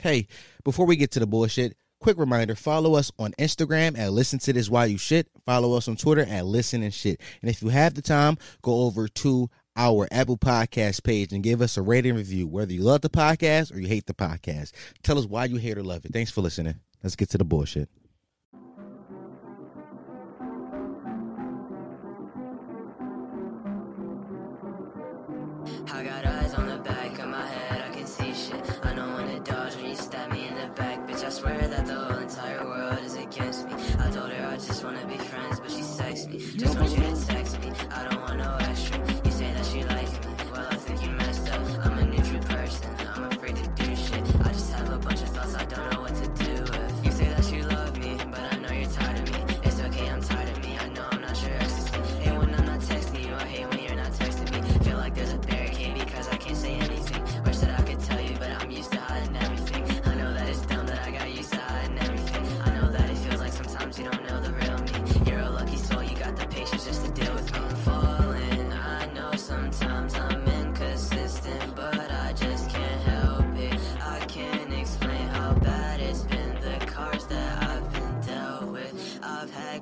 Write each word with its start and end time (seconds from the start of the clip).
Hey, 0.00 0.28
before 0.64 0.86
we 0.86 0.96
get 0.96 1.10
to 1.12 1.20
the 1.20 1.26
bullshit, 1.26 1.76
quick 2.00 2.16
reminder 2.16 2.54
follow 2.54 2.94
us 2.94 3.12
on 3.18 3.32
Instagram 3.32 3.98
at 3.98 4.12
Listen 4.12 4.38
to 4.38 4.52
This 4.54 4.70
While 4.70 4.86
You 4.86 4.96
Shit. 4.96 5.28
Follow 5.44 5.76
us 5.76 5.88
on 5.88 5.96
Twitter 5.96 6.22
at 6.22 6.46
Listen 6.46 6.82
and 6.82 6.94
Shit. 6.94 7.20
And 7.42 7.50
if 7.50 7.60
you 7.60 7.68
have 7.68 7.92
the 7.92 8.00
time, 8.00 8.38
go 8.62 8.84
over 8.84 9.08
to 9.08 9.50
our 9.76 10.08
Apple 10.10 10.38
Podcast 10.38 11.04
page 11.04 11.34
and 11.34 11.42
give 11.42 11.60
us 11.60 11.76
a 11.76 11.82
rating 11.82 12.14
review, 12.14 12.46
whether 12.48 12.72
you 12.72 12.80
love 12.80 13.02
the 13.02 13.10
podcast 13.10 13.74
or 13.74 13.78
you 13.78 13.88
hate 13.88 14.06
the 14.06 14.14
podcast. 14.14 14.72
Tell 15.02 15.18
us 15.18 15.26
why 15.26 15.44
you 15.44 15.56
hate 15.56 15.76
or 15.76 15.82
love 15.82 16.06
it. 16.06 16.14
Thanks 16.14 16.30
for 16.30 16.40
listening. 16.40 16.76
Let's 17.02 17.14
get 17.16 17.28
to 17.30 17.38
the 17.38 17.44
bullshit. 17.44 17.90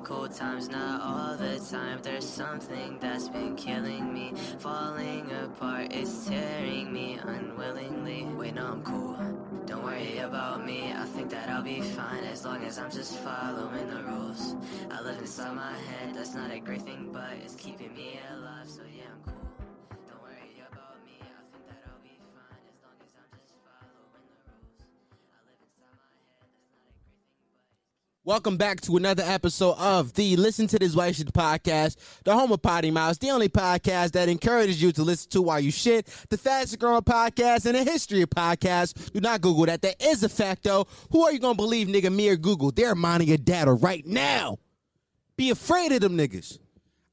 Cold 0.09 0.33
times, 0.33 0.67
not 0.69 1.01
all 1.01 1.37
the 1.37 1.59
time. 1.69 1.99
There's 2.01 2.27
something 2.27 2.97
that's 2.99 3.29
been 3.29 3.55
killing 3.55 4.11
me. 4.11 4.33
Falling 4.57 5.31
apart, 5.31 5.93
it's 5.93 6.25
tearing 6.25 6.91
me 6.91 7.19
unwillingly. 7.21 8.23
Wait, 8.23 8.55
no, 8.55 8.65
I'm 8.65 8.81
cool. 8.81 9.15
Don't 9.67 9.83
worry 9.83 10.17
about 10.17 10.65
me. 10.65 10.91
I 10.91 11.05
think 11.05 11.29
that 11.29 11.47
I'll 11.47 11.61
be 11.61 11.81
fine 11.81 12.23
as 12.23 12.43
long 12.43 12.63
as 12.63 12.79
I'm 12.79 12.89
just 12.89 13.19
following 13.19 13.87
the 13.87 14.01
rules. 14.01 14.55
I 14.89 14.99
live 15.01 15.19
inside 15.19 15.55
my 15.55 15.73
head, 15.73 16.15
that's 16.15 16.33
not 16.33 16.49
a 16.49 16.59
great 16.59 16.81
thing, 16.81 17.11
but 17.13 17.33
it's 17.43 17.53
keeping 17.53 17.93
me 17.93 18.19
alive. 18.33 18.67
So 18.67 18.81
yeah, 18.91 19.03
I'm 19.13 19.21
cool. 19.31 19.38
Welcome 28.29 28.57
back 28.57 28.79
to 28.81 28.95
another 28.95 29.23
episode 29.25 29.73
of 29.79 30.13
the 30.13 30.35
Listen 30.35 30.67
to 30.67 30.77
This 30.77 30.95
White 30.95 31.15
Shit 31.15 31.33
podcast, 31.33 31.95
the 32.25 32.35
home 32.35 32.51
of 32.51 32.61
Potty 32.61 32.91
Mouse, 32.91 33.17
the 33.17 33.31
only 33.31 33.49
podcast 33.49 34.11
that 34.11 34.29
encourages 34.29 34.79
you 34.79 34.91
to 34.91 35.01
listen 35.01 35.31
to 35.31 35.41
while 35.41 35.59
you 35.59 35.71
shit, 35.71 36.05
the 36.29 36.37
fastest 36.37 36.77
growing 36.77 37.01
podcast 37.01 37.65
in 37.65 37.73
the 37.73 37.83
history 37.83 38.21
of 38.21 38.29
podcasts. 38.29 39.11
Do 39.11 39.19
not 39.19 39.41
Google 39.41 39.65
that. 39.65 39.81
That 39.81 39.99
is 39.99 40.21
a 40.21 40.29
fact, 40.29 40.65
though. 40.65 40.85
Who 41.11 41.23
are 41.25 41.31
you 41.31 41.39
going 41.39 41.55
to 41.55 41.57
believe, 41.57 41.87
nigga, 41.87 42.13
me 42.13 42.29
or 42.29 42.35
Google? 42.35 42.69
They're 42.69 42.93
mining 42.93 43.29
your 43.29 43.37
data 43.37 43.73
right 43.73 44.05
now. 44.05 44.59
Be 45.35 45.49
afraid 45.49 45.91
of 45.93 46.01
them 46.01 46.15
niggas. 46.15 46.59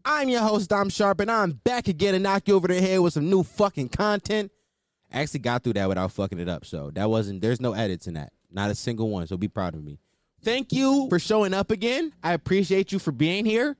I'm 0.05 0.29
your 0.29 0.43
host, 0.43 0.69
Dom 0.69 0.91
Sharpe, 0.91 1.21
and 1.21 1.31
I'm 1.31 1.53
back 1.53 1.89
again 1.89 2.13
to 2.13 2.19
knock 2.19 2.47
you 2.47 2.57
over 2.57 2.69
the 2.69 2.79
head 2.79 3.01
with 3.01 3.15
some 3.15 3.31
new 3.31 3.43
fucking 3.43 3.89
content. 3.89 4.53
I 5.11 5.23
actually 5.23 5.41
got 5.41 5.65
through 5.65 5.73
that 5.73 5.89
without 5.89 6.13
fucking 6.13 6.41
it 6.41 6.49
up, 6.51 6.67
so 6.67 6.91
that 6.93 7.09
wasn't, 7.09 7.41
there's 7.41 7.63
no 7.63 7.73
edits 7.73 8.07
in 8.07 8.13
that. 8.15 8.35
Not 8.53 8.71
a 8.71 8.75
single 8.75 9.09
one, 9.09 9.27
so 9.27 9.39
be 9.39 9.49
proud 9.49 9.75
of 9.75 9.83
me. 9.83 9.99
Thank 10.47 10.73
you 10.73 11.09
for 11.09 11.19
showing 11.19 11.53
up 11.53 11.73
again. 11.73 12.13
I 12.23 12.33
appreciate 12.33 12.93
you 12.93 13.01
for 13.01 13.11
being 13.11 13.45
here. 13.45 13.77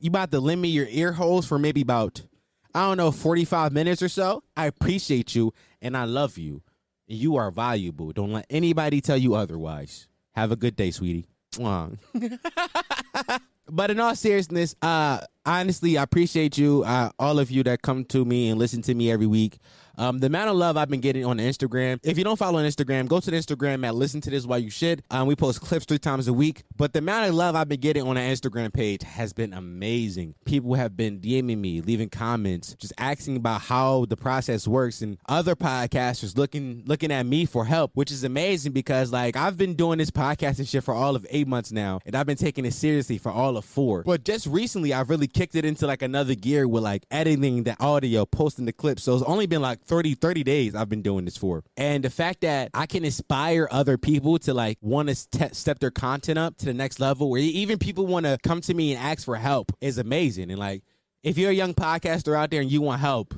You 0.00 0.08
about 0.08 0.30
to 0.30 0.40
lend 0.40 0.58
me 0.58 0.68
your 0.68 0.86
ear 0.88 1.12
holes 1.12 1.44
for 1.44 1.58
maybe 1.58 1.82
about, 1.82 2.22
I 2.74 2.88
don't 2.88 2.96
know, 2.96 3.10
45 3.10 3.72
minutes 3.72 4.00
or 4.00 4.08
so. 4.08 4.42
I 4.56 4.64
appreciate 4.64 5.34
you 5.34 5.52
and 5.82 5.94
I 5.94 6.04
love 6.04 6.38
you. 6.38 6.62
You 7.06 7.36
are 7.36 7.50
valuable. 7.50 8.12
Don't 8.12 8.32
let 8.32 8.46
anybody 8.48 9.02
tell 9.02 9.18
you 9.18 9.34
otherwise. 9.34 10.08
Have 10.32 10.50
a 10.50 10.56
good 10.56 10.76
day, 10.76 10.92
sweetie. 10.92 11.26
But 13.70 13.90
in 13.90 14.00
all 14.00 14.14
seriousness, 14.14 14.74
uh, 14.80 15.20
honestly, 15.44 15.98
I 15.98 16.02
appreciate 16.02 16.56
you, 16.56 16.84
uh, 16.86 17.10
all 17.18 17.38
of 17.38 17.50
you 17.50 17.62
that 17.64 17.82
come 17.82 18.04
to 18.06 18.24
me 18.24 18.48
and 18.48 18.58
listen 18.58 18.80
to 18.82 18.94
me 18.94 19.10
every 19.10 19.26
week. 19.26 19.58
Um, 19.98 20.18
the 20.20 20.28
amount 20.28 20.48
of 20.48 20.54
love 20.54 20.76
I've 20.76 20.88
been 20.88 21.00
getting 21.00 21.24
on 21.24 21.38
Instagram. 21.38 21.98
If 22.04 22.16
you 22.18 22.22
don't 22.22 22.36
follow 22.36 22.60
on 22.60 22.64
Instagram, 22.64 23.08
go 23.08 23.18
to 23.18 23.30
the 23.32 23.36
Instagram 23.36 23.84
at 23.84 23.96
Listen 23.96 24.20
to 24.20 24.30
This 24.30 24.46
While 24.46 24.60
You 24.60 24.70
Should. 24.70 25.02
Um, 25.10 25.26
we 25.26 25.34
post 25.34 25.60
clips 25.60 25.86
three 25.86 25.98
times 25.98 26.28
a 26.28 26.32
week. 26.32 26.62
But 26.76 26.92
the 26.92 27.00
amount 27.00 27.28
of 27.28 27.34
love 27.34 27.56
I've 27.56 27.68
been 27.68 27.80
getting 27.80 28.04
on 28.04 28.14
the 28.14 28.20
Instagram 28.20 28.72
page 28.72 29.02
has 29.02 29.32
been 29.32 29.52
amazing. 29.52 30.36
People 30.44 30.74
have 30.74 30.96
been 30.96 31.18
DMing 31.18 31.58
me, 31.58 31.80
leaving 31.80 32.10
comments, 32.10 32.74
just 32.74 32.92
asking 32.96 33.38
about 33.38 33.62
how 33.62 34.04
the 34.04 34.16
process 34.16 34.68
works, 34.68 35.02
and 35.02 35.18
other 35.28 35.56
podcasters 35.56 36.36
looking 36.38 36.84
looking 36.86 37.10
at 37.10 37.26
me 37.26 37.44
for 37.44 37.64
help, 37.64 37.90
which 37.94 38.12
is 38.12 38.22
amazing 38.22 38.70
because 38.70 39.10
like 39.10 39.34
I've 39.34 39.56
been 39.56 39.74
doing 39.74 39.98
this 39.98 40.12
podcasting 40.12 40.68
shit 40.68 40.84
for 40.84 40.94
all 40.94 41.16
of 41.16 41.26
eight 41.30 41.48
months 41.48 41.72
now, 41.72 41.98
and 42.06 42.14
I've 42.14 42.26
been 42.26 42.36
taking 42.36 42.64
it 42.64 42.72
seriously 42.72 43.18
for 43.18 43.32
all 43.32 43.56
of 43.56 43.64
four. 43.64 44.04
But 44.04 44.22
just 44.22 44.46
recently, 44.46 44.94
I've 44.94 45.10
really 45.10 45.26
kicked 45.26 45.56
it 45.56 45.64
into 45.64 45.88
like 45.88 46.02
another 46.02 46.36
gear 46.36 46.68
with 46.68 46.84
like 46.84 47.04
editing 47.10 47.64
the 47.64 47.76
audio, 47.80 48.24
posting 48.24 48.64
the 48.64 48.72
clips. 48.72 49.02
So 49.02 49.16
it's 49.16 49.24
only 49.24 49.46
been 49.46 49.60
like 49.62 49.87
30, 49.88 50.14
30 50.14 50.44
days 50.44 50.74
I've 50.74 50.88
been 50.88 51.02
doing 51.02 51.24
this 51.24 51.36
for. 51.36 51.64
And 51.76 52.04
the 52.04 52.10
fact 52.10 52.42
that 52.42 52.70
I 52.74 52.86
can 52.86 53.04
inspire 53.04 53.66
other 53.70 53.98
people 53.98 54.38
to 54.40 54.54
like 54.54 54.78
want 54.80 55.08
to 55.08 55.14
ste- 55.14 55.54
step 55.54 55.78
their 55.80 55.90
content 55.90 56.38
up 56.38 56.56
to 56.58 56.66
the 56.66 56.74
next 56.74 57.00
level, 57.00 57.30
where 57.30 57.40
even 57.40 57.78
people 57.78 58.06
want 58.06 58.26
to 58.26 58.38
come 58.42 58.60
to 58.62 58.74
me 58.74 58.94
and 58.94 59.02
ask 59.02 59.24
for 59.24 59.36
help 59.36 59.72
is 59.80 59.98
amazing. 59.98 60.50
And 60.50 60.58
like, 60.58 60.82
if 61.22 61.36
you're 61.36 61.50
a 61.50 61.54
young 61.54 61.74
podcaster 61.74 62.36
out 62.36 62.50
there 62.50 62.60
and 62.60 62.70
you 62.70 62.80
want 62.80 63.00
help, 63.00 63.34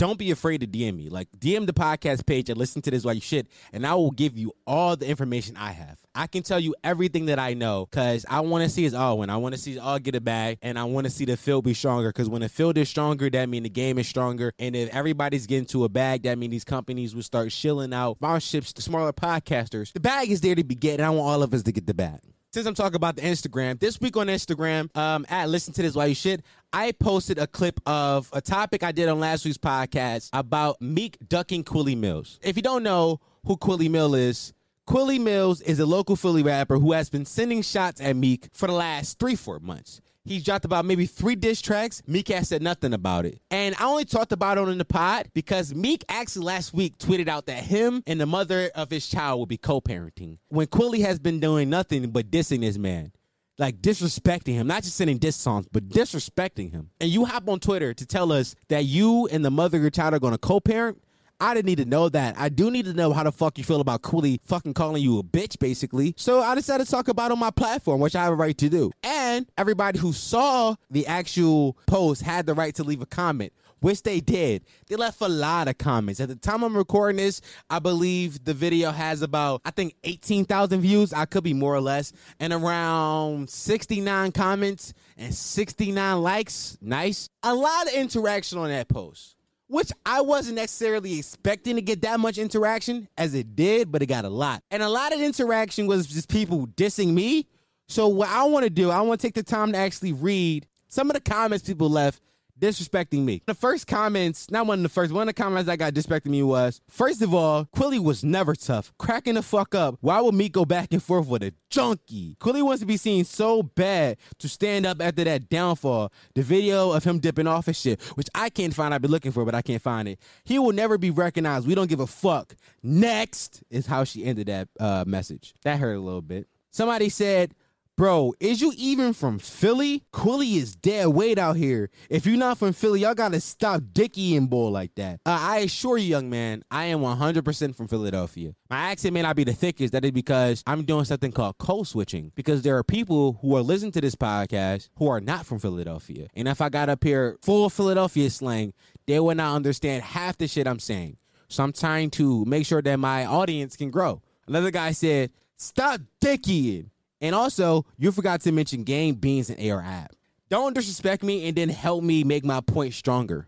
don't 0.00 0.18
be 0.18 0.30
afraid 0.30 0.62
to 0.62 0.66
DM 0.66 0.96
me. 0.96 1.10
Like 1.10 1.30
DM 1.32 1.66
the 1.66 1.74
podcast 1.74 2.24
page 2.24 2.48
and 2.48 2.58
listen 2.58 2.80
to 2.82 2.90
this 2.90 3.04
while 3.04 3.12
you 3.12 3.20
shit, 3.20 3.46
and 3.70 3.86
I 3.86 3.94
will 3.94 4.10
give 4.10 4.38
you 4.38 4.54
all 4.66 4.96
the 4.96 5.06
information 5.06 5.58
I 5.58 5.72
have. 5.72 5.98
I 6.14 6.26
can 6.26 6.42
tell 6.42 6.58
you 6.58 6.74
everything 6.82 7.26
that 7.26 7.38
I 7.38 7.52
know 7.52 7.86
because 7.88 8.24
I 8.28 8.40
want 8.40 8.64
to 8.64 8.70
see 8.70 8.86
us 8.86 8.94
all 8.94 9.18
win. 9.18 9.28
I 9.28 9.36
want 9.36 9.54
to 9.54 9.60
see 9.60 9.78
us 9.78 9.84
all 9.84 9.98
get 9.98 10.14
a 10.14 10.20
bag, 10.20 10.56
and 10.62 10.78
I 10.78 10.84
want 10.84 11.04
to 11.04 11.10
see 11.10 11.26
the 11.26 11.36
field 11.36 11.64
be 11.64 11.74
stronger. 11.74 12.08
Because 12.08 12.30
when 12.30 12.40
the 12.40 12.48
field 12.48 12.78
is 12.78 12.88
stronger, 12.88 13.28
that 13.28 13.46
means 13.50 13.64
the 13.64 13.68
game 13.68 13.98
is 13.98 14.08
stronger. 14.08 14.54
And 14.58 14.74
if 14.74 14.88
everybody's 14.88 15.46
getting 15.46 15.66
to 15.66 15.84
a 15.84 15.90
bag, 15.90 16.22
that 16.22 16.38
means 16.38 16.52
these 16.52 16.64
companies 16.64 17.14
will 17.14 17.22
start 17.22 17.52
shilling 17.52 17.92
out 17.92 18.18
sponsorships 18.20 18.72
to 18.72 18.82
smaller 18.82 19.12
podcasters. 19.12 19.92
The 19.92 20.00
bag 20.00 20.30
is 20.30 20.40
there 20.40 20.54
to 20.54 20.64
be 20.64 20.76
get, 20.76 20.94
and 20.94 21.06
I 21.06 21.10
want 21.10 21.28
all 21.28 21.42
of 21.42 21.52
us 21.52 21.62
to 21.64 21.72
get 21.72 21.86
the 21.86 21.94
bag 21.94 22.20
since 22.52 22.66
I'm 22.66 22.74
talking 22.74 22.96
about 22.96 23.16
the 23.16 23.22
Instagram, 23.22 23.78
this 23.78 24.00
week 24.00 24.16
on 24.16 24.26
Instagram, 24.26 24.94
um, 24.96 25.24
at 25.28 25.48
Listen 25.48 25.72
to 25.74 25.82
This 25.82 25.94
While 25.94 26.08
You 26.08 26.14
Shit, 26.14 26.42
I 26.72 26.92
posted 26.92 27.38
a 27.38 27.46
clip 27.46 27.80
of 27.86 28.28
a 28.32 28.40
topic 28.40 28.82
I 28.82 28.90
did 28.90 29.08
on 29.08 29.20
last 29.20 29.44
week's 29.44 29.58
podcast 29.58 30.30
about 30.32 30.80
Meek 30.82 31.16
ducking 31.28 31.62
Quilly 31.62 31.94
Millz. 31.94 32.38
If 32.42 32.56
you 32.56 32.62
don't 32.62 32.82
know 32.82 33.20
who 33.46 33.56
Quilly 33.56 33.88
Mill 33.88 34.14
is, 34.16 34.52
Quilly 34.86 35.20
Millz 35.20 35.62
is 35.62 35.78
a 35.78 35.86
local 35.86 36.16
Philly 36.16 36.42
rapper 36.42 36.78
who 36.78 36.92
has 36.92 37.08
been 37.08 37.24
sending 37.24 37.62
shots 37.62 38.00
at 38.00 38.16
Meek 38.16 38.48
for 38.52 38.66
the 38.66 38.72
last 38.72 39.20
three, 39.20 39.36
four 39.36 39.60
months. 39.60 40.00
He's 40.24 40.44
dropped 40.44 40.64
about 40.64 40.84
maybe 40.84 41.06
three 41.06 41.34
diss 41.34 41.62
tracks. 41.62 42.02
Meek 42.06 42.28
has 42.28 42.48
said 42.48 42.62
nothing 42.62 42.92
about 42.92 43.24
it. 43.24 43.40
And 43.50 43.74
I 43.78 43.84
only 43.86 44.04
talked 44.04 44.32
about 44.32 44.58
it 44.58 44.60
on 44.62 44.76
the 44.76 44.84
pod 44.84 45.30
because 45.32 45.74
Meek 45.74 46.04
actually 46.08 46.44
last 46.44 46.74
week 46.74 46.98
tweeted 46.98 47.28
out 47.28 47.46
that 47.46 47.64
him 47.64 48.02
and 48.06 48.20
the 48.20 48.26
mother 48.26 48.70
of 48.74 48.90
his 48.90 49.08
child 49.08 49.38
will 49.38 49.46
be 49.46 49.56
co-parenting. 49.56 50.38
When 50.48 50.66
Quilly 50.66 51.00
has 51.00 51.18
been 51.18 51.40
doing 51.40 51.70
nothing 51.70 52.10
but 52.10 52.30
dissing 52.30 52.60
this 52.60 52.76
man. 52.76 53.12
Like 53.58 53.82
disrespecting 53.82 54.54
him, 54.54 54.66
not 54.66 54.84
just 54.84 54.96
sending 54.96 55.18
diss 55.18 55.36
songs, 55.36 55.66
but 55.70 55.88
disrespecting 55.88 56.70
him. 56.70 56.90
And 56.98 57.10
you 57.10 57.26
hop 57.26 57.46
on 57.46 57.60
Twitter 57.60 57.92
to 57.92 58.06
tell 58.06 58.32
us 58.32 58.54
that 58.68 58.84
you 58.84 59.26
and 59.26 59.44
the 59.44 59.50
mother 59.50 59.76
of 59.76 59.82
your 59.82 59.90
child 59.90 60.14
are 60.14 60.18
gonna 60.18 60.38
co-parent. 60.38 61.02
I 61.40 61.54
didn't 61.54 61.66
need 61.66 61.78
to 61.78 61.86
know 61.86 62.10
that. 62.10 62.38
I 62.38 62.50
do 62.50 62.70
need 62.70 62.84
to 62.84 62.92
know 62.92 63.14
how 63.14 63.22
the 63.22 63.32
fuck 63.32 63.56
you 63.56 63.64
feel 63.64 63.80
about 63.80 64.02
Cooley 64.02 64.40
fucking 64.44 64.74
calling 64.74 65.02
you 65.02 65.18
a 65.18 65.22
bitch, 65.22 65.58
basically. 65.58 66.12
So 66.18 66.42
I 66.42 66.54
decided 66.54 66.84
to 66.84 66.90
talk 66.90 67.08
about 67.08 67.32
on 67.32 67.38
my 67.38 67.50
platform, 67.50 68.00
which 68.00 68.14
I 68.14 68.24
have 68.24 68.34
a 68.34 68.36
right 68.36 68.56
to 68.58 68.68
do. 68.68 68.90
And 69.02 69.46
everybody 69.56 69.98
who 69.98 70.12
saw 70.12 70.74
the 70.90 71.06
actual 71.06 71.78
post 71.86 72.20
had 72.20 72.44
the 72.44 72.52
right 72.52 72.74
to 72.74 72.84
leave 72.84 73.00
a 73.00 73.06
comment, 73.06 73.54
which 73.80 74.02
they 74.02 74.20
did. 74.20 74.64
They 74.88 74.96
left 74.96 75.22
a 75.22 75.28
lot 75.28 75.66
of 75.66 75.78
comments. 75.78 76.20
At 76.20 76.28
the 76.28 76.36
time 76.36 76.62
I'm 76.62 76.76
recording 76.76 77.16
this, 77.16 77.40
I 77.70 77.78
believe 77.78 78.44
the 78.44 78.52
video 78.52 78.90
has 78.90 79.22
about, 79.22 79.62
I 79.64 79.70
think, 79.70 79.94
18,000 80.04 80.82
views. 80.82 81.14
I 81.14 81.24
could 81.24 81.42
be 81.42 81.54
more 81.54 81.74
or 81.74 81.80
less. 81.80 82.12
And 82.38 82.52
around 82.52 83.48
69 83.48 84.32
comments 84.32 84.92
and 85.16 85.34
69 85.34 86.22
likes. 86.22 86.76
Nice. 86.82 87.30
A 87.42 87.54
lot 87.54 87.86
of 87.86 87.94
interaction 87.94 88.58
on 88.58 88.68
that 88.68 88.88
post 88.88 89.36
which 89.70 89.92
I 90.04 90.20
wasn't 90.20 90.56
necessarily 90.56 91.20
expecting 91.20 91.76
to 91.76 91.82
get 91.82 92.02
that 92.02 92.18
much 92.18 92.38
interaction 92.38 93.08
as 93.16 93.34
it 93.34 93.54
did, 93.54 93.92
but 93.92 94.02
it 94.02 94.06
got 94.06 94.24
a 94.24 94.28
lot. 94.28 94.64
And 94.72 94.82
a 94.82 94.88
lot 94.88 95.12
of 95.12 95.20
interaction 95.20 95.86
was 95.86 96.08
just 96.08 96.28
people 96.28 96.66
dissing 96.66 97.12
me. 97.14 97.46
So 97.86 98.08
what 98.08 98.28
I 98.28 98.42
want 98.44 98.64
to 98.64 98.70
do, 98.70 98.90
I 98.90 99.00
want 99.02 99.20
to 99.20 99.26
take 99.26 99.34
the 99.34 99.44
time 99.44 99.70
to 99.72 99.78
actually 99.78 100.12
read 100.12 100.66
some 100.88 101.08
of 101.08 101.14
the 101.14 101.20
comments 101.20 101.64
people 101.64 101.88
left 101.88 102.20
disrespecting 102.60 103.24
me. 103.24 103.42
The 103.46 103.54
first 103.54 103.86
comments, 103.86 104.50
not 104.50 104.66
one 104.66 104.78
of 104.78 104.82
the 104.82 104.88
first, 104.88 105.12
one 105.12 105.22
of 105.22 105.34
the 105.34 105.42
comments 105.42 105.68
I 105.68 105.76
got 105.76 105.94
disrespecting 105.94 106.26
me 106.26 106.42
was, 106.42 106.80
first 106.88 107.22
of 107.22 107.34
all, 107.34 107.64
Quilly 107.74 107.98
was 107.98 108.22
never 108.22 108.54
tough. 108.54 108.92
Cracking 108.98 109.34
the 109.34 109.42
fuck 109.42 109.74
up. 109.74 109.96
Why 110.00 110.20
would 110.20 110.34
Meek 110.34 110.52
go 110.52 110.64
back 110.64 110.92
and 110.92 111.02
forth 111.02 111.26
with 111.26 111.42
a 111.42 111.52
junkie? 111.70 112.36
Quilly 112.40 112.62
wants 112.62 112.80
to 112.80 112.86
be 112.86 112.96
seen 112.96 113.24
so 113.24 113.62
bad 113.62 114.18
to 114.38 114.48
stand 114.48 114.86
up 114.86 115.00
after 115.00 115.24
that 115.24 115.48
downfall. 115.48 116.12
The 116.34 116.42
video 116.42 116.92
of 116.92 117.04
him 117.04 117.18
dipping 117.18 117.46
off 117.46 117.66
his 117.66 117.80
shit, 117.80 118.00
which 118.16 118.28
I 118.34 118.50
can't 118.50 118.74
find, 118.74 118.92
I've 118.92 119.02
been 119.02 119.10
looking 119.10 119.32
for, 119.32 119.44
but 119.44 119.54
I 119.54 119.62
can't 119.62 119.82
find 119.82 120.06
it. 120.08 120.18
He 120.44 120.58
will 120.58 120.72
never 120.72 120.98
be 120.98 121.10
recognized. 121.10 121.66
We 121.66 121.74
don't 121.74 121.88
give 121.88 122.00
a 122.00 122.06
fuck. 122.06 122.54
Next 122.82 123.62
is 123.70 123.86
how 123.86 124.04
she 124.04 124.24
ended 124.24 124.48
that 124.48 124.68
uh, 124.78 125.04
message. 125.06 125.54
That 125.62 125.78
hurt 125.78 125.94
a 125.94 126.00
little 126.00 126.22
bit. 126.22 126.46
Somebody 126.70 127.08
said, 127.08 127.54
Bro, 128.00 128.32
is 128.40 128.62
you 128.62 128.72
even 128.78 129.12
from 129.12 129.38
Philly? 129.38 130.04
Quilly 130.10 130.56
is 130.56 130.74
dead 130.74 131.08
weight 131.08 131.38
out 131.38 131.56
here. 131.56 131.90
If 132.08 132.24
you're 132.24 132.38
not 132.38 132.56
from 132.56 132.72
Philly, 132.72 133.00
y'all 133.00 133.12
gotta 133.12 133.40
stop 133.42 133.82
Dickie 133.92 134.36
and 134.36 134.48
bull 134.48 134.70
like 134.70 134.94
that. 134.94 135.20
Uh, 135.26 135.36
I 135.38 135.58
assure 135.58 135.98
you, 135.98 136.08
young 136.08 136.30
man, 136.30 136.62
I 136.70 136.86
am 136.86 137.00
100% 137.00 137.76
from 137.76 137.88
Philadelphia. 137.88 138.54
My 138.70 138.78
accent 138.90 139.12
may 139.12 139.20
not 139.20 139.36
be 139.36 139.44
the 139.44 139.52
thickest. 139.52 139.92
That 139.92 140.06
is 140.06 140.12
because 140.12 140.62
I'm 140.66 140.84
doing 140.84 141.04
something 141.04 141.30
called 141.30 141.58
code 141.58 141.88
switching. 141.88 142.32
Because 142.34 142.62
there 142.62 142.78
are 142.78 142.82
people 142.82 143.34
who 143.42 143.54
are 143.54 143.60
listening 143.60 143.92
to 143.92 144.00
this 144.00 144.14
podcast 144.14 144.88
who 144.96 145.06
are 145.08 145.20
not 145.20 145.44
from 145.44 145.58
Philadelphia. 145.58 146.28
And 146.32 146.48
if 146.48 146.62
I 146.62 146.70
got 146.70 146.88
up 146.88 147.04
here 147.04 147.36
full 147.42 147.66
of 147.66 147.74
Philadelphia 147.74 148.30
slang, 148.30 148.72
they 149.06 149.20
would 149.20 149.36
not 149.36 149.54
understand 149.54 150.04
half 150.04 150.38
the 150.38 150.48
shit 150.48 150.66
I'm 150.66 150.80
saying. 150.80 151.18
So 151.48 151.62
I'm 151.62 151.74
trying 151.74 152.08
to 152.12 152.46
make 152.46 152.64
sure 152.64 152.80
that 152.80 152.98
my 152.98 153.26
audience 153.26 153.76
can 153.76 153.90
grow. 153.90 154.22
Another 154.48 154.70
guy 154.70 154.92
said, 154.92 155.32
Stop 155.58 156.00
dickieing. 156.22 156.86
And 157.20 157.34
also, 157.34 157.84
you 157.98 158.12
forgot 158.12 158.40
to 158.42 158.52
mention 158.52 158.84
Game 158.84 159.14
Beans 159.14 159.50
and 159.50 159.70
AR-Ab. 159.70 160.10
Don't 160.48 160.74
disrespect 160.74 161.22
me 161.22 161.46
and 161.46 161.56
then 161.56 161.68
help 161.68 162.02
me 162.02 162.24
make 162.24 162.44
my 162.44 162.60
point 162.60 162.94
stronger. 162.94 163.46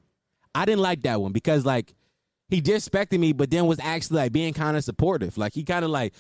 I 0.55 0.65
didn't 0.65 0.83
like 0.83 1.03
that 1.03 1.21
one 1.21 1.33
because 1.33 1.65
like 1.65 1.95
he 2.49 2.61
disrespected 2.61 3.19
me, 3.19 3.33
but 3.33 3.51
then 3.51 3.67
was 3.67 3.81
actually 3.81 4.19
like 4.19 4.33
being 4.33 4.53
kind 4.53 4.77
of 4.77 4.85
supportive. 4.85 5.39
Like 5.39 5.55
he 5.55 5.65
kind 5.65 5.85
of 5.85 5.91
like 5.91 6.13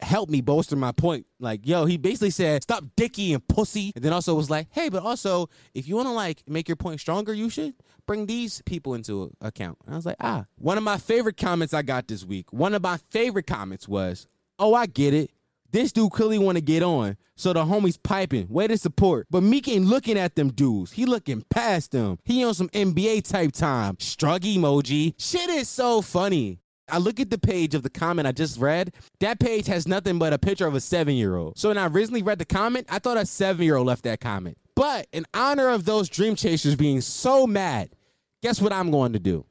helped 0.00 0.30
me 0.30 0.40
bolster 0.40 0.76
my 0.76 0.92
point. 0.92 1.26
Like, 1.38 1.66
yo, 1.66 1.84
he 1.84 1.96
basically 1.96 2.30
said, 2.30 2.62
stop 2.62 2.84
dicky 2.96 3.34
and 3.34 3.46
pussy. 3.46 3.92
And 3.94 4.04
then 4.04 4.12
also 4.12 4.34
was 4.34 4.50
like, 4.50 4.68
hey, 4.70 4.88
but 4.88 5.02
also 5.02 5.48
if 5.74 5.86
you 5.86 5.96
want 5.96 6.08
to 6.08 6.12
like 6.12 6.42
make 6.48 6.68
your 6.68 6.76
point 6.76 7.00
stronger, 7.00 7.34
you 7.34 7.50
should 7.50 7.74
bring 8.06 8.26
these 8.26 8.62
people 8.66 8.94
into 8.94 9.30
account. 9.40 9.78
And 9.84 9.94
I 9.94 9.96
was 9.96 10.06
like, 10.06 10.16
ah. 10.20 10.46
One 10.56 10.78
of 10.78 10.84
my 10.84 10.96
favorite 10.96 11.36
comments 11.36 11.74
I 11.74 11.82
got 11.82 12.08
this 12.08 12.24
week, 12.24 12.52
one 12.52 12.74
of 12.74 12.82
my 12.82 12.96
favorite 13.10 13.46
comments 13.46 13.86
was, 13.86 14.26
oh, 14.58 14.74
I 14.74 14.86
get 14.86 15.14
it. 15.14 15.30
This 15.72 15.92
dude 15.92 16.10
clearly 16.10 16.38
want 16.38 16.56
to 16.56 16.62
get 16.62 16.82
on. 16.82 17.16
So 17.36 17.52
the 17.52 17.64
homies 17.64 17.98
piping, 18.02 18.48
way 18.48 18.66
to 18.66 18.76
support. 18.76 19.26
But 19.30 19.42
Meek 19.42 19.68
ain't 19.68 19.86
looking 19.86 20.18
at 20.18 20.34
them 20.34 20.50
dudes. 20.50 20.92
He 20.92 21.06
looking 21.06 21.42
past 21.48 21.92
them. 21.92 22.18
He 22.24 22.44
on 22.44 22.54
some 22.54 22.68
NBA 22.70 23.28
type 23.28 23.52
time. 23.52 23.96
Strug 23.96 24.40
emoji. 24.40 25.14
Shit 25.18 25.48
is 25.48 25.68
so 25.68 26.02
funny. 26.02 26.60
I 26.88 26.98
look 26.98 27.20
at 27.20 27.30
the 27.30 27.38
page 27.38 27.74
of 27.74 27.82
the 27.82 27.90
comment 27.90 28.26
I 28.26 28.32
just 28.32 28.58
read. 28.58 28.92
That 29.20 29.38
page 29.38 29.66
has 29.68 29.86
nothing 29.86 30.18
but 30.18 30.32
a 30.32 30.38
picture 30.38 30.66
of 30.66 30.74
a 30.74 30.80
seven 30.80 31.14
year 31.14 31.36
old. 31.36 31.56
So 31.56 31.68
when 31.68 31.78
I 31.78 31.86
originally 31.86 32.22
read 32.22 32.38
the 32.38 32.44
comment, 32.44 32.86
I 32.90 32.98
thought 32.98 33.16
a 33.16 33.24
seven 33.24 33.64
year 33.64 33.76
old 33.76 33.86
left 33.86 34.04
that 34.04 34.20
comment. 34.20 34.58
But 34.74 35.06
in 35.12 35.24
honor 35.32 35.68
of 35.68 35.84
those 35.84 36.08
dream 36.08 36.34
chasers 36.34 36.74
being 36.74 37.00
so 37.00 37.46
mad, 37.46 37.90
guess 38.42 38.60
what 38.60 38.72
I'm 38.72 38.90
going 38.90 39.12
to 39.12 39.18
do? 39.18 39.44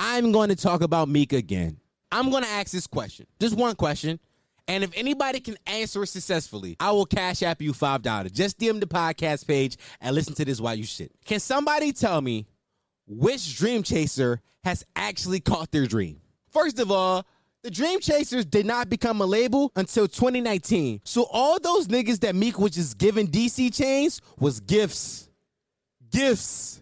I'm 0.00 0.32
going 0.32 0.50
to 0.50 0.56
talk 0.56 0.82
about 0.82 1.08
Meek 1.08 1.32
again. 1.32 1.78
I'm 2.10 2.30
going 2.30 2.42
to 2.42 2.48
ask 2.48 2.70
this 2.70 2.86
question. 2.86 3.26
Just 3.40 3.56
one 3.56 3.74
question. 3.74 4.20
And 4.68 4.84
if 4.84 4.90
anybody 4.94 5.40
can 5.40 5.56
answer 5.66 6.04
successfully, 6.06 6.76
I 6.78 6.92
will 6.92 7.06
cash 7.06 7.42
app 7.42 7.60
you 7.60 7.72
five 7.72 8.02
dollars. 8.02 8.30
Just 8.32 8.58
DM 8.58 8.78
the 8.80 8.86
podcast 8.86 9.46
page 9.46 9.76
and 10.00 10.14
listen 10.14 10.34
to 10.34 10.44
this 10.44 10.60
while 10.60 10.74
you 10.74 10.84
shit. 10.84 11.10
Can 11.24 11.40
somebody 11.40 11.92
tell 11.92 12.20
me 12.20 12.46
which 13.06 13.56
dream 13.56 13.82
chaser 13.82 14.40
has 14.62 14.84
actually 14.94 15.40
caught 15.40 15.72
their 15.72 15.86
dream? 15.86 16.20
First 16.50 16.78
of 16.78 16.90
all, 16.90 17.26
the 17.62 17.70
Dream 17.70 17.98
Chasers 17.98 18.44
did 18.44 18.66
not 18.66 18.88
become 18.88 19.20
a 19.20 19.26
label 19.26 19.72
until 19.74 20.06
2019. 20.06 21.00
So 21.04 21.26
all 21.30 21.58
those 21.58 21.88
niggas 21.88 22.20
that 22.20 22.36
Meek 22.36 22.58
was 22.58 22.72
just 22.72 22.98
giving 22.98 23.26
DC 23.26 23.74
chains 23.74 24.20
was 24.38 24.60
gifts. 24.60 25.28
Gifts. 26.10 26.80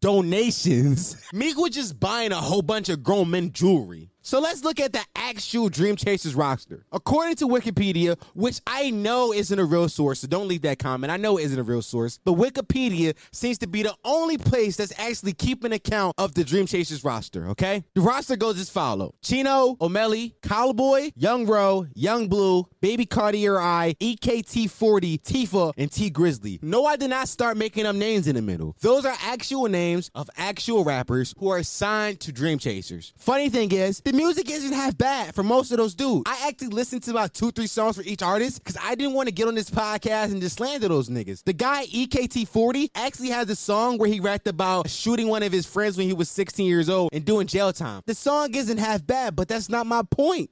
Donations. 0.00 1.16
Meek 1.32 1.56
was 1.56 1.70
just 1.70 1.98
buying 1.98 2.32
a 2.32 2.36
whole 2.36 2.62
bunch 2.62 2.88
of 2.88 3.02
grown 3.02 3.30
men 3.30 3.52
jewelry. 3.52 4.11
So 4.24 4.38
let's 4.38 4.62
look 4.62 4.78
at 4.78 4.92
the 4.92 5.02
actual 5.16 5.68
Dream 5.68 5.96
Chasers 5.96 6.36
roster. 6.36 6.84
According 6.92 7.34
to 7.36 7.48
Wikipedia, 7.48 8.16
which 8.34 8.60
I 8.68 8.90
know 8.90 9.32
isn't 9.32 9.58
a 9.58 9.64
real 9.64 9.88
source, 9.88 10.20
so 10.20 10.28
don't 10.28 10.46
leave 10.46 10.62
that 10.62 10.78
comment. 10.78 11.12
I 11.12 11.16
know 11.16 11.38
it 11.38 11.44
isn't 11.44 11.58
a 11.58 11.64
real 11.64 11.82
source, 11.82 12.20
but 12.24 12.34
Wikipedia 12.34 13.16
seems 13.32 13.58
to 13.58 13.66
be 13.66 13.82
the 13.82 13.94
only 14.04 14.38
place 14.38 14.76
that's 14.76 14.96
actually 14.96 15.32
keeping 15.32 15.72
account 15.72 16.14
of 16.18 16.34
the 16.34 16.44
Dream 16.44 16.66
Chasers 16.66 17.02
roster, 17.02 17.48
okay? 17.48 17.82
The 17.94 18.00
roster 18.00 18.36
goes 18.36 18.60
as 18.60 18.70
follow. 18.70 19.14
Chino, 19.22 19.74
Omelly, 19.80 20.34
Calboy, 20.40 21.12
Young 21.16 21.44
Ro, 21.46 21.88
Young 21.94 22.28
Blue, 22.28 22.68
Baby 22.80 23.06
Cartier 23.06 23.58
I, 23.58 23.96
EKT40, 24.00 25.20
Tifa, 25.20 25.72
and 25.76 25.90
Tee 25.90 26.12
Grizzley. 26.12 26.62
No, 26.62 26.84
I 26.84 26.94
did 26.94 27.10
not 27.10 27.28
start 27.28 27.56
making 27.56 27.86
up 27.86 27.96
names 27.96 28.28
in 28.28 28.36
the 28.36 28.42
middle. 28.42 28.76
Those 28.82 29.04
are 29.04 29.16
actual 29.24 29.66
names 29.68 30.12
of 30.14 30.30
actual 30.36 30.84
rappers 30.84 31.34
who 31.38 31.48
are 31.48 31.64
signed 31.64 32.20
to 32.20 32.30
Dream 32.30 32.58
Chasers. 32.58 33.12
Funny 33.16 33.48
thing 33.48 33.72
is, 33.72 34.00
the 34.12 34.18
music 34.18 34.50
isn't 34.50 34.72
half 34.72 34.96
bad 34.98 35.34
for 35.34 35.42
most 35.42 35.70
of 35.70 35.78
those 35.78 35.94
dudes. 35.94 36.24
I 36.26 36.48
actually 36.48 36.68
listened 36.68 37.02
to 37.04 37.12
about 37.12 37.32
two, 37.32 37.50
three 37.50 37.66
songs 37.66 37.96
for 37.96 38.02
each 38.02 38.22
artist 38.22 38.62
because 38.62 38.76
I 38.82 38.94
didn't 38.94 39.14
want 39.14 39.28
to 39.28 39.32
get 39.32 39.48
on 39.48 39.54
this 39.54 39.70
podcast 39.70 40.32
and 40.32 40.40
just 40.40 40.56
slander 40.56 40.88
those 40.88 41.08
niggas. 41.08 41.42
The 41.44 41.54
guy 41.54 41.86
EKT40 41.86 42.90
actually 42.94 43.30
has 43.30 43.48
a 43.48 43.56
song 43.56 43.96
where 43.96 44.10
he 44.10 44.20
rapped 44.20 44.46
about 44.46 44.90
shooting 44.90 45.28
one 45.28 45.42
of 45.42 45.50
his 45.50 45.64
friends 45.64 45.96
when 45.96 46.06
he 46.08 46.12
was 46.12 46.28
16 46.28 46.66
years 46.66 46.90
old 46.90 47.08
and 47.12 47.24
doing 47.24 47.46
jail 47.46 47.72
time. 47.72 48.02
The 48.04 48.14
song 48.14 48.54
isn't 48.54 48.78
half 48.78 49.06
bad, 49.06 49.34
but 49.34 49.48
that's 49.48 49.70
not 49.70 49.86
my 49.86 50.02
point. 50.02 50.50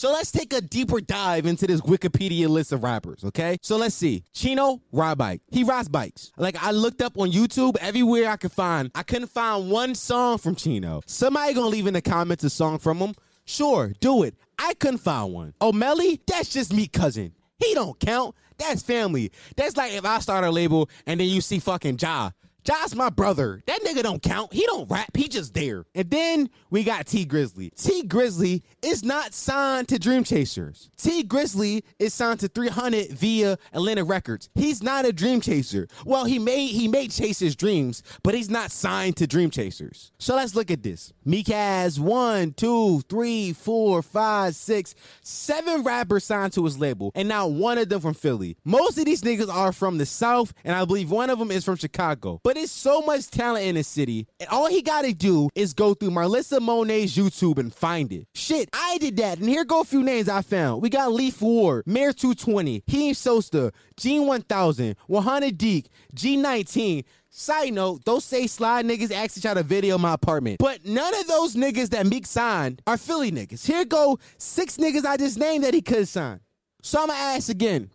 So 0.00 0.10
let's 0.12 0.32
take 0.32 0.54
a 0.54 0.62
deeper 0.62 1.02
dive 1.02 1.44
into 1.44 1.66
this 1.66 1.82
Wikipedia 1.82 2.48
list 2.48 2.72
of 2.72 2.82
rappers, 2.82 3.22
okay? 3.22 3.58
So 3.60 3.76
let's 3.76 3.94
see. 3.94 4.24
Chino 4.32 4.80
ride 4.92 5.18
bike. 5.18 5.42
He 5.48 5.62
rides 5.62 5.90
bikes. 5.90 6.32
Like 6.38 6.56
I 6.56 6.70
looked 6.70 7.02
up 7.02 7.18
on 7.18 7.30
YouTube 7.30 7.76
everywhere 7.76 8.30
I 8.30 8.38
could 8.38 8.50
find. 8.50 8.90
I 8.94 9.02
couldn't 9.02 9.28
find 9.28 9.70
one 9.70 9.94
song 9.94 10.38
from 10.38 10.54
Chino. 10.54 11.02
Somebody 11.04 11.52
gonna 11.52 11.66
leave 11.66 11.86
in 11.86 11.92
the 11.92 12.00
comments 12.00 12.42
a 12.44 12.48
song 12.48 12.78
from 12.78 12.96
him. 12.96 13.14
Sure, 13.44 13.92
do 14.00 14.22
it. 14.22 14.36
I 14.58 14.72
couldn't 14.72 15.00
find 15.00 15.34
one. 15.34 15.52
Oh, 15.60 15.70
Omelly, 15.70 16.18
that's 16.26 16.48
just 16.48 16.72
me 16.72 16.86
cousin. 16.86 17.34
He 17.58 17.74
don't 17.74 18.00
count. 18.00 18.34
That's 18.56 18.82
family. 18.82 19.32
That's 19.54 19.76
like 19.76 19.92
if 19.92 20.06
I 20.06 20.20
start 20.20 20.44
a 20.44 20.50
label 20.50 20.88
and 21.04 21.20
then 21.20 21.28
you 21.28 21.42
see 21.42 21.58
fucking 21.58 21.98
Ja. 22.00 22.30
Josh, 22.70 22.94
my 22.94 23.10
brother. 23.10 23.64
That 23.66 23.82
nigga 23.82 24.04
don't 24.04 24.22
count. 24.22 24.52
He 24.52 24.64
don't 24.64 24.88
rap. 24.88 25.16
He 25.16 25.26
just 25.26 25.54
there. 25.54 25.86
And 25.92 26.08
then 26.08 26.50
we 26.70 26.84
got 26.84 27.04
Tee 27.04 27.26
Grizzley. 27.26 27.74
Tee 27.74 28.06
Grizzley 28.06 28.62
is 28.80 29.02
not 29.02 29.34
signed 29.34 29.88
to 29.88 29.98
Dream 29.98 30.22
Chasers. 30.22 30.88
Tee 30.96 31.24
Grizzley 31.24 31.82
is 31.98 32.14
signed 32.14 32.38
to 32.40 32.48
300 32.48 33.10
via 33.10 33.58
Atlantic 33.72 34.08
Records. 34.08 34.50
He's 34.54 34.84
not 34.84 35.04
a 35.04 35.12
Dream 35.12 35.40
Chaser. 35.40 35.88
Well, 36.04 36.26
he 36.26 36.38
may 36.38 36.68
he 36.68 36.86
may 36.86 37.08
chase 37.08 37.40
his 37.40 37.56
dreams, 37.56 38.04
but 38.22 38.34
he's 38.34 38.48
not 38.48 38.70
signed 38.70 39.16
to 39.16 39.26
Dream 39.26 39.50
Chasers. 39.50 40.12
So 40.20 40.36
let's 40.36 40.54
look 40.54 40.70
at 40.70 40.84
this. 40.84 41.12
Meek 41.24 41.48
has 41.48 41.98
one, 41.98 42.52
two, 42.52 43.00
three, 43.08 43.52
four, 43.52 44.00
five, 44.00 44.54
six, 44.54 44.94
seven 45.22 45.82
rappers 45.82 46.22
signed 46.22 46.52
to 46.52 46.64
his 46.64 46.78
label, 46.78 47.10
and 47.16 47.28
now 47.28 47.48
one 47.48 47.78
of 47.78 47.88
them 47.88 48.00
from 48.00 48.14
Philly. 48.14 48.56
Most 48.64 48.96
of 48.96 49.06
these 49.06 49.22
niggas 49.22 49.52
are 49.52 49.72
from 49.72 49.98
the 49.98 50.06
South, 50.06 50.52
and 50.62 50.76
I 50.76 50.84
believe 50.84 51.10
one 51.10 51.30
of 51.30 51.40
them 51.40 51.50
is 51.50 51.64
from 51.64 51.74
Chicago. 51.74 52.40
But 52.44 52.59
it's 52.60 52.72
so 52.72 53.00
much 53.00 53.28
talent 53.30 53.64
in 53.64 53.74
the 53.74 53.82
city, 53.82 54.26
and 54.38 54.48
all 54.50 54.68
he 54.68 54.82
gotta 54.82 55.12
do 55.12 55.48
is 55.54 55.72
go 55.72 55.94
through 55.94 56.10
Marlissa 56.10 56.60
Monet's 56.60 57.16
YouTube 57.16 57.58
and 57.58 57.72
find 57.74 58.12
it. 58.12 58.26
Shit, 58.34 58.68
I 58.72 58.98
did 58.98 59.16
that, 59.16 59.38
and 59.38 59.48
here 59.48 59.64
go 59.64 59.80
a 59.80 59.84
few 59.84 60.02
names 60.02 60.28
I 60.28 60.42
found. 60.42 60.82
We 60.82 60.90
got 60.90 61.12
Leaf 61.12 61.40
Ward, 61.40 61.86
Mayor 61.86 62.12
220, 62.12 62.84
Heem 62.86 63.14
Sosta, 63.14 63.72
Gene 63.96 64.26
1000, 64.26 64.96
100 65.06 65.58
Deek, 65.58 65.88
G19. 66.14 67.04
Side 67.32 67.72
note, 67.72 68.04
those 68.04 68.24
say 68.24 68.48
slide 68.48 68.84
niggas 68.84 69.12
actually 69.12 69.42
try 69.42 69.54
to 69.54 69.62
video 69.62 69.96
my 69.98 70.14
apartment. 70.14 70.58
But 70.58 70.84
none 70.84 71.14
of 71.14 71.28
those 71.28 71.54
niggas 71.54 71.90
that 71.90 72.06
Meek 72.06 72.26
signed 72.26 72.82
are 72.88 72.96
Philly 72.96 73.30
niggas. 73.30 73.64
Here 73.64 73.84
go 73.84 74.18
six 74.36 74.78
niggas 74.78 75.04
I 75.04 75.16
just 75.16 75.38
named 75.38 75.62
that 75.62 75.72
he 75.72 75.80
could 75.80 76.08
sign. 76.08 76.40
So 76.82 77.02
I'ma 77.02 77.12
ask 77.12 77.48
again. 77.48 77.90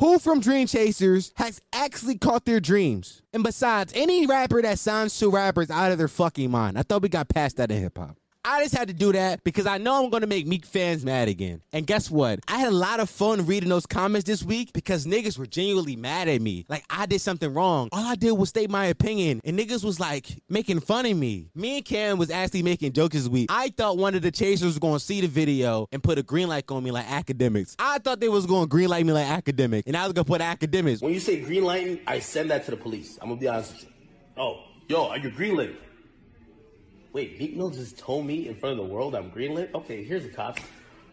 Who 0.00 0.18
from 0.18 0.40
Dream 0.40 0.66
Chasers 0.66 1.30
has 1.36 1.60
actually 1.74 2.16
caught 2.16 2.46
their 2.46 2.58
dreams? 2.58 3.20
And 3.34 3.42
besides, 3.42 3.92
any 3.94 4.24
rapper 4.24 4.62
that 4.62 4.78
signs 4.78 5.18
to 5.18 5.28
rappers 5.30 5.70
out 5.70 5.92
of 5.92 5.98
their 5.98 6.08
fucking 6.08 6.50
mind. 6.50 6.78
I 6.78 6.82
thought 6.82 7.02
we 7.02 7.10
got 7.10 7.28
past 7.28 7.58
that 7.58 7.70
in 7.70 7.82
hip 7.82 7.98
hop. 7.98 8.16
I 8.42 8.62
just 8.62 8.74
had 8.74 8.88
to 8.88 8.94
do 8.94 9.12
that 9.12 9.44
because 9.44 9.66
I 9.66 9.76
know 9.76 10.02
I'm 10.02 10.10
to 10.22 10.26
make 10.26 10.46
Meek 10.46 10.64
fans 10.64 11.04
mad 11.04 11.28
again. 11.28 11.60
And 11.74 11.86
guess 11.86 12.10
what? 12.10 12.40
I 12.48 12.58
had 12.58 12.68
a 12.68 12.74
lot 12.74 12.98
of 12.98 13.10
fun 13.10 13.44
reading 13.44 13.68
those 13.68 13.84
comments 13.84 14.26
this 14.26 14.42
week 14.42 14.72
because 14.72 15.06
niggas 15.06 15.38
were 15.38 15.46
genuinely 15.46 15.94
mad 15.94 16.26
at 16.26 16.40
me. 16.40 16.64
Like 16.68 16.84
I 16.88 17.04
did 17.04 17.20
something 17.20 17.52
wrong. 17.52 17.90
All 17.92 18.02
I 18.02 18.14
did 18.14 18.32
was 18.32 18.48
state 18.48 18.70
my 18.70 18.86
opinion, 18.86 19.42
and 19.44 19.58
niggas 19.58 19.84
was 19.84 20.00
like 20.00 20.26
making 20.48 20.80
fun 20.80 21.04
of 21.04 21.16
me. 21.16 21.50
Me 21.54 21.76
and 21.76 21.84
Cam 21.84 22.16
was 22.16 22.30
actually 22.30 22.62
making 22.62 22.92
jokes 22.92 23.14
this 23.14 23.28
week. 23.28 23.50
I 23.52 23.68
thought 23.68 23.98
one 23.98 24.14
of 24.14 24.22
the 24.22 24.30
chasers 24.30 24.78
was 24.80 24.98
to 24.98 25.04
see 25.04 25.20
the 25.20 25.26
video 25.28 25.86
and 25.92 26.02
put 26.02 26.16
a 26.18 26.22
green 26.22 26.48
light 26.48 26.64
on 26.70 26.82
me 26.82 26.90
like 26.90 27.06
Akademiks. 27.06 27.76
I 27.78 27.98
thought 27.98 28.20
they 28.20 28.30
was 28.30 28.46
to 28.46 28.66
green 28.66 28.88
light 28.88 29.04
me 29.04 29.12
like 29.12 29.28
academic, 29.28 29.86
and 29.86 29.96
I 29.96 30.04
was 30.04 30.14
to 30.14 30.24
put 30.24 30.40
Akademiks. 30.40 31.02
When 31.02 31.12
you 31.12 31.20
say 31.20 31.40
green 31.40 31.64
lighting, 31.64 32.00
I 32.06 32.20
send 32.20 32.50
that 32.50 32.64
to 32.64 32.70
the 32.70 32.76
police. 32.78 33.18
I'm 33.20 33.28
gonna 33.28 33.40
be 33.40 33.48
honest 33.48 33.72
with 33.74 33.82
you. 33.84 33.88
Oh, 34.38 34.64
yo, 34.88 35.08
are 35.08 35.18
you 35.18 35.30
green 35.30 35.56
lit? 35.56 35.89
Wait, 37.12 37.38
Meek 37.40 37.56
Mill 37.56 37.70
just 37.70 37.98
told 37.98 38.24
me 38.26 38.48
in 38.48 38.54
front 38.54 38.78
of 38.78 38.86
the 38.86 38.92
world 38.92 39.14
I'm 39.14 39.30
greenlit? 39.30 39.74
Okay, 39.74 40.04
here's 40.04 40.22
the 40.22 40.28
cops. 40.28 40.62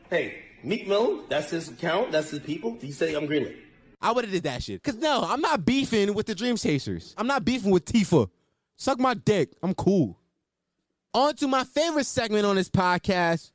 Hey, 0.10 0.44
Meek 0.64 0.88
Mill, 0.88 1.24
that's 1.28 1.50
his 1.50 1.70
account, 1.70 2.12
that's 2.12 2.30
his 2.30 2.40
people. 2.40 2.78
He 2.80 2.92
say 2.92 3.16
I'm 3.16 3.28
greenlit. 3.28 3.56
I 4.00 4.12
would 4.12 4.24
have 4.24 4.32
did 4.32 4.44
that 4.44 4.62
shit. 4.62 4.84
Cause 4.84 4.96
no, 4.96 5.24
I'm 5.24 5.42
not 5.42 5.66
beefing 5.66 6.14
with 6.14 6.28
the 6.28 6.36
Dream 6.36 6.56
Chasers. 6.56 7.16
I'm 7.18 7.26
not 7.26 7.44
beefing 7.44 7.72
with 7.72 7.86
Tifa. 7.86 8.30
Suck 8.76 9.00
my 9.00 9.16
dick. 9.16 9.54
I'm 9.64 9.74
cool. 9.74 10.20
On 11.16 11.36
to 11.38 11.48
my 11.48 11.64
favorite 11.64 12.06
segment 12.06 12.46
on 12.46 12.58
this 12.58 12.70
podcast. 12.70 13.52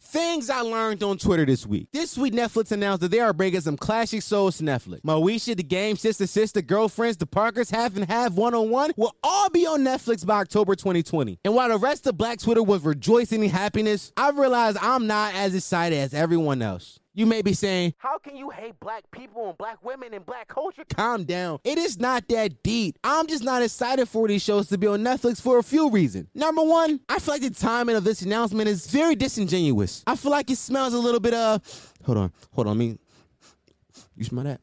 Things 0.00 0.48
I 0.48 0.60
learned 0.60 1.02
on 1.02 1.18
Twitter 1.18 1.44
this 1.44 1.66
week. 1.66 1.88
This 1.92 2.16
week, 2.16 2.32
Netflix 2.32 2.72
announced 2.72 3.00
that 3.02 3.10
they 3.10 3.20
are 3.20 3.32
bringing 3.32 3.60
some 3.60 3.76
classic 3.76 4.22
shows 4.22 4.56
to 4.58 4.64
Netflix. 4.64 5.02
Moesha, 5.02 5.56
The 5.56 5.62
Game, 5.62 5.96
Sister 5.96 6.26
Sister, 6.26 6.62
Girlfriends, 6.62 7.16
The 7.16 7.26
Parkers, 7.26 7.68
Half 7.68 7.96
and 7.96 8.04
Half, 8.06 8.32
One 8.32 8.54
on 8.54 8.70
One 8.70 8.92
will 8.96 9.14
all 9.22 9.50
be 9.50 9.66
on 9.66 9.80
Netflix 9.82 10.24
by 10.24 10.40
October 10.40 10.76
2020. 10.76 11.40
And 11.44 11.54
while 11.54 11.68
the 11.68 11.78
rest 11.78 12.06
of 12.06 12.16
Black 12.16 12.38
Twitter 12.38 12.62
was 12.62 12.84
rejoicing 12.84 13.42
in 13.42 13.50
happiness, 13.50 14.12
I 14.16 14.30
realized 14.30 14.78
I'm 14.80 15.06
not 15.06 15.34
as 15.34 15.54
excited 15.54 15.98
as 15.98 16.14
everyone 16.14 16.62
else. 16.62 17.00
You 17.18 17.26
may 17.26 17.42
be 17.42 17.52
saying, 17.52 17.94
How 17.98 18.16
can 18.18 18.36
you 18.36 18.48
hate 18.50 18.78
black 18.78 19.02
people 19.10 19.48
and 19.48 19.58
black 19.58 19.84
women 19.84 20.14
and 20.14 20.24
black 20.24 20.46
culture? 20.46 20.84
Calm 20.94 21.24
down. 21.24 21.58
It 21.64 21.76
is 21.76 21.98
not 21.98 22.28
that 22.28 22.62
deep. 22.62 22.96
I'm 23.02 23.26
just 23.26 23.42
not 23.42 23.60
excited 23.60 24.08
for 24.08 24.28
these 24.28 24.40
shows 24.40 24.68
to 24.68 24.78
be 24.78 24.86
on 24.86 25.02
Netflix 25.02 25.42
for 25.42 25.58
a 25.58 25.64
few 25.64 25.90
reasons. 25.90 26.28
Number 26.32 26.62
one, 26.62 27.00
I 27.08 27.18
feel 27.18 27.34
like 27.34 27.42
the 27.42 27.50
timing 27.50 27.96
of 27.96 28.04
this 28.04 28.22
announcement 28.22 28.68
is 28.68 28.86
very 28.86 29.16
disingenuous. 29.16 30.04
I 30.06 30.14
feel 30.14 30.30
like 30.30 30.48
it 30.48 30.58
smells 30.58 30.94
a 30.94 30.98
little 31.00 31.18
bit 31.18 31.34
of. 31.34 31.92
Hold 32.04 32.18
on, 32.18 32.32
hold 32.52 32.68
on. 32.68 32.78
Mean, 32.78 33.00
you 34.16 34.22
smell 34.22 34.44
that? 34.44 34.60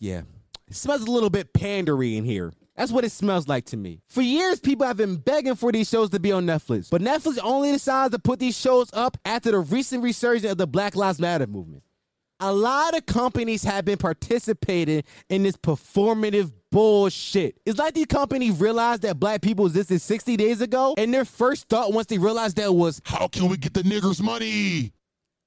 Yeah. 0.00 0.20
It 0.68 0.76
smells 0.76 1.00
a 1.00 1.10
little 1.10 1.30
bit 1.30 1.54
pandery 1.54 2.18
in 2.18 2.24
here. 2.24 2.52
That's 2.76 2.90
what 2.90 3.04
it 3.04 3.12
smells 3.12 3.48
like 3.48 3.66
to 3.66 3.76
me. 3.76 4.00
For 4.08 4.22
years, 4.22 4.58
people 4.60 4.86
have 4.86 4.96
been 4.96 5.16
begging 5.16 5.54
for 5.54 5.70
these 5.72 5.88
shows 5.88 6.10
to 6.10 6.20
be 6.20 6.32
on 6.32 6.46
Netflix, 6.46 6.90
but 6.90 7.02
Netflix 7.02 7.38
only 7.42 7.72
decides 7.72 8.12
to 8.12 8.18
put 8.18 8.38
these 8.38 8.58
shows 8.58 8.90
up 8.92 9.16
after 9.24 9.50
the 9.50 9.58
recent 9.58 10.02
resurgence 10.02 10.50
of 10.50 10.58
the 10.58 10.66
Black 10.66 10.96
Lives 10.96 11.20
Matter 11.20 11.46
movement. 11.46 11.82
A 12.40 12.52
lot 12.52 12.96
of 12.96 13.06
companies 13.06 13.62
have 13.62 13.84
been 13.84 13.98
participating 13.98 15.04
in 15.28 15.44
this 15.44 15.56
performative 15.56 16.50
bullshit. 16.72 17.56
It's 17.64 17.78
like 17.78 17.94
these 17.94 18.06
companies 18.06 18.58
realized 18.58 19.02
that 19.02 19.20
black 19.20 19.42
people 19.42 19.66
existed 19.66 20.00
60 20.00 20.36
days 20.38 20.60
ago, 20.60 20.94
and 20.98 21.14
their 21.14 21.24
first 21.24 21.68
thought 21.68 21.92
once 21.92 22.08
they 22.08 22.18
realized 22.18 22.56
that 22.56 22.74
was, 22.74 23.00
How 23.04 23.28
can 23.28 23.48
we 23.48 23.58
get 23.58 23.74
the 23.74 23.82
niggers 23.82 24.20
money? 24.20 24.92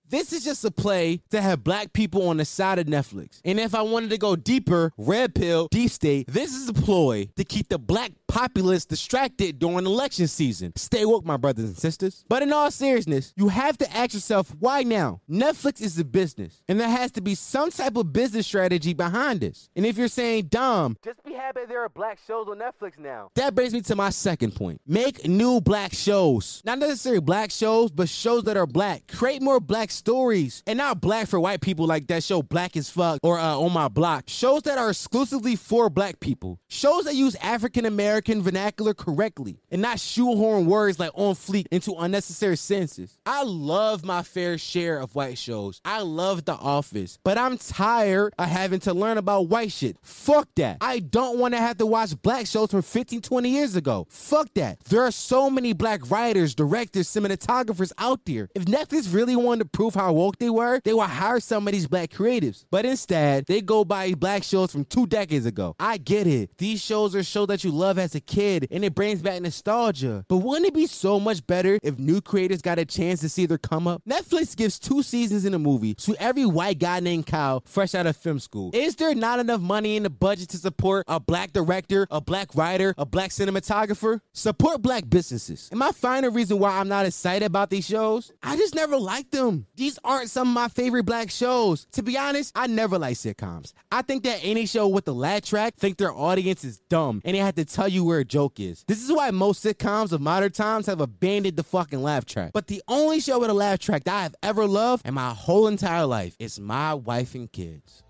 This 0.09 0.33
is 0.33 0.43
just 0.43 0.63
a 0.65 0.71
play 0.71 1.21
to 1.31 1.41
have 1.41 1.63
black 1.63 1.93
people 1.93 2.27
on 2.29 2.37
the 2.37 2.45
side 2.45 2.79
of 2.79 2.87
Netflix. 2.87 3.39
And 3.43 3.59
if 3.59 3.73
I 3.75 3.81
wanted 3.81 4.09
to 4.11 4.17
go 4.17 4.35
deeper, 4.35 4.91
Red 4.97 5.35
Pill, 5.35 5.67
Deep 5.71 5.91
State, 5.91 6.27
this 6.27 6.53
is 6.53 6.69
a 6.69 6.73
ploy 6.73 7.29
to 7.35 7.43
keep 7.43 7.69
the 7.69 7.79
black 7.79 8.11
populace 8.35 8.85
distracted 8.85 9.59
during 9.59 9.85
election 9.85 10.27
season. 10.27 10.73
Stay 10.75 11.05
woke, 11.05 11.23
my 11.23 11.37
brothers 11.37 11.63
and 11.63 11.77
sisters. 11.77 12.25
But 12.27 12.43
in 12.43 12.51
all 12.51 12.69
seriousness, 12.69 13.31
you 13.37 13.47
have 13.47 13.77
to 13.77 13.95
ask 13.95 14.13
yourself, 14.13 14.53
why 14.59 14.83
now? 14.83 15.21
Netflix 15.31 15.79
is 15.79 15.97
a 15.99 16.03
business, 16.03 16.61
and 16.67 16.77
there 16.77 16.89
has 16.89 17.11
to 17.11 17.21
be 17.21 17.33
some 17.33 17.71
type 17.71 17.95
of 17.95 18.11
business 18.11 18.45
strategy 18.45 18.93
behind 18.93 19.39
this. 19.39 19.69
And 19.73 19.85
if 19.85 19.97
you're 19.97 20.09
saying, 20.09 20.47
Dom, 20.47 20.97
just 21.01 21.23
be 21.23 21.31
happy 21.31 21.61
there 21.65 21.81
are 21.81 21.87
black 21.87 22.19
shows 22.27 22.47
on 22.49 22.59
Netflix 22.59 22.99
now. 22.99 23.29
That 23.35 23.55
brings 23.55 23.71
me 23.71 23.79
to 23.83 23.95
my 23.95 24.09
second 24.09 24.53
point. 24.53 24.81
Make 24.85 25.25
new 25.25 25.61
black 25.61 25.93
shows. 25.93 26.61
Not 26.65 26.79
necessarily 26.79 27.21
black 27.21 27.51
shows, 27.51 27.89
but 27.89 28.09
shows 28.09 28.43
that 28.43 28.57
are 28.57 28.67
black. 28.67 29.07
Create 29.07 29.41
more 29.41 29.61
black 29.61 29.91
stories. 29.91 30.61
And 30.67 30.79
not 30.79 30.99
black 30.99 31.29
for 31.29 31.39
white 31.39 31.61
people 31.61 31.87
like 31.87 32.07
that 32.07 32.21
show 32.21 32.41
Black 32.41 32.75
as 32.75 32.89
Fuck 32.89 33.19
or 33.23 33.39
uh, 33.39 33.55
On 33.55 33.71
My 33.71 33.87
Block. 33.87 34.25
Shows 34.27 34.63
that 34.63 34.77
are 34.77 34.89
exclusively 34.89 35.55
for 35.55 35.89
black 35.89 36.19
people. 36.19 36.59
Shows 36.67 37.05
that 37.05 37.15
use 37.15 37.35
African 37.35 37.85
American 37.85 38.24
vernacular 38.25 38.93
correctly 38.93 39.59
and 39.71 39.81
not 39.81 39.99
shoehorn 39.99 40.65
words 40.65 40.99
like 40.99 41.11
on 41.13 41.35
fleek 41.35 41.67
into 41.71 41.93
unnecessary 41.93 42.57
sentences. 42.57 43.17
I 43.25 43.43
love 43.43 44.03
my 44.03 44.23
fair 44.23 44.57
share 44.57 44.99
of 44.99 45.15
white 45.15 45.37
shows. 45.37 45.81
I 45.85 46.01
love 46.01 46.45
The 46.45 46.53
Office, 46.53 47.19
but 47.23 47.37
I'm 47.37 47.57
tired 47.57 48.33
of 48.37 48.47
having 48.47 48.79
to 48.81 48.93
learn 48.93 49.17
about 49.17 49.47
white 49.49 49.71
shit. 49.71 49.97
Fuck 50.01 50.49
that. 50.55 50.77
I 50.81 50.99
don't 50.99 51.39
want 51.39 51.53
to 51.53 51.59
have 51.59 51.77
to 51.77 51.85
watch 51.85 52.19
black 52.21 52.47
shows 52.47 52.71
from 52.71 52.81
15, 52.81 53.21
20 53.21 53.49
years 53.49 53.75
ago. 53.75 54.07
Fuck 54.09 54.49
that. 54.55 54.79
There 54.81 55.03
are 55.03 55.11
so 55.11 55.49
many 55.49 55.73
black 55.73 56.09
writers, 56.09 56.55
directors, 56.55 57.07
cinematographers 57.07 57.91
out 57.97 58.21
there. 58.25 58.49
If 58.55 58.65
Netflix 58.65 59.13
really 59.13 59.35
wanted 59.35 59.65
to 59.65 59.69
prove 59.69 59.95
how 59.95 60.13
woke 60.13 60.37
they 60.39 60.49
were, 60.49 60.81
they 60.83 60.93
would 60.93 61.07
hire 61.07 61.39
some 61.39 61.67
of 61.67 61.73
these 61.73 61.87
black 61.87 62.09
creatives. 62.11 62.65
But 62.71 62.85
instead, 62.85 63.45
they 63.45 63.61
go 63.61 63.85
by 63.85 64.13
black 64.13 64.43
shows 64.43 64.71
from 64.71 64.85
two 64.85 65.05
decades 65.07 65.45
ago. 65.45 65.75
I 65.79 65.97
get 65.97 66.27
it. 66.27 66.57
These 66.57 66.81
shows 66.81 67.15
are 67.15 67.23
shows 67.23 67.47
that 67.47 67.63
you 67.63 67.71
love 67.71 67.99
as 67.99 68.14
a 68.15 68.19
kid, 68.19 68.67
and 68.71 68.83
it 68.83 68.95
brings 68.95 69.21
back 69.21 69.41
nostalgia. 69.41 70.25
But 70.27 70.37
wouldn't 70.37 70.67
it 70.67 70.73
be 70.73 70.87
so 70.87 71.19
much 71.19 71.45
better 71.45 71.79
if 71.83 71.99
new 71.99 72.21
creators 72.21 72.61
got 72.61 72.79
a 72.79 72.85
chance 72.85 73.19
to 73.21 73.29
see 73.29 73.45
their 73.45 73.57
come 73.57 73.87
up? 73.87 74.01
Netflix 74.09 74.55
gives 74.55 74.79
two 74.79 75.03
seasons 75.03 75.45
in 75.45 75.53
a 75.53 75.59
movie 75.59 75.93
to 75.95 76.15
every 76.19 76.45
white 76.45 76.79
guy 76.79 76.99
named 76.99 77.27
Kyle 77.27 77.61
fresh 77.65 77.93
out 77.93 78.07
of 78.07 78.15
film 78.15 78.39
school. 78.39 78.71
Is 78.73 78.95
there 78.95 79.13
not 79.13 79.39
enough 79.39 79.61
money 79.61 79.97
in 79.97 80.03
the 80.03 80.09
budget 80.09 80.49
to 80.49 80.57
support 80.57 81.05
a 81.07 81.19
black 81.19 81.53
director, 81.53 82.07
a 82.09 82.21
black 82.21 82.55
writer, 82.55 82.93
a 82.97 83.05
black 83.05 83.31
cinematographer? 83.31 84.19
Support 84.33 84.81
black 84.81 85.09
businesses. 85.09 85.69
Am 85.71 85.81
I 85.81 85.91
finding 85.91 86.31
a 86.31 86.33
reason 86.33 86.59
why 86.59 86.79
I'm 86.79 86.87
not 86.87 87.05
excited 87.05 87.45
about 87.45 87.69
these 87.69 87.85
shows? 87.85 88.31
I 88.41 88.55
just 88.55 88.75
never 88.75 88.97
liked 88.97 89.31
them. 89.31 89.65
These 89.75 89.99
aren't 90.03 90.29
some 90.29 90.47
of 90.47 90.53
my 90.53 90.67
favorite 90.67 91.03
black 91.03 91.29
shows. 91.29 91.87
To 91.93 92.03
be 92.03 92.17
honest, 92.17 92.51
I 92.55 92.67
never 92.67 92.97
like 92.97 93.17
sitcoms. 93.17 93.73
I 93.91 94.01
think 94.01 94.23
that 94.23 94.39
any 94.43 94.65
show 94.65 94.87
with 94.87 95.05
the 95.05 95.13
laugh 95.13 95.41
track 95.41 95.75
think 95.75 95.97
their 95.97 96.13
audience 96.13 96.63
is 96.63 96.79
dumb 96.89 97.21
and 97.25 97.35
they 97.35 97.39
have 97.39 97.55
to 97.55 97.65
tell 97.65 97.87
you 97.87 98.03
where 98.05 98.19
a 98.19 98.25
joke 98.25 98.59
is. 98.59 98.83
This 98.87 99.03
is 99.03 99.11
why 99.11 99.31
most 99.31 99.63
sitcoms 99.63 100.11
of 100.11 100.21
modern 100.21 100.51
times 100.51 100.85
have 100.85 101.01
abandoned 101.01 101.57
the 101.57 101.63
fucking 101.63 102.01
laugh 102.01 102.25
track. 102.25 102.51
But 102.53 102.67
the 102.67 102.81
only 102.87 103.19
show 103.19 103.39
with 103.39 103.49
a 103.49 103.53
laugh 103.53 103.79
track 103.79 104.03
that 104.05 104.15
I 104.15 104.23
have 104.23 104.35
ever 104.43 104.65
loved 104.65 105.05
in 105.07 105.13
my 105.13 105.31
whole 105.31 105.67
entire 105.67 106.05
life 106.05 106.35
is 106.39 106.59
My 106.59 106.93
Wife 106.93 107.35
and 107.35 107.51
Kids. 107.51 108.03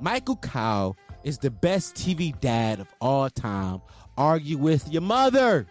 Michael 0.00 0.36
Kyle 0.36 0.96
is 1.24 1.38
the 1.38 1.50
best 1.50 1.94
TV 1.94 2.38
dad 2.40 2.80
of 2.80 2.88
all 3.00 3.30
time. 3.30 3.80
Argue 4.18 4.58
with 4.58 4.92
your 4.92 5.02
mother. 5.02 5.66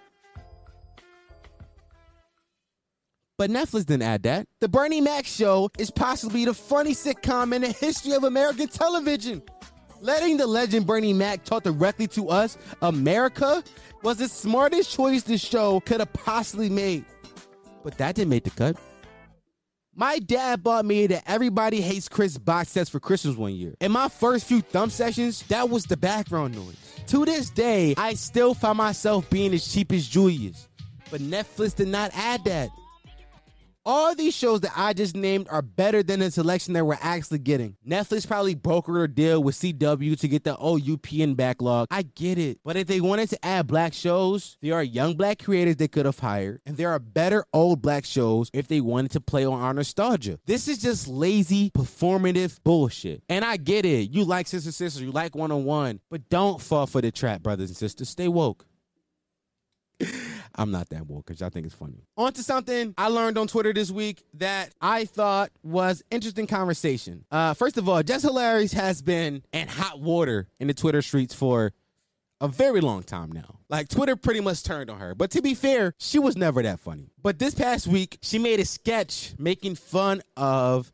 But 3.38 3.50
Netflix 3.50 3.88
didn't 3.88 4.04
add 4.04 4.24
that. 4.24 4.48
The 4.60 4.70
Bernie 4.70 5.02
Mac 5.02 5.26
Show 5.26 5.72
is 5.80 5.90
possibly 5.90 6.46
the 6.46 6.54
funniest 6.54 7.06
sitcom 7.06 7.56
in 7.56 7.64
the 7.64 7.72
history 7.72 8.14
of 8.14 8.24
American 8.24 8.68
television. 8.68 9.42
Letting 10.02 10.38
the 10.38 10.48
legend 10.48 10.88
Bernie 10.88 11.14
Mac 11.14 11.44
talk 11.44 11.62
directly 11.62 12.08
to 12.08 12.30
us, 12.30 12.58
America, 12.82 13.64
was 14.02 14.18
the 14.18 14.28
smartest 14.28 14.92
choice 14.92 15.22
this 15.22 15.42
show 15.42 15.80
could 15.82 16.00
have 16.00 16.12
possibly 16.12 16.70
made. 16.70 17.06
But 17.84 18.00
that 18.00 18.16
didn't 18.16 18.32
make 18.32 18.44
the 18.44 18.50
cut. 18.50 18.78
My 19.94 20.18
dad 20.18 20.64
bought 20.64 20.86
me 20.86 21.06
the 21.06 21.30
Everybody 21.30 21.82
Hates 21.82 22.10
Chris 22.10 22.36
box 22.40 22.70
sets 22.70 22.90
for 22.90 23.00
Christmas 23.00 23.36
one 23.36 23.54
year. 23.54 23.76
In 23.80 23.92
my 23.92 24.10
first 24.10 24.48
few 24.48 24.62
thumb 24.62 24.90
sessions, 24.90 25.44
that 25.50 25.70
was 25.70 25.86
the 25.86 25.98
background 25.98 26.56
noise. 26.56 26.78
To 27.08 27.24
this 27.24 27.52
day, 27.52 27.94
I 27.96 28.16
still 28.16 28.56
find 28.56 28.80
myself 28.80 29.30
being 29.30 29.54
as 29.54 29.72
cheap 29.72 29.92
as 29.92 30.08
Julius. 30.08 30.68
But 31.12 31.22
Netflix 31.22 31.76
did 31.76 31.90
not 31.90 32.10
add 32.16 32.44
that. 32.46 32.70
All 33.84 34.14
these 34.14 34.36
shows 34.36 34.62
that 34.62 34.74
I 34.76 34.94
just 34.94 35.16
named 35.16 35.48
are 35.50 35.64
better 35.64 36.04
than 36.04 36.20
the 36.20 36.30
selection 36.30 36.74
that 36.74 36.86
we're 36.86 37.00
actually 37.02 37.40
getting. 37.40 37.78
Netflix 37.88 38.28
probably 38.28 38.56
brokered 38.56 39.04
a 39.04 39.08
deal 39.08 39.42
with 39.42 39.56
CW 39.56 40.20
to 40.20 40.28
get 40.28 40.44
the 40.44 40.56
UPN 40.56 41.36
backlog. 41.36 41.88
I 41.90 42.04
get 42.04 42.38
it. 42.38 42.60
But 42.64 42.76
if 42.76 42.86
they 42.86 43.02
wanted 43.02 43.32
to 43.32 43.44
add 43.44 43.66
black 43.66 43.94
shows, 43.94 44.58
there 44.62 44.76
are 44.76 44.84
young 44.84 45.16
black 45.16 45.44
creators 45.44 45.78
they 45.78 45.88
could 45.88 46.06
have 46.06 46.20
hired. 46.20 46.62
And 46.68 46.78
there 46.78 46.92
are 46.92 47.00
better 47.00 47.44
old 47.54 47.82
black 47.82 48.06
shows 48.06 48.52
if 48.54 48.68
they 48.68 48.82
wanted 48.82 49.12
to 49.12 49.22
play 49.22 49.46
on 49.46 49.60
our 49.60 49.74
nostalgia. 49.74 50.38
This 50.46 50.68
is 50.68 50.78
just 50.78 51.08
lazy, 51.08 51.72
performative 51.72 52.60
bullshit. 52.64 53.24
And 53.30 53.44
I 53.44 53.58
get 53.58 53.84
it. 53.86 54.12
You 54.12 54.26
like 54.26 54.46
Sister 54.46 54.72
Sister, 54.72 55.04
you 55.04 55.12
like 55.12 55.34
one 55.36 55.52
on 55.52 55.66
one. 55.66 56.02
But 56.12 56.30
don't 56.30 56.62
fall 56.62 56.86
for 56.86 57.02
the 57.02 57.12
trap, 57.12 57.42
brothers 57.42 57.72
and 57.72 57.78
sisters. 57.78 58.10
Stay 58.10 58.28
woke. 58.28 58.64
I'm 60.56 60.72
not 60.72 60.90
that 60.90 61.08
woke 61.08 61.26
because 61.26 61.42
I 61.42 61.50
think 61.50 61.66
it's 61.66 61.76
funny. 61.76 62.04
On 62.18 62.32
to 62.34 62.44
something 62.44 62.94
I 62.98 63.08
learned 63.08 63.38
on 63.38 63.48
Twitter 63.48 63.74
this 63.74 63.92
week 63.92 64.24
that 64.36 64.74
I 64.82 65.06
thought 65.06 65.52
was 65.64 66.04
interesting 66.12 66.48
conversation. 66.48 67.26
Uh, 67.32 67.54
first 67.54 67.78
of 67.78 67.88
all, 67.88 68.02
Jess 68.04 68.24
Hilarious 68.24 68.74
has 68.74 69.02
been 69.02 69.44
in 69.54 69.68
hot 69.68 70.00
water 70.00 70.48
in 70.60 70.68
the 70.68 70.74
Twitter 70.74 71.02
streets 71.02 71.34
for 71.34 71.74
a 72.42 72.48
very 72.48 72.82
long 72.82 73.04
time 73.04 73.32
now. 73.32 73.60
Like 73.70 73.88
Twitter 73.88 74.16
pretty 74.16 74.42
much 74.42 74.64
turned 74.64 74.90
on 74.90 75.00
her. 75.00 75.16
But 75.16 75.32
to 75.32 75.42
be 75.42 75.54
fair, 75.54 75.94
she 75.98 76.20
was 76.20 76.36
never 76.36 76.62
that 76.64 76.80
funny. 76.80 77.12
But 77.22 77.40
this 77.40 77.54
past 77.54 77.88
week, 77.88 78.18
she 78.22 78.40
made 78.40 78.60
a 78.60 78.66
sketch 78.66 79.34
making 79.38 79.76
fun 79.76 80.22
of 80.36 80.92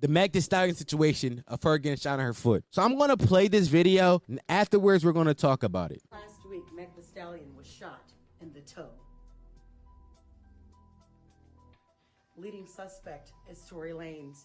the 0.00 0.08
Meg 0.08 0.32
Thee 0.32 0.40
Stallion 0.40 0.74
situation 0.74 1.44
of 1.46 1.62
her 1.62 1.76
getting 1.78 1.98
shot 1.98 2.18
in 2.18 2.24
her 2.24 2.32
foot. 2.32 2.64
So 2.70 2.82
I'm 2.82 2.96
gonna 2.96 3.16
play 3.16 3.48
this 3.48 3.68
video, 3.68 4.22
and 4.28 4.40
afterwards 4.48 5.04
we're 5.04 5.12
gonna 5.12 5.34
talk 5.34 5.62
about 5.62 5.90
it. 5.90 6.00
Last 6.10 6.48
week, 6.48 6.62
Meg 6.74 6.94
Thee 6.96 7.02
Stallion 7.02 7.54
was 7.56 7.66
shot 7.66 8.07
the 8.52 8.60
toe. 8.60 8.90
Leading 12.36 12.66
suspect 12.66 13.32
is 13.50 13.62
Tory 13.68 13.92
Lanez. 13.92 14.44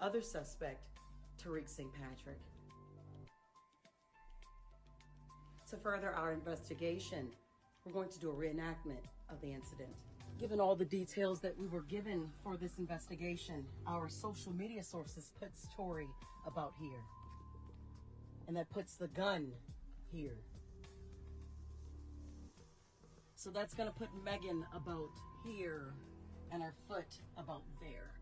Other 0.00 0.22
suspect, 0.22 0.86
Tariq 1.42 1.68
St. 1.68 1.90
Patrick. 1.92 2.38
To 5.70 5.76
further 5.76 6.12
our 6.12 6.32
investigation, 6.32 7.28
we're 7.84 7.92
going 7.92 8.10
to 8.10 8.20
do 8.20 8.30
a 8.30 8.34
reenactment 8.34 9.04
of 9.30 9.40
the 9.40 9.52
incident. 9.52 9.90
Given 10.38 10.60
all 10.60 10.76
the 10.76 10.84
details 10.84 11.40
that 11.40 11.58
we 11.58 11.66
were 11.66 11.82
given 11.82 12.28
for 12.42 12.56
this 12.56 12.78
investigation, 12.78 13.64
our 13.86 14.08
social 14.08 14.52
media 14.52 14.82
sources 14.82 15.32
puts 15.40 15.66
Tory 15.74 16.08
about 16.46 16.74
here. 16.80 17.02
And 18.46 18.56
that 18.56 18.70
puts 18.70 18.94
the 18.94 19.08
gun 19.08 19.52
here. 20.12 20.36
So 23.42 23.50
that's 23.50 23.74
gonna 23.74 23.90
put 23.90 24.08
Megan 24.24 24.64
about 24.72 25.10
here 25.44 25.94
and 26.52 26.62
her 26.62 26.72
foot 26.86 27.08
about 27.36 27.64
there. 27.80 28.12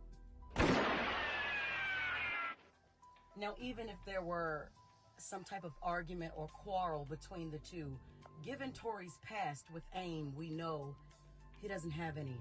Now, 3.36 3.54
even 3.60 3.90
if 3.90 3.98
there 4.06 4.22
were 4.22 4.70
some 5.18 5.44
type 5.44 5.64
of 5.64 5.72
argument 5.82 6.32
or 6.34 6.48
quarrel 6.48 7.04
between 7.04 7.50
the 7.50 7.58
two, 7.58 7.98
given 8.42 8.72
Tory's 8.72 9.18
past 9.22 9.66
with 9.74 9.82
AIM, 9.94 10.34
we 10.34 10.48
know 10.48 10.96
he 11.60 11.68
doesn't 11.68 11.90
have 11.90 12.16
any. 12.16 12.40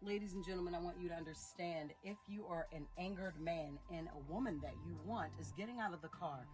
Ladies 0.00 0.34
and 0.34 0.44
gentlemen, 0.44 0.76
I 0.76 0.78
want 0.78 1.00
you 1.00 1.08
to 1.08 1.16
understand 1.16 1.90
if 2.04 2.18
you 2.28 2.46
are 2.48 2.68
an 2.72 2.86
angered 2.96 3.40
man 3.40 3.76
and 3.92 4.06
a 4.06 4.32
woman 4.32 4.60
that 4.62 4.74
you 4.86 4.96
want 5.04 5.32
is 5.40 5.52
getting 5.56 5.80
out 5.80 5.92
of 5.92 6.00
the 6.00 6.08
car, 6.10 6.46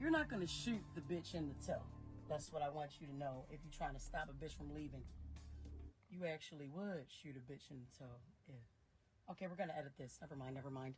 you're 0.00 0.12
not 0.12 0.30
gonna 0.30 0.46
shoot 0.46 0.80
the 0.94 1.00
bitch 1.00 1.34
in 1.34 1.48
the 1.48 1.66
toe. 1.66 1.82
That's 2.28 2.52
what 2.52 2.62
I 2.62 2.68
want 2.68 2.90
you 3.00 3.06
to 3.06 3.16
know 3.16 3.44
if 3.50 3.60
you're 3.62 3.76
trying 3.76 3.94
to 3.94 4.00
stop 4.00 4.28
a 4.28 4.44
bitch 4.44 4.56
from 4.56 4.74
leaving. 4.74 5.02
You 6.10 6.26
actually 6.26 6.68
would 6.74 7.06
shoot 7.08 7.36
a 7.36 7.52
bitch 7.52 7.70
in 7.70 7.78
the 7.78 7.98
toe. 7.98 8.18
Yeah. 8.48 9.32
Okay, 9.32 9.46
we're 9.48 9.56
gonna 9.56 9.74
edit 9.78 9.92
this. 9.98 10.18
Never 10.20 10.36
mind, 10.36 10.54
never 10.54 10.70
mind. 10.70 10.94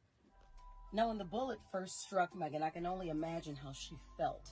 Now, 0.92 1.08
when 1.08 1.18
the 1.18 1.24
bullet 1.24 1.58
first 1.70 2.00
struck 2.00 2.34
Megan, 2.34 2.62
I 2.62 2.70
can 2.70 2.86
only 2.86 3.10
imagine 3.10 3.56
how 3.56 3.72
she 3.72 3.96
felt. 4.16 4.50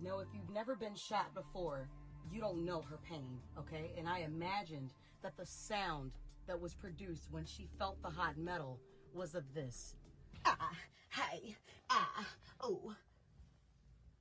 Now, 0.00 0.18
if 0.18 0.28
you've 0.34 0.50
never 0.52 0.74
been 0.74 0.96
shot 0.96 1.32
before, 1.34 1.88
you 2.32 2.40
don't 2.40 2.64
know 2.64 2.82
her 2.82 2.98
pain, 3.08 3.38
okay? 3.56 3.92
And 3.96 4.08
I 4.08 4.20
imagined 4.20 4.92
that 5.22 5.36
the 5.36 5.46
sound 5.46 6.12
that 6.48 6.60
was 6.60 6.74
produced 6.74 7.28
when 7.30 7.44
she 7.44 7.68
felt 7.78 8.02
the 8.02 8.10
hot 8.10 8.36
metal 8.36 8.80
was 9.14 9.36
of 9.36 9.54
this. 9.54 9.94
Ah, 10.44 10.72
hey, 11.10 11.54
ah, 11.90 12.26
oh. 12.60 12.94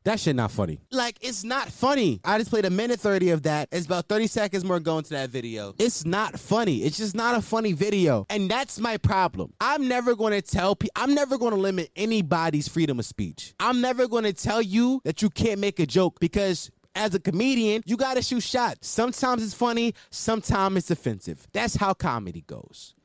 That 0.04 0.20
shit 0.20 0.36
not 0.36 0.50
funny. 0.52 0.80
Like, 0.92 1.18
it's 1.22 1.44
not 1.44 1.70
funny. 1.70 2.20
I 2.26 2.40
just 2.40 2.50
played 2.50 2.66
a 2.66 2.72
minute 2.72 3.00
30 3.00 3.30
of 3.30 3.44
that. 3.44 3.70
It's 3.72 3.86
about 3.86 4.08
30 4.08 4.28
seconds 4.28 4.64
more 4.66 4.80
going 4.80 5.04
to 5.04 5.10
that 5.12 5.30
video. 5.30 5.76
It's 5.78 6.06
not 6.06 6.40
funny. 6.40 6.84
It's 6.84 6.98
just 6.98 7.16
not 7.16 7.36
a 7.38 7.42
funny 7.42 7.74
video. 7.74 8.26
And 8.30 8.50
that's 8.50 8.80
my 8.80 8.98
problem. 8.98 9.54
I'm 9.62 9.88
never 9.88 10.16
going 10.16 10.34
to 10.34 10.42
tell 10.42 10.76
people, 10.76 10.94
I'm 10.96 11.14
never 11.14 11.38
going 11.38 11.54
to 11.54 11.60
limit 11.60 11.92
anybody's 11.96 12.68
freedom 12.68 12.98
of 12.98 13.06
speech. 13.06 13.54
I'm 13.60 13.80
never 13.80 14.08
going 14.08 14.24
to 14.24 14.34
tell 14.34 14.62
you 14.62 15.02
that 15.04 15.22
you 15.22 15.30
can't 15.30 15.60
make 15.60 15.80
a 15.80 15.86
joke 15.86 16.20
because 16.20 16.72
as 16.96 17.14
a 17.14 17.20
comedian, 17.20 17.84
you 17.86 17.96
got 17.96 18.16
to 18.16 18.24
shoot 18.24 18.42
shots. 18.42 18.88
Sometimes 18.88 19.44
it's 19.44 19.54
funny, 19.54 19.94
sometimes 20.10 20.78
it's 20.78 20.92
offensive. 20.92 21.48
That's 21.54 21.76
how 21.76 21.94
comedy 21.94 22.44
goes. 22.48 22.96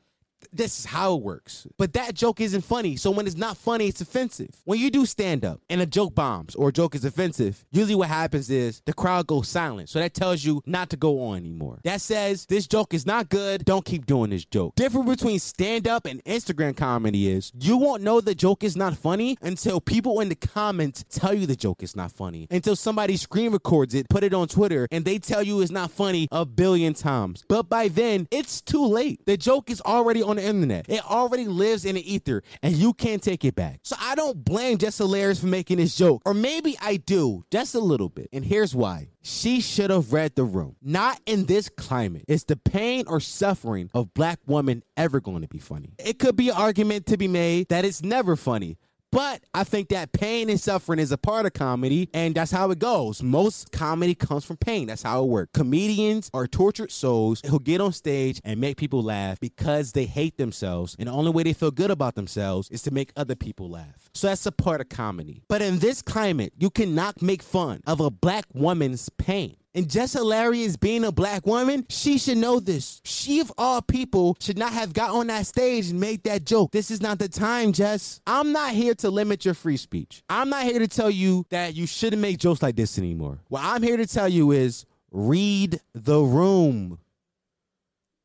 This 0.51 0.79
is 0.79 0.85
how 0.85 1.15
it 1.15 1.21
works. 1.21 1.67
But 1.77 1.93
that 1.93 2.13
joke 2.13 2.41
isn't 2.41 2.61
funny. 2.61 2.95
So 2.95 3.11
when 3.11 3.27
it's 3.27 3.35
not 3.35 3.57
funny, 3.57 3.87
it's 3.87 4.01
offensive. 4.01 4.49
When 4.65 4.79
you 4.79 4.89
do 4.89 5.05
stand 5.05 5.43
up 5.43 5.61
and 5.69 5.81
a 5.81 5.85
joke 5.85 6.15
bombs 6.15 6.55
or 6.55 6.69
a 6.69 6.73
joke 6.73 6.95
is 6.95 7.05
offensive, 7.05 7.65
usually 7.71 7.95
what 7.95 8.09
happens 8.09 8.49
is 8.49 8.81
the 8.85 8.93
crowd 8.93 9.27
goes 9.27 9.47
silent. 9.47 9.89
So 9.89 9.99
that 9.99 10.13
tells 10.13 10.43
you 10.43 10.61
not 10.65 10.89
to 10.91 10.97
go 10.97 11.21
on 11.25 11.37
anymore. 11.37 11.79
That 11.83 12.01
says 12.01 12.45
this 12.45 12.67
joke 12.67 12.93
is 12.93 13.05
not 13.05 13.29
good. 13.29 13.65
Don't 13.65 13.85
keep 13.85 14.05
doing 14.05 14.29
this 14.29 14.45
joke. 14.45 14.75
Difference 14.75 15.09
between 15.09 15.39
stand 15.39 15.87
up 15.87 16.05
and 16.05 16.23
Instagram 16.25 16.75
comedy 16.75 17.29
is 17.29 17.51
you 17.59 17.77
won't 17.77 18.03
know 18.03 18.21
the 18.21 18.35
joke 18.35 18.63
is 18.63 18.75
not 18.75 18.95
funny 18.95 19.37
until 19.41 19.81
people 19.81 20.19
in 20.19 20.29
the 20.29 20.35
comments 20.35 21.03
tell 21.09 21.33
you 21.33 21.45
the 21.45 21.55
joke 21.55 21.83
is 21.83 21.95
not 21.95 22.11
funny. 22.11 22.47
Until 22.51 22.75
somebody 22.75 23.17
screen 23.17 23.51
records 23.51 23.93
it, 23.93 24.09
put 24.09 24.23
it 24.23 24.33
on 24.33 24.47
Twitter, 24.47 24.87
and 24.91 25.05
they 25.05 25.17
tell 25.17 25.43
you 25.43 25.61
it's 25.61 25.71
not 25.71 25.91
funny 25.91 26.27
a 26.31 26.45
billion 26.45 26.93
times. 26.93 27.43
But 27.47 27.69
by 27.69 27.87
then, 27.87 28.27
it's 28.31 28.61
too 28.61 28.85
late. 28.85 29.25
The 29.25 29.37
joke 29.37 29.69
is 29.69 29.81
already 29.81 30.23
on 30.23 30.36
the 30.37 30.45
internet. 30.45 30.85
It 30.89 31.05
already 31.05 31.45
lives 31.45 31.85
in 31.85 31.95
the 31.95 32.13
ether, 32.13 32.43
and 32.61 32.75
you 32.75 32.93
can't 32.93 33.21
take 33.21 33.43
it 33.45 33.55
back. 33.55 33.79
So 33.83 33.95
I 33.99 34.15
don't 34.15 34.43
blame 34.43 34.77
Jess 34.77 34.97
Hilarious 34.97 35.39
for 35.39 35.47
making 35.47 35.77
this 35.77 35.95
joke. 35.95 36.21
Or 36.25 36.33
maybe 36.33 36.77
I 36.81 36.97
do, 36.97 37.43
just 37.51 37.75
a 37.75 37.79
little 37.79 38.09
bit. 38.09 38.29
And 38.31 38.45
here's 38.45 38.75
why. 38.75 39.09
She 39.21 39.59
should 39.59 39.89
have 39.89 40.13
read 40.13 40.35
the 40.35 40.45
room. 40.45 40.77
Not 40.81 41.19
in 41.25 41.45
this 41.45 41.67
climate. 41.67 42.23
Is 42.29 42.45
the 42.45 42.55
pain 42.55 43.03
or 43.07 43.19
suffering 43.19 43.89
of 43.93 44.13
black 44.13 44.39
women 44.45 44.83
ever 44.95 45.19
going 45.19 45.41
to 45.41 45.49
be 45.49 45.59
funny? 45.59 45.93
It 45.99 46.17
could 46.17 46.37
be 46.37 46.49
an 46.49 46.55
argument 46.55 47.07
to 47.07 47.17
be 47.17 47.27
made 47.27 47.67
that 47.67 47.83
it's 47.83 48.01
never 48.01 48.37
funny. 48.37 48.77
But 49.11 49.41
I 49.53 49.63
think 49.63 49.89
that 49.89 50.11
pain 50.11 50.49
and 50.49 50.59
suffering 50.59 50.99
is 50.99 51.11
a 51.11 51.17
part 51.17 51.45
of 51.45 51.53
comedy, 51.53 52.09
and 52.13 52.35
that's 52.35 52.51
how 52.51 52.71
it 52.71 52.79
goes. 52.79 53.23
Most 53.23 53.71
comedy 53.71 54.13
comes 54.13 54.43
from 54.43 54.57
pain. 54.57 54.87
That's 54.87 55.03
how 55.03 55.23
it 55.23 55.27
works. 55.27 55.51
Comedians 55.53 56.29
are 56.33 56.45
tortured 56.45 56.91
souls 56.91 57.41
who 57.45 57.59
get 57.59 57.79
on 57.79 57.93
stage 57.93 58.41
and 58.43 58.59
make 58.59 58.77
people 58.77 59.01
laugh 59.01 59.39
because 59.39 59.93
they 59.93 60.05
hate 60.05 60.37
themselves, 60.37 60.95
and 60.99 61.07
the 61.07 61.13
only 61.13 61.31
way 61.31 61.43
they 61.43 61.53
feel 61.53 61.71
good 61.71 61.91
about 61.91 62.15
themselves 62.15 62.69
is 62.69 62.81
to 62.83 62.91
make 62.91 63.11
other 63.15 63.35
people 63.35 63.69
laugh. 63.69 64.09
So 64.13 64.27
that's 64.27 64.45
a 64.45 64.51
part 64.51 64.81
of 64.81 64.89
comedy. 64.89 65.43
But 65.47 65.61
in 65.61 65.79
this 65.79 66.01
climate, 66.01 66.53
you 66.57 66.69
cannot 66.69 67.21
make 67.21 67.41
fun 67.41 67.81
of 67.87 68.01
a 68.01 68.11
black 68.11 68.45
woman's 68.53 69.09
pain. 69.17 69.55
And 69.77 69.87
Jess 69.87 70.13
Hilarious 70.13 70.75
being 70.75 71.03
a 71.03 71.11
black 71.11 71.45
woman, 71.45 71.85
she 71.87 72.17
should 72.17 72.39
know 72.39 72.59
this. 72.59 72.99
She, 73.05 73.41
of 73.41 73.53
all 73.59 73.79
people, 73.83 74.35
should 74.39 74.57
not 74.57 74.73
have 74.73 74.91
got 74.91 75.11
on 75.11 75.27
that 75.27 75.45
stage 75.45 75.91
and 75.91 75.99
made 75.99 76.23
that 76.23 76.45
joke. 76.45 76.71
This 76.71 76.89
is 76.89 76.99
not 76.99 77.19
the 77.19 77.29
time, 77.29 77.73
Jess. 77.73 78.19
I'm 78.25 78.51
not 78.51 78.71
here 78.71 78.95
to 78.95 79.11
limit 79.11 79.45
your 79.45 79.53
free 79.53 79.77
speech. 79.77 80.23
I'm 80.29 80.49
not 80.49 80.63
here 80.63 80.79
to 80.79 80.87
tell 80.87 81.11
you 81.11 81.45
that 81.51 81.75
you 81.75 81.85
shouldn't 81.85 82.23
make 82.23 82.39
jokes 82.39 82.63
like 82.63 82.75
this 82.75 82.97
anymore. 82.97 83.37
What 83.49 83.61
I'm 83.63 83.83
here 83.83 83.97
to 83.97 84.07
tell 84.07 84.27
you 84.27 84.49
is 84.49 84.83
read 85.11 85.79
the 85.93 86.21
room. 86.21 86.97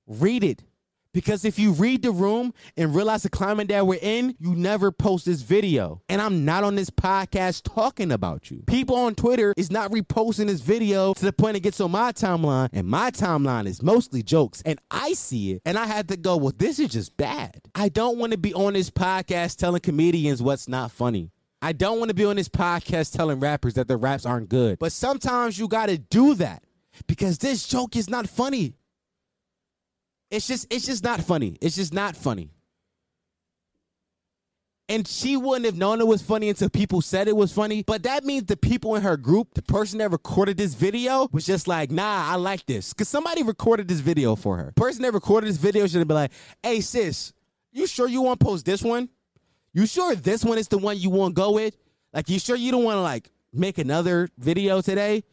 Read 0.06 0.44
it. 0.44 0.62
Because 1.12 1.44
if 1.44 1.58
you 1.58 1.72
read 1.72 2.02
the 2.02 2.10
room 2.10 2.54
and 2.76 2.94
realize 2.94 3.22
the 3.22 3.28
climate 3.28 3.68
that 3.68 3.86
we're 3.86 3.98
in, 4.00 4.34
you 4.38 4.54
never 4.54 4.90
post 4.90 5.26
this 5.26 5.42
video. 5.42 6.00
And 6.08 6.22
I'm 6.22 6.44
not 6.44 6.64
on 6.64 6.74
this 6.74 6.90
podcast 6.90 7.72
talking 7.74 8.10
about 8.12 8.50
you. 8.50 8.62
People 8.66 8.96
on 8.96 9.14
Twitter 9.14 9.52
is 9.56 9.70
not 9.70 9.90
reposting 9.90 10.46
this 10.46 10.60
video 10.60 11.12
to 11.14 11.24
the 11.24 11.32
point 11.32 11.56
it 11.56 11.60
gets 11.60 11.80
on 11.80 11.90
my 11.90 12.12
timeline, 12.12 12.70
and 12.72 12.86
my 12.86 13.10
timeline 13.10 13.66
is 13.66 13.82
mostly 13.82 14.22
jokes. 14.22 14.62
And 14.64 14.78
I 14.90 15.12
see 15.12 15.52
it, 15.52 15.62
and 15.66 15.78
I 15.78 15.86
had 15.86 16.08
to 16.08 16.16
go, 16.16 16.36
well, 16.36 16.54
this 16.56 16.78
is 16.78 16.88
just 16.88 17.16
bad. 17.16 17.60
I 17.74 17.90
don't 17.90 18.18
want 18.18 18.32
to 18.32 18.38
be 18.38 18.54
on 18.54 18.72
this 18.72 18.90
podcast 18.90 19.56
telling 19.56 19.80
comedians 19.80 20.42
what's 20.42 20.68
not 20.68 20.90
funny. 20.90 21.30
I 21.60 21.72
don't 21.72 21.98
want 21.98 22.08
to 22.08 22.14
be 22.14 22.24
on 22.24 22.36
this 22.36 22.48
podcast 22.48 23.16
telling 23.16 23.38
rappers 23.38 23.74
that 23.74 23.86
their 23.86 23.96
raps 23.96 24.26
aren't 24.26 24.48
good. 24.48 24.78
But 24.78 24.92
sometimes 24.92 25.58
you 25.58 25.68
got 25.68 25.90
to 25.90 25.98
do 25.98 26.34
that 26.36 26.64
because 27.06 27.38
this 27.38 27.68
joke 27.68 27.94
is 27.96 28.10
not 28.10 28.28
funny. 28.28 28.74
It's 30.32 30.46
just 30.46 30.66
it's 30.72 30.86
just 30.86 31.04
not 31.04 31.20
funny. 31.20 31.58
It's 31.60 31.76
just 31.76 31.92
not 31.92 32.16
funny. 32.16 32.50
And 34.88 35.06
she 35.06 35.36
wouldn't 35.36 35.66
have 35.66 35.76
known 35.76 36.00
it 36.00 36.06
was 36.06 36.22
funny 36.22 36.48
until 36.48 36.68
people 36.70 37.02
said 37.02 37.28
it 37.28 37.36
was 37.36 37.52
funny. 37.52 37.82
But 37.86 38.02
that 38.02 38.24
means 38.24 38.44
the 38.44 38.56
people 38.56 38.96
in 38.96 39.02
her 39.02 39.16
group, 39.16 39.54
the 39.54 39.62
person 39.62 39.98
that 39.98 40.10
recorded 40.10 40.56
this 40.56 40.74
video, 40.74 41.28
was 41.32 41.46
just 41.46 41.68
like, 41.68 41.90
nah, 41.90 42.30
I 42.30 42.36
like 42.36 42.66
this. 42.66 42.92
Cause 42.94 43.08
somebody 43.08 43.42
recorded 43.42 43.88
this 43.88 44.00
video 44.00 44.34
for 44.34 44.56
her. 44.56 44.72
person 44.74 45.02
that 45.02 45.12
recorded 45.12 45.48
this 45.48 45.58
video 45.58 45.86
should 45.86 45.98
have 45.98 46.08
been 46.08 46.16
like, 46.16 46.32
hey 46.62 46.80
sis, 46.80 47.34
you 47.70 47.86
sure 47.86 48.08
you 48.08 48.22
want 48.22 48.40
to 48.40 48.46
post 48.46 48.64
this 48.64 48.82
one? 48.82 49.10
You 49.74 49.84
sure 49.86 50.14
this 50.14 50.44
one 50.44 50.56
is 50.56 50.68
the 50.68 50.78
one 50.78 50.98
you 50.98 51.10
want 51.10 51.36
to 51.36 51.40
go 51.40 51.52
with? 51.52 51.76
Like, 52.14 52.30
you 52.30 52.38
sure 52.38 52.56
you 52.56 52.72
don't 52.72 52.84
want 52.84 52.96
to 52.96 53.02
like 53.02 53.30
make 53.52 53.76
another 53.76 54.30
video 54.38 54.80
today? 54.80 55.24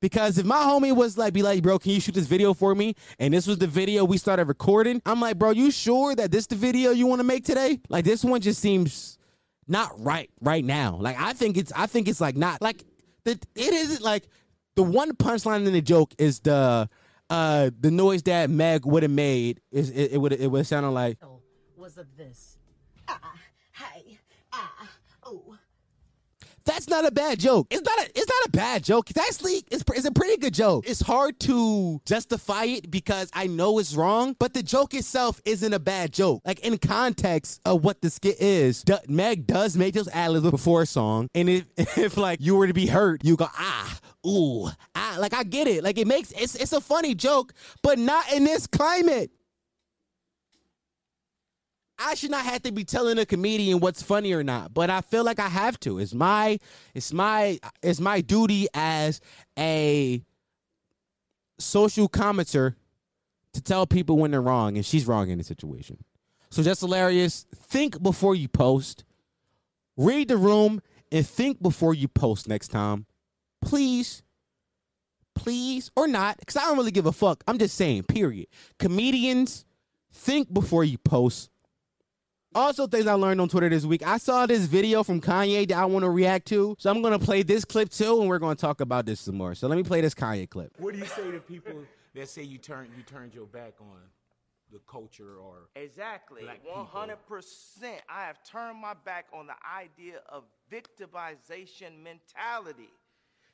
Because 0.00 0.38
if 0.38 0.46
my 0.46 0.56
homie 0.56 0.94
was 0.94 1.18
like, 1.18 1.32
be 1.32 1.42
like, 1.42 1.62
bro, 1.62 1.78
can 1.78 1.92
you 1.92 2.00
shoot 2.00 2.14
this 2.14 2.26
video 2.26 2.54
for 2.54 2.74
me? 2.74 2.94
And 3.18 3.34
this 3.34 3.46
was 3.46 3.58
the 3.58 3.66
video 3.66 4.04
we 4.04 4.18
started 4.18 4.46
recording. 4.46 5.02
I'm 5.04 5.20
like, 5.20 5.38
bro, 5.38 5.50
you 5.50 5.70
sure 5.70 6.14
that 6.14 6.30
this 6.30 6.46
the 6.46 6.56
video 6.56 6.90
you 6.90 7.06
want 7.06 7.20
to 7.20 7.24
make 7.24 7.44
today? 7.44 7.80
Like 7.88 8.04
this 8.04 8.24
one 8.24 8.40
just 8.40 8.60
seems 8.60 9.18
not 9.66 9.92
right 9.98 10.30
right 10.40 10.64
now. 10.64 10.96
Like 11.00 11.18
I 11.18 11.32
think 11.32 11.56
it's 11.56 11.72
I 11.76 11.86
think 11.86 12.08
it's 12.08 12.20
like 12.20 12.36
not 12.36 12.62
like 12.62 12.84
the 13.24 13.32
it 13.32 13.74
isn't 13.74 14.02
like 14.02 14.28
the 14.74 14.82
one 14.82 15.12
punchline 15.12 15.66
in 15.66 15.72
the 15.72 15.82
joke 15.82 16.14
is 16.18 16.40
the 16.40 16.88
uh 17.30 17.70
the 17.78 17.90
noise 17.90 18.22
that 18.24 18.48
Meg 18.48 18.86
would 18.86 19.02
have 19.02 19.12
made 19.12 19.60
is 19.70 19.90
it, 19.90 20.12
it 20.12 20.18
would 20.18 20.32
it 20.32 20.50
would 20.50 20.66
sound 20.66 20.92
like 20.94 21.18
Was 21.76 21.98
of 21.98 22.06
this. 22.16 22.56
Ah, 23.06 23.34
hey, 23.72 24.18
ah, 24.52 24.88
oh. 25.24 25.56
That's 26.68 26.86
not 26.86 27.06
a 27.06 27.10
bad 27.10 27.40
joke. 27.40 27.66
It's 27.70 27.82
not 27.82 27.98
a 27.98 28.10
it's 28.14 28.28
not 28.28 28.46
a 28.46 28.50
bad 28.50 28.84
joke. 28.84 29.08
It's 29.10 29.18
actually 29.18 29.64
it's, 29.70 29.82
it's 29.94 30.04
a 30.04 30.12
pretty 30.12 30.36
good 30.36 30.52
joke. 30.52 30.86
It's 30.86 31.00
hard 31.00 31.40
to 31.40 31.98
justify 32.04 32.64
it 32.64 32.90
because 32.90 33.30
I 33.32 33.46
know 33.46 33.78
it's 33.78 33.94
wrong, 33.94 34.36
but 34.38 34.52
the 34.52 34.62
joke 34.62 34.92
itself 34.92 35.40
isn't 35.46 35.72
a 35.72 35.78
bad 35.78 36.12
joke. 36.12 36.42
Like 36.44 36.60
in 36.60 36.76
context 36.76 37.62
of 37.64 37.84
what 37.84 38.02
the 38.02 38.10
skit 38.10 38.38
is, 38.38 38.82
D- 38.82 38.96
Meg 39.08 39.46
does 39.46 39.78
make 39.78 39.94
those 39.94 40.08
ad 40.08 40.32
libs 40.32 40.50
before 40.50 40.82
a 40.82 40.86
song, 40.86 41.28
and 41.34 41.48
if 41.48 41.64
if 41.96 42.18
like 42.18 42.38
you 42.42 42.54
were 42.54 42.66
to 42.66 42.74
be 42.74 42.86
hurt, 42.86 43.24
you 43.24 43.34
go 43.36 43.48
ah 43.50 43.98
ooh 44.26 44.68
ah. 44.94 45.16
Like 45.18 45.32
I 45.32 45.44
get 45.44 45.68
it. 45.68 45.82
Like 45.82 45.96
it 45.96 46.06
makes 46.06 46.32
it's 46.32 46.54
it's 46.54 46.74
a 46.74 46.82
funny 46.82 47.14
joke, 47.14 47.54
but 47.82 47.98
not 47.98 48.30
in 48.30 48.44
this 48.44 48.66
climate. 48.66 49.30
I 51.98 52.14
should 52.14 52.30
not 52.30 52.44
have 52.44 52.62
to 52.62 52.72
be 52.72 52.84
telling 52.84 53.18
a 53.18 53.26
comedian 53.26 53.80
what's 53.80 54.02
funny 54.02 54.32
or 54.32 54.44
not, 54.44 54.72
but 54.72 54.88
I 54.88 55.00
feel 55.00 55.24
like 55.24 55.40
I 55.40 55.48
have 55.48 55.80
to. 55.80 55.98
It's 55.98 56.14
my 56.14 56.58
it's 56.94 57.12
my 57.12 57.58
it's 57.82 58.00
my 58.00 58.20
duty 58.20 58.68
as 58.72 59.20
a 59.58 60.22
social 61.58 62.08
commenter 62.08 62.76
to 63.52 63.60
tell 63.60 63.86
people 63.86 64.16
when 64.16 64.30
they're 64.30 64.40
wrong 64.40 64.76
and 64.76 64.86
she's 64.86 65.06
wrong 65.06 65.30
in 65.30 65.38
the 65.38 65.44
situation. 65.44 65.98
So 66.50 66.62
Jess 66.62 66.80
Hilarious. 66.80 67.46
Think 67.54 68.00
before 68.02 68.34
you 68.34 68.48
post. 68.48 69.04
Read 69.96 70.28
the 70.28 70.36
room 70.36 70.80
and 71.10 71.26
think 71.26 71.60
before 71.60 71.94
you 71.94 72.06
post 72.06 72.48
next 72.48 72.68
time. 72.68 73.06
Please. 73.60 74.22
Please 75.34 75.90
or 75.94 76.08
not, 76.08 76.38
because 76.38 76.56
I 76.56 76.62
don't 76.62 76.76
really 76.76 76.90
give 76.90 77.06
a 77.06 77.12
fuck. 77.12 77.44
I'm 77.46 77.58
just 77.58 77.76
saying, 77.76 78.04
period. 78.04 78.48
Comedians, 78.80 79.64
think 80.12 80.52
before 80.52 80.82
you 80.82 80.98
post 80.98 81.50
also, 82.58 82.86
things 82.86 83.06
I 83.06 83.14
learned 83.14 83.40
on 83.40 83.48
Twitter 83.48 83.68
this 83.68 83.84
week. 83.84 84.06
I 84.06 84.18
saw 84.18 84.46
this 84.46 84.66
video 84.66 85.02
from 85.02 85.20
Kanye 85.20 85.68
that 85.68 85.78
I 85.78 85.84
want 85.84 86.04
to 86.04 86.10
react 86.10 86.46
to. 86.48 86.76
So 86.78 86.90
I'm 86.90 87.00
going 87.02 87.18
to 87.18 87.24
play 87.24 87.42
this 87.42 87.64
clip 87.64 87.88
too, 87.90 88.20
and 88.20 88.28
we're 88.28 88.38
going 88.38 88.56
to 88.56 88.60
talk 88.60 88.80
about 88.80 89.06
this 89.06 89.20
some 89.20 89.36
more. 89.36 89.54
So 89.54 89.68
let 89.68 89.76
me 89.76 89.82
play 89.84 90.00
this 90.00 90.14
Kanye 90.14 90.48
clip. 90.48 90.72
What 90.78 90.92
do 90.94 90.98
you 90.98 91.06
say 91.06 91.30
to 91.30 91.38
people 91.40 91.84
that 92.14 92.28
say 92.28 92.42
you 92.42 92.58
turn 92.58 92.88
you 92.96 93.02
turned 93.04 93.34
your 93.34 93.46
back 93.46 93.74
on 93.80 93.98
the 94.72 94.80
culture 94.90 95.36
or 95.38 95.68
Exactly. 95.76 96.42
black 96.42 96.60
100%. 96.66 97.16
I 98.08 98.24
have 98.24 98.42
turned 98.44 98.78
my 98.78 98.94
back 99.04 99.26
on 99.32 99.46
the 99.46 99.54
idea 99.76 100.20
of 100.28 100.44
victimization 100.70 102.02
mentality. 102.02 102.90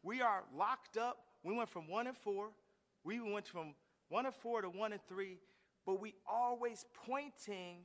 We 0.02 0.22
are 0.22 0.44
locked 0.56 0.96
up. 0.96 1.18
We 1.44 1.54
went 1.54 1.68
from 1.68 1.88
one 1.88 2.06
and 2.06 2.16
four. 2.16 2.48
We 3.04 3.20
went 3.20 3.46
from 3.46 3.74
one 4.08 4.26
and 4.26 4.34
four 4.34 4.62
to 4.62 4.68
one 4.68 4.92
and 4.92 5.00
three, 5.08 5.38
but 5.86 6.00
we 6.00 6.14
always 6.26 6.84
pointing 7.06 7.78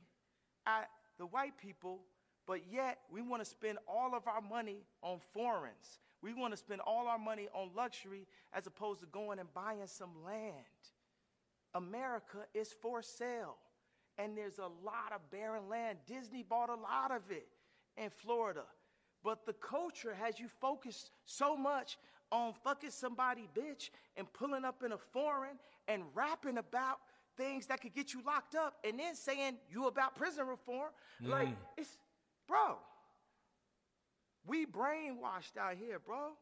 at 0.66 0.88
the 1.20 1.26
white 1.26 1.56
people, 1.58 2.00
but 2.46 2.60
yet 2.72 2.98
we 3.12 3.20
want 3.20 3.44
to 3.44 3.48
spend 3.48 3.78
all 3.86 4.14
of 4.14 4.26
our 4.26 4.40
money 4.40 4.78
on 5.02 5.18
foreigns. 5.32 6.00
We 6.22 6.32
want 6.32 6.52
to 6.54 6.56
spend 6.56 6.80
all 6.80 7.06
our 7.06 7.18
money 7.18 7.46
on 7.54 7.70
luxury 7.76 8.26
as 8.52 8.66
opposed 8.66 9.00
to 9.00 9.06
going 9.06 9.38
and 9.38 9.52
buying 9.54 9.86
some 9.86 10.24
land. 10.24 10.54
America 11.74 12.38
is 12.54 12.72
for 12.72 13.02
sale. 13.02 13.56
And 14.18 14.36
there's 14.36 14.58
a 14.58 14.62
lot 14.84 15.12
of 15.14 15.30
barren 15.30 15.68
land. 15.68 15.98
Disney 16.06 16.42
bought 16.42 16.68
a 16.68 16.74
lot 16.74 17.10
of 17.10 17.30
it 17.30 17.46
in 17.96 18.10
Florida. 18.10 18.64
But 19.22 19.46
the 19.46 19.52
culture 19.52 20.14
has 20.20 20.40
you 20.40 20.48
focused 20.48 21.10
so 21.26 21.56
much 21.56 21.98
on 22.32 22.54
fucking 22.64 22.90
somebody 22.90 23.48
bitch 23.54 23.90
and 24.16 24.30
pulling 24.32 24.64
up 24.64 24.82
in 24.84 24.92
a 24.92 24.98
foreign 24.98 25.58
and 25.86 26.02
rapping 26.14 26.58
about 26.58 26.98
things 27.40 27.66
that 27.66 27.80
could 27.80 27.94
get 27.94 28.12
you 28.12 28.20
locked 28.26 28.54
up 28.54 28.74
and 28.84 28.98
then 28.98 29.14
saying 29.14 29.56
you 29.70 29.86
about 29.86 30.14
prison 30.14 30.46
reform. 30.46 30.90
Mm. 31.24 31.28
Like, 31.30 31.48
it's, 31.78 31.96
bro, 32.46 32.76
we 34.46 34.66
brainwashed 34.66 35.56
out 35.58 35.76
here, 35.78 35.98
bro. 35.98 36.32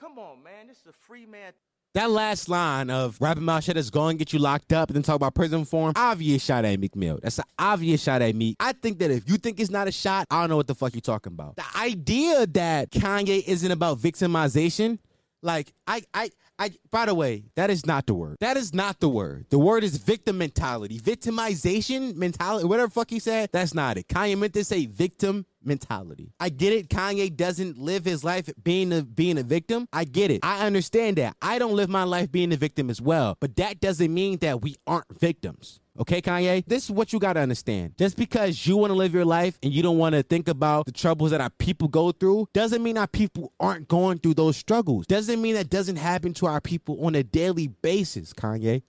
Come 0.00 0.18
on, 0.18 0.42
man. 0.42 0.66
This 0.66 0.78
is 0.78 0.86
a 0.88 0.92
free 0.92 1.26
man 1.26 1.52
That 1.94 2.10
last 2.10 2.48
line 2.48 2.90
of 2.90 3.18
rapping 3.20 3.42
about 3.44 3.64
shit 3.64 3.76
is 3.76 3.90
going 3.90 4.16
to 4.16 4.18
get 4.18 4.32
you 4.32 4.38
locked 4.38 4.72
up 4.72 4.88
and 4.88 4.96
then 4.96 5.02
talk 5.02 5.16
about 5.16 5.34
prison 5.34 5.60
reform, 5.60 5.92
obvious 5.94 6.42
shot 6.42 6.64
at 6.64 6.80
Meek 6.80 6.96
Mill. 6.96 7.20
That's 7.22 7.38
an 7.38 7.44
obvious 7.58 8.02
shot 8.02 8.22
at 8.22 8.34
Meek. 8.34 8.56
I 8.58 8.72
think 8.72 8.98
that 9.00 9.10
if 9.10 9.28
you 9.28 9.36
think 9.36 9.60
it's 9.60 9.70
not 9.70 9.88
a 9.88 9.92
shot, 9.92 10.26
I 10.30 10.40
don't 10.40 10.50
know 10.50 10.56
what 10.56 10.66
the 10.66 10.74
fuck 10.74 10.94
you're 10.94 11.02
talking 11.02 11.32
about. 11.32 11.56
The 11.56 11.78
idea 11.78 12.46
that 12.48 12.90
Kanye 12.90 13.44
isn't 13.46 13.70
about 13.70 13.98
victimization, 13.98 14.98
like 15.42 15.72
I 15.86 16.02
I 16.14 16.30
I 16.60 16.72
by 16.90 17.06
the 17.06 17.14
way, 17.14 17.44
that 17.56 17.70
is 17.70 17.86
not 17.86 18.06
the 18.06 18.12
word. 18.12 18.36
That 18.40 18.58
is 18.58 18.74
not 18.74 19.00
the 19.00 19.08
word. 19.08 19.46
The 19.48 19.58
word 19.58 19.82
is 19.82 19.96
victim 19.96 20.36
mentality. 20.36 21.00
Victimization 21.00 22.14
mentality, 22.16 22.66
whatever 22.66 22.88
the 22.88 22.92
fuck 22.92 23.08
he 23.08 23.18
said, 23.18 23.48
that's 23.50 23.72
not 23.72 23.96
it. 23.96 24.08
Kanye 24.08 24.38
meant 24.38 24.52
to 24.54 24.64
say 24.64 24.84
victim 24.84 25.46
mentality. 25.62 26.32
I 26.40 26.48
get 26.48 26.72
it. 26.72 26.88
Kanye 26.88 27.34
doesn't 27.34 27.78
live 27.78 28.04
his 28.04 28.24
life 28.24 28.48
being 28.62 28.92
a 28.92 29.02
being 29.02 29.38
a 29.38 29.42
victim. 29.42 29.88
I 29.92 30.04
get 30.04 30.30
it. 30.30 30.40
I 30.42 30.66
understand 30.66 31.16
that. 31.18 31.36
I 31.42 31.58
don't 31.58 31.74
live 31.74 31.88
my 31.88 32.04
life 32.04 32.30
being 32.30 32.52
a 32.52 32.56
victim 32.56 32.90
as 32.90 33.00
well. 33.00 33.36
But 33.40 33.56
that 33.56 33.80
doesn't 33.80 34.12
mean 34.12 34.38
that 34.38 34.62
we 34.62 34.76
aren't 34.86 35.18
victims. 35.18 35.80
Okay, 35.98 36.22
Kanye? 36.22 36.64
This 36.66 36.84
is 36.84 36.90
what 36.90 37.12
you 37.12 37.18
got 37.18 37.34
to 37.34 37.40
understand. 37.40 37.94
Just 37.98 38.16
because 38.16 38.66
you 38.66 38.76
want 38.76 38.90
to 38.90 38.94
live 38.94 39.12
your 39.12 39.24
life 39.24 39.58
and 39.62 39.72
you 39.72 39.82
don't 39.82 39.98
want 39.98 40.14
to 40.14 40.22
think 40.22 40.48
about 40.48 40.86
the 40.86 40.92
troubles 40.92 41.30
that 41.32 41.42
our 41.42 41.50
people 41.50 41.88
go 41.88 42.10
through 42.12 42.48
doesn't 42.54 42.82
mean 42.82 42.96
our 42.96 43.06
people 43.06 43.52
aren't 43.60 43.88
going 43.88 44.18
through 44.18 44.34
those 44.34 44.56
struggles. 44.56 45.06
Doesn't 45.06 45.42
mean 45.42 45.54
that 45.56 45.68
doesn't 45.68 45.96
happen 45.96 46.32
to 46.34 46.46
our 46.46 46.60
people 46.60 47.04
on 47.04 47.14
a 47.14 47.22
daily 47.22 47.66
basis, 47.66 48.32
Kanye. 48.32 48.82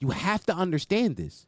You 0.00 0.10
have 0.10 0.44
to 0.46 0.54
understand 0.54 1.16
this. 1.16 1.46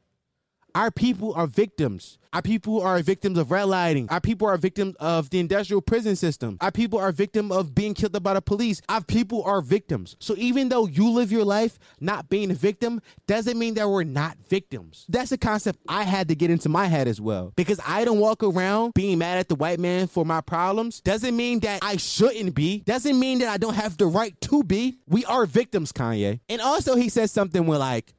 Our 0.75 0.91
people 0.91 1.35
are 1.35 1.47
victims. 1.47 2.19
Our 2.33 2.41
people 2.41 2.81
are 2.81 2.99
victims 3.03 3.37
of 3.37 3.51
red 3.51 3.65
lighting. 3.65 4.09
Our 4.09 4.21
people 4.21 4.49
are 4.49 4.57
victims 4.57 4.97
of 4.99 5.29
the 5.29 5.39
industrial 5.39 5.83
prison 5.83 6.17
system. 6.17 6.57
Our 6.63 6.71
people 6.71 6.99
are 6.99 7.13
victims 7.13 7.53
of 7.53 7.75
being 7.75 7.93
killed 7.93 8.23
by 8.23 8.33
the 8.33 8.41
police. 8.41 8.81
Our 8.89 9.03
people 9.03 9.43
are 9.43 9.61
victims. 9.61 10.17
So 10.19 10.35
even 10.39 10.71
though 10.71 10.87
you 10.87 11.11
live 11.11 11.31
your 11.31 11.45
life 11.45 11.79
not 12.01 12.31
being 12.31 12.51
a 12.51 12.55
victim, 12.55 13.03
doesn't 13.27 13.59
mean 13.59 13.75
that 13.75 13.89
we're 13.89 14.05
not 14.05 14.39
victims. 14.49 15.05
That's 15.11 15.31
a 15.33 15.37
concept 15.37 15.81
I 15.89 16.05
had 16.05 16.29
to 16.29 16.35
get 16.35 16.51
into 16.51 16.71
my 16.71 16.87
head 16.87 17.07
as 17.07 17.21
well. 17.21 17.53
Because 17.55 17.81
I 17.87 18.07
don't 18.07 18.19
walk 18.19 18.43
around 18.43 18.95
being 18.95 19.19
mad 19.19 19.37
at 19.39 19.51
the 19.51 19.55
white 19.55 19.79
man 19.79 20.07
for 20.07 20.25
my 20.25 20.41
problems. 20.41 21.03
Doesn't 21.03 21.37
mean 21.37 21.61
that 21.61 21.81
I 21.83 21.99
shouldn't 21.99 22.55
be. 22.55 22.81
Doesn't 22.81 23.19
mean 23.19 23.41
that 23.41 23.49
I 23.49 23.59
don't 23.59 23.75
have 23.75 23.99
the 23.99 24.07
right 24.07 24.41
to 24.43 24.63
be. 24.63 24.97
We 25.07 25.27
are 25.27 25.45
victims, 25.45 25.93
Kanye. 25.93 26.41
And 26.49 26.63
also 26.63 26.97
he 26.97 27.11
says 27.11 27.31
something 27.31 27.67
where 27.67 27.79
like, 27.79 28.15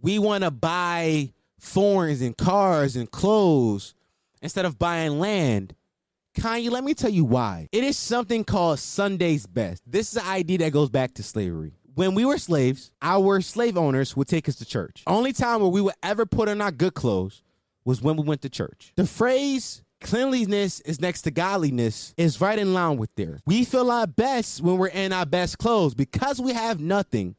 we 0.00 0.18
want 0.18 0.44
to 0.44 0.50
buy 0.50 1.34
foreigns 1.58 2.22
and 2.22 2.36
cars 2.36 2.96
and 2.96 3.10
clothes 3.10 3.94
instead 4.42 4.64
of 4.64 4.78
buying 4.78 5.18
land. 5.18 5.74
Kanye, 6.36 6.70
let 6.70 6.84
me 6.84 6.94
tell 6.94 7.10
you 7.10 7.24
why. 7.24 7.68
It 7.72 7.82
is 7.82 7.98
something 7.98 8.44
called 8.44 8.78
Sunday's 8.78 9.46
best. 9.46 9.82
This 9.86 10.12
is 10.12 10.22
an 10.22 10.28
idea 10.28 10.58
that 10.58 10.72
goes 10.72 10.88
back 10.88 11.14
to 11.14 11.22
slavery. 11.22 11.72
When 11.94 12.14
we 12.14 12.24
were 12.24 12.38
slaves, 12.38 12.92
our 13.02 13.40
slave 13.40 13.76
owners 13.76 14.16
would 14.16 14.28
take 14.28 14.48
us 14.48 14.54
to 14.56 14.64
church. 14.64 15.02
Only 15.06 15.32
time 15.32 15.60
where 15.60 15.70
we 15.70 15.80
would 15.80 15.94
ever 16.02 16.26
put 16.26 16.48
on 16.48 16.60
our 16.60 16.70
good 16.70 16.94
clothes 16.94 17.42
was 17.84 18.00
when 18.00 18.16
we 18.16 18.22
went 18.22 18.42
to 18.42 18.48
church. 18.48 18.92
The 18.94 19.06
phrase 19.06 19.82
cleanliness 20.00 20.80
is 20.82 21.00
next 21.00 21.22
to 21.22 21.32
godliness 21.32 22.14
is 22.16 22.40
right 22.40 22.58
in 22.58 22.72
line 22.72 22.98
with 22.98 23.10
there. 23.16 23.40
We 23.46 23.64
feel 23.64 23.90
our 23.90 24.06
best 24.06 24.60
when 24.60 24.78
we're 24.78 24.88
in 24.88 25.12
our 25.12 25.26
best 25.26 25.58
clothes 25.58 25.94
because 25.94 26.40
we 26.40 26.52
have 26.52 26.78
nothing 26.78 27.34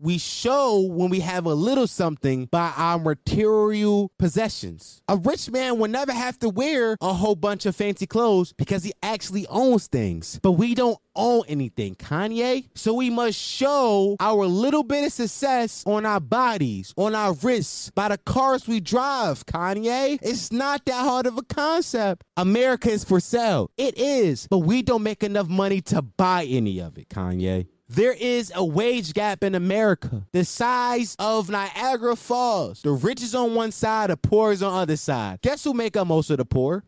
we 0.00 0.18
show 0.18 0.80
when 0.80 1.10
we 1.10 1.20
have 1.20 1.46
a 1.46 1.54
little 1.54 1.86
something 1.86 2.46
by 2.46 2.72
our 2.76 2.98
material 2.98 4.12
possessions. 4.18 5.02
A 5.08 5.16
rich 5.16 5.50
man 5.50 5.78
will 5.78 5.90
never 5.90 6.12
have 6.12 6.38
to 6.40 6.48
wear 6.48 6.96
a 7.00 7.12
whole 7.12 7.34
bunch 7.34 7.66
of 7.66 7.74
fancy 7.74 8.06
clothes 8.06 8.52
because 8.52 8.84
he 8.84 8.92
actually 9.02 9.46
owns 9.48 9.88
things. 9.88 10.38
But 10.42 10.52
we 10.52 10.74
don't 10.74 10.98
own 11.16 11.42
anything, 11.48 11.96
Kanye. 11.96 12.68
So 12.74 12.94
we 12.94 13.10
must 13.10 13.38
show 13.38 14.16
our 14.20 14.46
little 14.46 14.84
bit 14.84 15.04
of 15.04 15.12
success 15.12 15.82
on 15.86 16.06
our 16.06 16.20
bodies, 16.20 16.94
on 16.96 17.14
our 17.14 17.34
wrists, 17.34 17.90
by 17.90 18.08
the 18.08 18.18
cars 18.18 18.68
we 18.68 18.78
drive, 18.80 19.46
Kanye. 19.46 20.18
It's 20.22 20.52
not 20.52 20.84
that 20.84 21.04
hard 21.04 21.26
of 21.26 21.38
a 21.38 21.42
concept. 21.42 22.22
America 22.36 22.90
is 22.90 23.02
for 23.02 23.18
sale. 23.18 23.70
It 23.76 23.98
is, 23.98 24.46
but 24.48 24.58
we 24.58 24.82
don't 24.82 25.02
make 25.02 25.24
enough 25.24 25.48
money 25.48 25.80
to 25.82 26.02
buy 26.02 26.44
any 26.44 26.78
of 26.78 26.98
it, 26.98 27.08
Kanye. 27.08 27.66
There 27.90 28.12
is 28.12 28.52
a 28.54 28.62
wage 28.62 29.14
gap 29.14 29.42
in 29.42 29.54
America, 29.54 30.22
the 30.32 30.44
size 30.44 31.16
of 31.18 31.48
Niagara 31.48 32.16
Falls. 32.16 32.82
The 32.82 32.90
rich 32.90 33.22
is 33.22 33.34
on 33.34 33.54
one 33.54 33.72
side, 33.72 34.10
the 34.10 34.16
poor 34.18 34.52
is 34.52 34.62
on 34.62 34.72
the 34.72 34.78
other 34.80 34.96
side. 34.96 35.40
Guess 35.40 35.64
who 35.64 35.72
make 35.72 35.96
up 35.96 36.06
most 36.06 36.28
of 36.28 36.36
the 36.36 36.44
poor? 36.44 36.84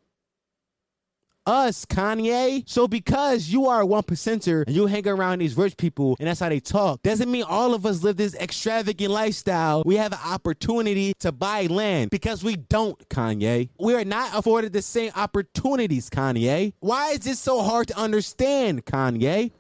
Us, 1.47 1.87
Kanye. 1.87 2.69
So 2.69 2.87
because 2.87 3.49
you 3.49 3.67
are 3.67 3.81
a 3.81 3.87
one 3.87 4.03
percenter 4.03 4.65
and 4.67 4.77
you 4.77 4.87
hang 4.87 5.09
around 5.09 5.39
these 5.39 5.57
rich 5.57 5.75
people 5.79 6.17
and 6.21 6.29
that's 6.29 6.41
how 6.41 6.51
they 6.51 6.61
talk, 6.61 7.01
doesn't 7.03 7.31
mean 7.31 7.45
all 7.45 7.73
of 7.73 7.87
us 7.87 8.03
live 8.03 8.19
this 8.19 8.35
extravagant 8.35 9.11
lifestyle. 9.11 9.83
We 9.87 9.97
have 9.97 10.13
an 10.13 10.19
opportunity 10.23 11.15
to 11.21 11.33
buy 11.33 11.67
land 11.67 12.11
because 12.11 12.45
we 12.45 12.57
don't, 12.57 12.97
Kanye. 13.09 13.71
We 13.81 13.95
are 13.95 14.05
not 14.05 14.39
afforded 14.39 14.75
the 14.75 14.83
same 14.83 15.13
opportunities, 15.17 16.11
Kanye. 16.11 16.75
Why 16.81 17.13
is 17.13 17.21
this 17.21 17.41
so 17.41 17.63
hard 17.63 17.89
to 17.89 17.97
understand, 17.97 18.85
Kanye? 18.85 19.51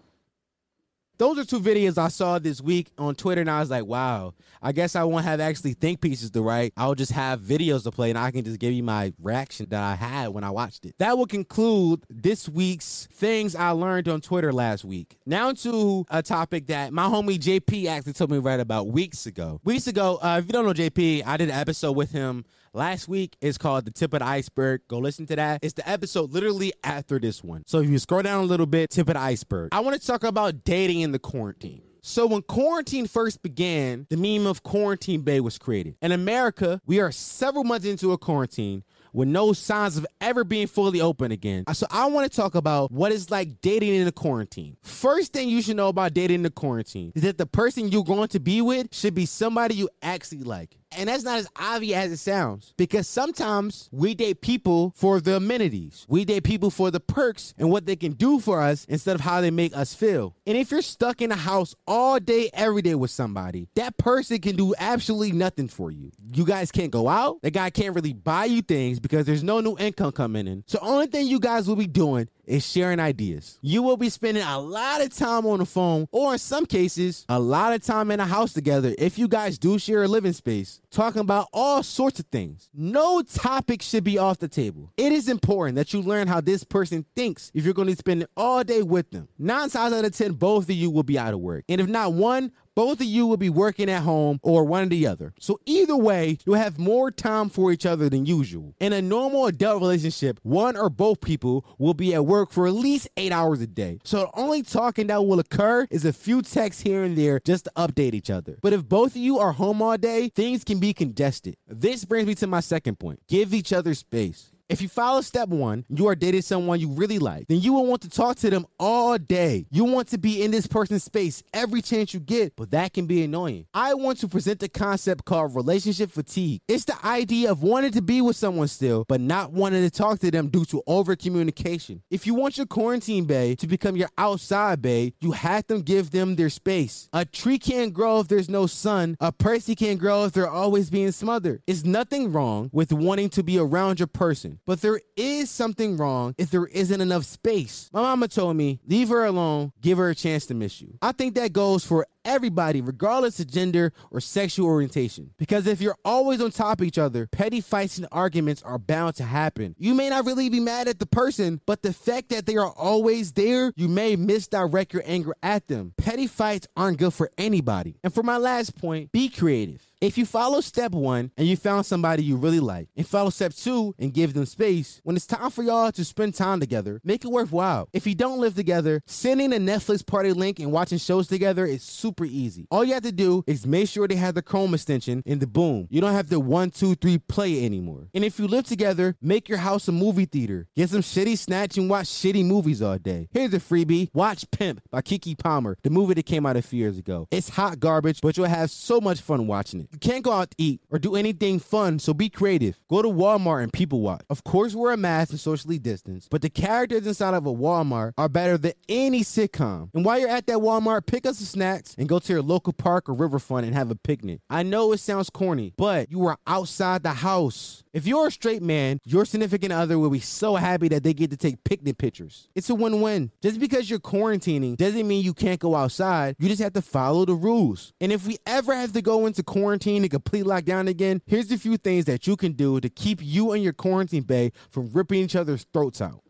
Those 1.21 1.39
are 1.39 1.45
two 1.45 1.61
videos 1.61 1.99
I 1.99 2.09
saw 2.09 2.39
this 2.39 2.63
week 2.63 2.91
on 2.97 3.15
Twitter, 3.15 3.43
and 3.43 3.51
I 3.51 3.61
was 3.61 3.69
like, 3.69 3.85
wow, 3.85 4.33
I 4.63 4.73
guess 4.73 4.97
I 4.97 5.05
won't 5.05 5.27
have 5.27 5.39
actually 5.39 5.75
think 5.75 6.01
pieces 6.01 6.31
to 6.31 6.41
write. 6.41 6.73
I'll 6.79 6.95
just 6.95 7.13
have 7.13 7.43
videos 7.43 7.83
to 7.83 7.91
play, 7.91 8.09
and 8.09 8.19
I 8.19 8.31
can 8.31 8.43
just 8.43 8.59
give 8.59 8.73
you 8.73 8.83
my 8.83 9.13
reaction 9.21 9.67
that 9.69 9.83
I 9.83 9.97
had 9.97 10.29
when 10.29 10.45
I 10.45 10.51
watched 10.51 10.87
it. 10.87 10.95
That 10.97 11.19
will 11.19 11.27
conclude 11.27 12.05
this 12.09 12.49
week's 12.49 13.07
things 13.13 13.55
I 13.55 13.69
learned 13.73 14.09
on 14.09 14.23
Twitter 14.23 14.51
last 14.51 14.83
week. 14.83 15.19
Now 15.27 15.53
to 15.53 16.07
a 16.09 16.23
topic 16.23 16.69
that 16.69 16.91
my 16.95 17.05
homie 17.05 17.39
JP 17.39 17.85
actually 17.85 18.15
told 18.15 18.31
me 18.31 18.39
write 18.39 18.61
about 18.61 18.89
weeks 18.89 19.27
ago. 19.27 19.61
Weeks 19.63 19.89
ago, 19.89 20.19
uh, 20.23 20.39
if 20.39 20.47
you 20.47 20.55
don't 20.55 20.65
know 20.65 20.73
JP, 20.73 21.25
I 21.27 21.37
did 21.37 21.51
an 21.51 21.55
episode 21.55 21.93
with 21.93 22.13
him 22.13 22.47
Last 22.73 23.09
week 23.09 23.37
is 23.41 23.59
called 23.59 23.85
The 23.85 23.91
Tip 23.91 24.15
of 24.15 24.21
the 24.21 24.27
Iceberg. 24.27 24.83
Go 24.87 24.99
listen 24.99 25.27
to 25.27 25.35
that. 25.35 25.59
It's 25.65 25.73
the 25.73 25.89
episode 25.89 26.31
literally 26.31 26.73
after 26.85 27.19
this 27.19 27.43
one. 27.43 27.65
So 27.67 27.81
if 27.81 27.91
you 27.91 27.99
scroll 27.99 28.23
down 28.23 28.45
a 28.45 28.47
little 28.47 28.67
bit, 28.67 28.91
Tip 28.91 29.09
of 29.09 29.15
the 29.15 29.21
Iceberg. 29.21 29.71
I 29.73 29.81
want 29.81 30.01
to 30.01 30.07
talk 30.07 30.23
about 30.23 30.63
dating 30.63 31.01
in 31.01 31.11
the 31.11 31.19
quarantine. 31.19 31.83
So 32.03 32.29
when 32.29 32.43
quarantine 32.43 33.09
first 33.09 33.43
began, 33.43 34.07
the 34.09 34.17
meme 34.17 34.47
of 34.47 34.63
Quarantine 34.63 35.23
Bay 35.23 35.41
was 35.41 35.59
created. 35.59 35.97
In 36.01 36.13
America, 36.13 36.81
we 36.87 37.01
are 37.01 37.11
several 37.11 37.65
months 37.65 37.87
into 37.87 38.13
a 38.13 38.19
quarantine 38.19 38.85
with 39.13 39.27
no 39.27 39.53
signs 39.53 39.97
of 39.97 40.07
ever 40.21 40.45
being 40.45 40.69
fully 40.69 41.01
open 41.01 41.33
again. 41.33 41.65
So 41.73 41.89
I 41.91 42.07
want 42.07 42.31
to 42.31 42.35
talk 42.35 42.55
about 42.55 42.93
what 42.93 43.11
it's 43.11 43.31
like 43.31 43.61
dating 43.63 43.97
in 43.97 44.07
a 44.07 44.13
quarantine. 44.13 44.77
First 44.83 45.33
thing 45.33 45.49
you 45.49 45.61
should 45.61 45.77
know 45.77 45.89
about 45.89 46.15
dating 46.15 46.37
in 46.37 46.43
the 46.45 46.51
quarantine 46.51 47.11
is 47.17 47.23
that 47.23 47.37
the 47.37 47.47
person 47.47 47.89
you're 47.89 48.05
going 48.05 48.29
to 48.29 48.39
be 48.39 48.63
with 48.63 48.95
should 48.95 49.17
be 49.17 49.27
somebody 49.27 49.75
you 49.75 49.89
actually 50.03 50.45
like. 50.45 50.77
And 50.97 51.09
that's 51.09 51.23
not 51.23 51.39
as 51.39 51.49
obvious 51.57 51.97
as 51.99 52.13
it 52.13 52.17
sounds 52.19 52.75
because 52.77 53.07
sometimes 53.07 53.89
we 53.93 54.15
date 54.15 54.41
people 54.41 54.93
for 54.97 55.21
the 55.21 55.37
amenities. 55.37 56.05
We 56.09 56.25
date 56.25 56.45
people 56.45 56.71
for 56.71 56.91
the 56.91 57.01
perks 57.01 57.55
and 57.59 57.71
what 57.71 57.87
they 57.87 57.97
can 57.97 58.13
do 58.13 58.41
for 58.41 58.61
us 58.61 58.85
instead 58.87 59.15
of 59.15 59.21
how 59.21 59.41
they 59.41 59.51
make 59.51 59.77
us 59.77 59.95
feel. 59.95 60.35
And 60.47 60.57
if 60.57 60.71
you're 60.71 60.83
stuck 60.83 61.23
in 61.23 61.31
a 61.31 61.37
house 61.37 61.75
all 61.87 62.19
day, 62.19 62.51
every 62.53 62.83
day 62.83 62.95
with 62.95 63.11
somebody, 63.11 63.69
that 63.77 63.99
person 63.99 64.39
can 64.41 64.57
do 64.57 64.75
absolutely 64.79 65.33
nothing 65.33 65.69
for 65.69 65.91
you. 65.91 66.11
You 66.35 66.45
guys 66.45 66.73
can't 66.73 66.91
go 66.91 67.09
out. 67.09 67.41
The 67.43 67.51
guy 67.51 67.71
can't 67.71 67.95
really 67.95 68.13
buy 68.13 68.47
you 68.47 68.63
things 68.63 68.99
because 68.99 69.27
there's 69.27 69.45
no 69.45 69.61
new 69.61 69.77
income 69.79 70.13
coming 70.13 70.47
in. 70.47 70.65
So, 70.67 70.79
only 70.83 71.07
thing 71.07 71.27
you 71.27 71.39
guys 71.39 71.69
will 71.69 71.77
be 71.77 71.87
doing 71.87 72.29
is 72.51 72.67
sharing 72.67 73.01
ideas. 73.01 73.59
You 73.63 73.83
will 73.83 73.97
be 73.97 74.11
spending 74.11 74.43
a 74.43 74.59
lot 74.59 75.01
of 75.01 75.15
time 75.15 75.47
on 75.47 75.61
the 75.61 75.67
phone, 75.67 76.09
or 76.11 76.33
in 76.33 76.39
some 76.39 76.67
cases, 76.67 77.25
a 77.29 77.39
lot 77.39 77.73
of 77.73 77.83
time 77.83 78.11
in 78.11 78.21
a 78.21 78.27
house 78.27 78.53
together 78.53 78.95
if 78.99 79.19
you 79.19 79.29
guys 79.29 79.59
do 79.59 79.79
share 79.79 80.03
a 80.03 80.09
living 80.09 80.33
space, 80.33 80.81
talking 80.91 81.21
about 81.21 81.49
all 81.53 81.83
sorts 81.83 82.19
of 82.19 82.27
things. 82.27 82.69
No 82.75 83.23
topic 83.23 83.83
should 83.83 84.05
be 84.05 84.19
off 84.19 84.39
the 84.39 84.49
table. 84.49 84.93
It 84.97 85.13
is 85.13 85.29
important 85.29 85.77
that 85.77 85.93
you 85.93 86.03
learn 86.03 86.27
how 86.27 86.41
this 86.41 86.65
person 86.65 87.07
thinks 87.15 87.51
if 87.55 87.65
you're 87.65 87.75
going 87.75 87.89
to 87.89 87.97
spend 87.97 88.27
all 88.37 88.65
day 88.65 88.83
with 88.83 89.11
them. 89.11 89.29
Nine 89.39 89.71
times 89.71 89.95
out 89.95 90.05
of 90.05 90.17
10, 90.17 90.33
both 90.33 90.65
of 90.65 90.71
you 90.71 90.91
will 90.91 91.03
be 91.03 91.19
out 91.19 91.35
of 91.35 91.41
work. 91.41 91.65
And 91.69 91.81
if 91.81 91.89
not 91.89 92.13
one, 92.13 92.53
both 92.81 92.99
of 93.03 93.07
you 93.07 93.27
will 93.27 93.37
be 93.37 93.51
working 93.51 93.91
at 93.91 94.05
home 94.05 94.41
or 94.43 94.65
one 94.65 94.85
or 94.85 94.87
the 94.87 95.07
other. 95.07 95.35
So 95.39 95.61
either 95.67 95.95
way, 95.95 96.39
you'll 96.47 96.55
have 96.55 96.79
more 96.79 97.11
time 97.11 97.51
for 97.51 97.71
each 97.73 97.85
other 97.85 98.09
than 98.09 98.25
usual. 98.25 98.75
In 98.81 98.95
a 98.95 99.03
normal 99.03 99.45
adult 99.45 99.83
relationship, 99.83 100.41
one 100.45 100.79
or 100.79 100.89
both 100.89 101.21
people 101.21 101.67
will 101.77 101.93
be 101.93 102.15
at 102.15 102.25
work 102.25 102.51
for 102.51 102.67
at 102.67 102.73
least 102.73 103.07
eight 103.19 103.33
hours 103.33 103.61
a 103.61 103.67
day. 103.67 103.99
So 104.03 104.21
the 104.21 104.31
only 104.33 104.63
talking 104.63 105.09
that 105.09 105.27
will 105.27 105.41
occur 105.41 105.89
is 105.91 106.07
a 106.07 106.13
few 106.15 106.41
texts 106.41 106.81
here 106.81 107.03
and 107.05 107.19
there 107.19 107.39
just 107.45 107.67
to 107.67 107.73
update 107.77 108.15
each 108.15 108.31
other. 108.31 108.57
But 108.63 108.73
if 108.73 108.89
both 108.89 109.11
of 109.11 109.19
you 109.19 109.39
are 109.39 109.53
home 109.53 109.83
all 109.83 109.99
day, 109.99 110.31
things 110.35 110.65
can 110.65 110.79
be 110.79 110.95
congested. 110.95 111.57
This 111.69 112.07
brings 112.07 112.29
me 112.29 112.35
to 112.37 112.47
my 112.47 112.61
second 112.61 112.99
point. 112.99 113.21
Give 113.29 113.53
each 113.53 113.75
other 113.75 113.93
space. 113.93 114.50
If 114.71 114.81
you 114.81 114.89
follow 114.89 115.21
step 115.21 115.49
one, 115.49 115.85
you 115.89 116.07
are 116.07 116.15
dating 116.15 116.43
someone 116.43 116.79
you 116.79 116.91
really 116.91 117.19
like, 117.19 117.49
then 117.49 117.59
you 117.59 117.73
will 117.73 117.87
want 117.87 118.03
to 118.03 118.09
talk 118.09 118.37
to 118.37 118.51
them 118.51 118.67
all 118.79 119.19
day. 119.19 119.67
You 119.73 119.83
want 119.83 120.07
to 120.11 120.19
be 120.19 120.45
in 120.45 120.53
this 120.53 120.69
person's 120.69 121.03
space 121.03 121.43
every 121.53 121.83
chance 121.83 122.15
you 122.15 122.21
get, 122.21 122.55
but 122.55 122.71
that 122.71 122.93
can 122.93 123.07
be 123.07 123.25
annoying. 123.25 123.67
I 123.75 123.95
want 123.95 124.19
to 124.21 124.29
present 124.29 124.61
the 124.61 124.69
concept 124.69 125.25
called 125.25 125.57
relationship 125.57 126.13
fatigue. 126.13 126.61
It's 126.69 126.85
the 126.85 126.95
idea 127.05 127.51
of 127.51 127.65
wanting 127.65 127.91
to 127.93 128.01
be 128.01 128.21
with 128.21 128.37
someone 128.37 128.69
still, 128.69 129.05
but 129.09 129.21
not 129.21 129.51
wanting 129.51 129.83
to 129.83 129.91
talk 129.91 130.21
to 130.21 130.31
them 130.31 130.47
due 130.47 130.65
to 130.67 130.85
over 130.87 131.17
communication. 131.17 132.03
If 132.09 132.25
you 132.25 132.35
want 132.35 132.57
your 132.57 132.67
quarantine 132.67 133.25
bay 133.25 133.57
to 133.57 133.67
become 133.67 133.97
your 133.97 134.11
outside 134.19 134.81
bay, 134.81 135.15
you 135.21 135.33
have 135.33 135.67
to 135.67 135.83
give 135.83 136.13
them 136.13 136.37
their 136.37 136.49
space. 136.49 137.09
A 137.13 137.25
tree 137.25 137.59
can't 137.59 137.93
grow 137.93 138.21
if 138.21 138.29
there's 138.29 138.49
no 138.49 138.69
sun. 138.69 139.17
A 139.19 139.33
person 139.33 139.75
can't 139.75 139.99
grow 139.99 140.27
if 140.27 140.33
they're 140.33 140.49
always 140.49 140.91
being 140.91 141.11
smothered. 141.11 141.61
It's 141.67 141.85
nothing 141.85 142.31
wrong 142.31 142.71
with 142.73 142.93
wanting 142.93 143.31
to 143.31 143.43
be 143.43 143.59
around 143.59 143.99
your 143.99 144.07
person. 144.07 144.60
But 144.67 144.81
there 144.81 145.01
is 145.17 145.51
something 145.51 145.97
wrong 145.97 146.35
if 146.39 146.51
there 146.51 146.67
isn't 146.67 147.01
enough 147.01 147.25
space. 147.25 147.91
My 147.93 148.03
mama 148.03 148.29
told 148.29 148.57
me, 148.57 148.81
leave 148.87 149.09
her 149.09 149.25
alone, 149.25 149.73
give 149.81 149.99
her 149.99 150.11
a 150.11 150.15
chance 150.15 150.47
to 150.47 150.55
miss 150.55 150.81
you. 150.81 150.99
I 151.03 151.13
think 151.13 151.35
that 151.35 151.53
goes 151.53 151.85
for 151.85 152.07
everybody, 152.25 152.81
regardless 152.81 153.41
of 153.41 153.51
gender 153.51 153.93
or 154.11 154.21
sexual 154.21 154.67
orientation. 154.67 155.31
Because 155.39 155.67
if 155.67 155.81
you're 155.81 155.97
always 156.05 156.41
on 156.41 156.51
top 156.51 156.81
of 156.81 156.87
each 156.87 156.99
other, 156.99 157.27
petty 157.27 157.61
fights 157.61 157.99
and 157.99 158.07
arguments 158.13 158.63
are 158.63 158.79
bound 158.79 159.17
to 159.17 159.25
happen. 159.25 159.75
You 159.79 159.95
may 159.95 160.09
not 160.11 160.27
really 160.27 160.49
be 160.49 160.61
mad 160.61 160.89
at 160.89 160.99
the 160.99 161.07
person, 161.07 161.61
but 161.67 161.83
the 161.83 161.93
fact 161.93 162.29
that 162.31 162.47
they 162.47 162.57
are 162.57 162.73
always 162.73 163.33
there, 163.33 163.73
you 163.77 163.89
may 163.89 164.17
misdirect 164.17 164.93
your 164.93 165.03
anger 165.07 165.35
at 165.43 165.69
them. 165.69 165.95
Petty 165.97 166.27
fights 166.27 166.69
aren't 166.77 166.99
good 166.99 167.15
for 167.15 167.31
anybody. 167.39 167.97
And 168.05 168.13
for 168.13 168.23
my 168.23 168.37
last 168.37 168.77
point, 168.77 169.13
be 169.13 169.29
creative. 169.29 169.90
If 170.01 170.17
you 170.17 170.25
follow 170.25 170.63
step 170.63 170.93
one 170.93 171.31
and 171.37 171.47
you 171.47 171.59
found 171.59 171.85
somebody 171.85 172.25
you 172.25 172.37
really 172.37 172.59
like, 172.59 172.89
and 172.97 173.07
follow 173.07 173.29
step 173.29 173.53
two 173.53 173.95
and 173.99 174.15
give 174.15 174.33
them 174.33 174.47
space, 174.47 174.99
when 175.05 175.15
it's 175.15 175.27
time 175.27 175.51
for 175.51 175.63
y'all 175.63 175.93
to 175.93 176.05
spend 176.07 176.35
time 176.35 176.59
together, 176.59 177.03
make 177.05 177.23
it 177.23 177.31
worthwhile. 177.31 177.87
If 177.93 178.07
you 178.07 178.15
don't 178.15 178.41
live 178.41 178.55
together, 178.55 179.03
sending 179.05 179.53
a 179.53 179.57
Netflix 179.57 180.05
party 180.07 180.33
link 180.33 180.59
and 180.59 180.73
watching 180.73 180.97
shows 180.97 181.29
together 181.29 181.67
is 181.67 181.83
super 181.83 182.25
easy. 182.25 182.67
All 182.71 182.83
you 182.83 182.95
have 182.95 183.03
to 183.03 183.13
do 183.13 183.45
is 183.47 183.67
make 183.67 183.91
sure 183.91 184.09
they 184.09 184.15
have 184.17 184.35
the 184.35 184.41
Chrome 184.41 184.73
extension 184.73 185.23
and 185.27 185.39
the 185.39 185.47
boom. 185.47 185.87
You 185.91 186.01
don't 186.01 186.15
have 186.15 186.31
to 186.31 186.41
one, 186.41 186.71
two, 186.71 186.95
three 186.95 187.19
play 187.19 187.63
anymore. 187.63 188.09
And 188.15 188.25
if 188.25 188.39
you 188.39 188.49
live 188.49 188.65
together, 188.65 189.17
make 189.21 189.51
your 189.51 189.59
house 189.59 189.87
a 189.87 189.93
movie 189.93 190.25
theater. 190.25 190.67
Get 190.77 190.89
some 190.89 191.03
shitty 191.03 191.37
snatch 191.37 191.77
and 191.77 191.91
watch 191.91 192.07
shitty 192.07 192.47
movies 192.47 192.81
all 192.81 192.97
day. 192.97 193.29
Here's 193.33 193.53
a 193.53 193.61
freebie. 193.61 194.09
Watch 194.15 194.51
Pimp 194.51 194.81
by 194.91 195.03
Keke 195.03 195.37
Palmer, 195.37 195.77
the 195.83 195.91
movie 195.91 196.15
that 196.15 196.25
came 196.25 196.47
out 196.47 196.57
a 196.57 196.63
few 196.63 196.79
years 196.79 196.97
ago. 196.97 197.29
It's 197.31 197.51
hot 197.51 197.81
garbage, 197.81 198.23
but 198.23 198.39
you'll 198.39 198.47
have 198.47 198.71
so 198.71 198.99
much 198.99 199.21
fun 199.21 199.47
watching 199.47 199.81
it. 199.81 199.90
You 199.93 199.99
can't 199.99 200.23
go 200.23 200.31
out 200.31 200.53
to 200.53 200.57
eat 200.57 200.81
or 200.89 201.01
do 201.01 201.17
anything 201.17 201.59
fun, 201.59 201.99
so 201.99 202.15
be 202.15 202.29
creative. 202.29 202.79
Go 202.89 203.03
to 203.03 203.09
Walmart 203.09 203.65
and 203.65 203.73
people 203.73 204.01
watch. 204.01 204.23
Of 204.31 204.45
course, 204.45 204.73
wear 204.73 204.93
a 204.93 204.97
mask 204.97 205.31
and 205.31 205.41
socially 205.41 205.81
distance, 205.81 206.29
but 206.31 206.43
the 206.43 206.49
characters 206.49 207.09
inside 207.09 207.35
of 207.35 207.45
a 207.45 207.53
Walmart 207.53 208.13
are 208.17 208.29
better 208.29 208.57
than 208.57 208.75
any 208.89 209.23
sitcom. 209.23 209.91
And 209.93 210.05
while 210.05 210.21
you're 210.21 210.29
at 210.29 210.47
that 210.47 210.59
Walmart, 210.59 211.07
pick 211.07 211.27
up 211.27 211.35
some 211.35 211.47
snacks 211.47 211.97
and 211.99 212.09
go 212.09 212.21
to 212.21 212.33
your 212.33 212.43
local 212.43 212.73
park 212.73 213.09
or 213.09 213.15
riverfront 213.15 213.67
and 213.67 213.75
have 213.75 213.91
a 213.91 213.97
picnic. 213.97 214.41
I 214.49 214.63
know 214.63 214.93
it 214.93 214.99
sounds 214.99 215.29
corny, 215.29 215.75
but 215.77 216.13
you 216.13 216.25
are 216.27 216.39
outside 216.47 217.03
the 217.03 217.11
house. 217.11 217.83
If 217.93 218.07
you're 218.07 218.29
a 218.29 218.31
straight 218.31 218.63
man, 218.63 219.01
your 219.05 219.25
significant 219.25 219.73
other 219.73 219.99
will 219.99 220.11
be 220.11 220.21
so 220.21 220.55
happy 220.55 220.87
that 220.89 221.03
they 221.03 221.15
get 221.15 221.33
to 221.33 221.37
take 221.37 221.65
picnic 221.65 221.99
pictures. 221.99 222.49
It's 222.55 222.71
a 222.71 222.77
win 222.77 223.01
win. 223.01 223.33
Just 223.43 223.59
because 223.59 223.91
you're 223.91 223.99
quarantining 223.99 224.77
doesn't 224.77 225.09
mean 225.09 225.25
you 225.25 225.35
can't 225.35 225.59
go 225.59 225.75
outside. 225.75 226.37
You 226.39 226.49
just 226.49 226.63
have 226.63 226.75
to 226.75 226.83
follow 226.83 227.25
the 227.25 227.35
rules. 227.35 227.93
And 228.01 228.13
if 228.13 228.25
we 228.25 228.39
ever 228.47 228.73
have 228.73 228.93
to 228.93 229.03
go 229.03 229.27
into 229.27 229.43
quarantine 229.43 229.80
and 229.87 230.11
complete 230.11 230.45
lockdown 230.45 230.89
again, 230.89 231.23
here's 231.27 231.51
a 231.51 231.59
few 231.59 231.77
things 231.77 232.05
that 232.07 232.27
you 232.27 232.37
can 232.37 232.53
do 232.53 232.81
to 232.81 232.89
keep 232.89 233.21
you 233.23 233.53
and 233.53 233.63
your 233.63 233.73
quarantine 233.73 234.23
bay 234.23 234.53
from 234.71 234.91
ripping 234.93 235.25
each 235.25 235.37
other's 235.37 235.67
throats 235.73 236.01
out. 236.01 236.23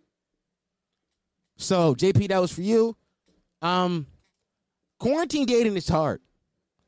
So, 1.56 1.94
JP, 1.94 2.28
that 2.28 2.40
was 2.40 2.52
for 2.52 2.62
you. 2.62 2.96
Um, 3.60 4.06
quarantine 4.98 5.46
dating 5.46 5.76
is 5.76 5.88
hard. 5.88 6.20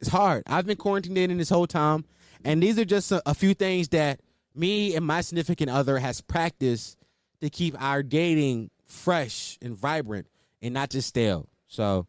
It's 0.01 0.11
hard. 0.11 0.45
I've 0.47 0.67
been 0.67 0.77
quarantine 0.77 1.15
dating 1.15 1.39
this 1.39 1.51
whole 1.51 1.67
time, 1.67 2.05
and 2.45 2.63
these 2.63 2.79
are 2.79 2.85
just 2.85 3.13
a, 3.13 3.23
a 3.27 3.35
few 3.35 3.55
things 3.55 3.89
that 3.91 4.21
me 4.55 4.97
and 4.97 5.07
my 5.07 5.21
significant 5.21 5.71
other 5.71 5.99
has 5.99 6.21
practiced 6.21 6.97
to 7.41 7.51
keep 7.51 7.81
our 7.81 8.03
dating 8.03 8.71
fresh 8.87 9.59
and 9.61 9.77
vibrant 9.77 10.27
and 10.61 10.75
not 10.75 10.91
just 10.91 11.09
stale. 11.09 11.49
So, 11.69 12.07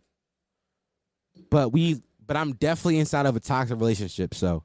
but 1.49 1.71
we, 1.71 2.01
but 2.25 2.37
I'm 2.37 2.53
definitely 2.53 2.99
inside 2.99 3.25
of 3.25 3.35
a 3.35 3.39
toxic 3.39 3.79
relationship. 3.79 4.33
So, 4.33 4.63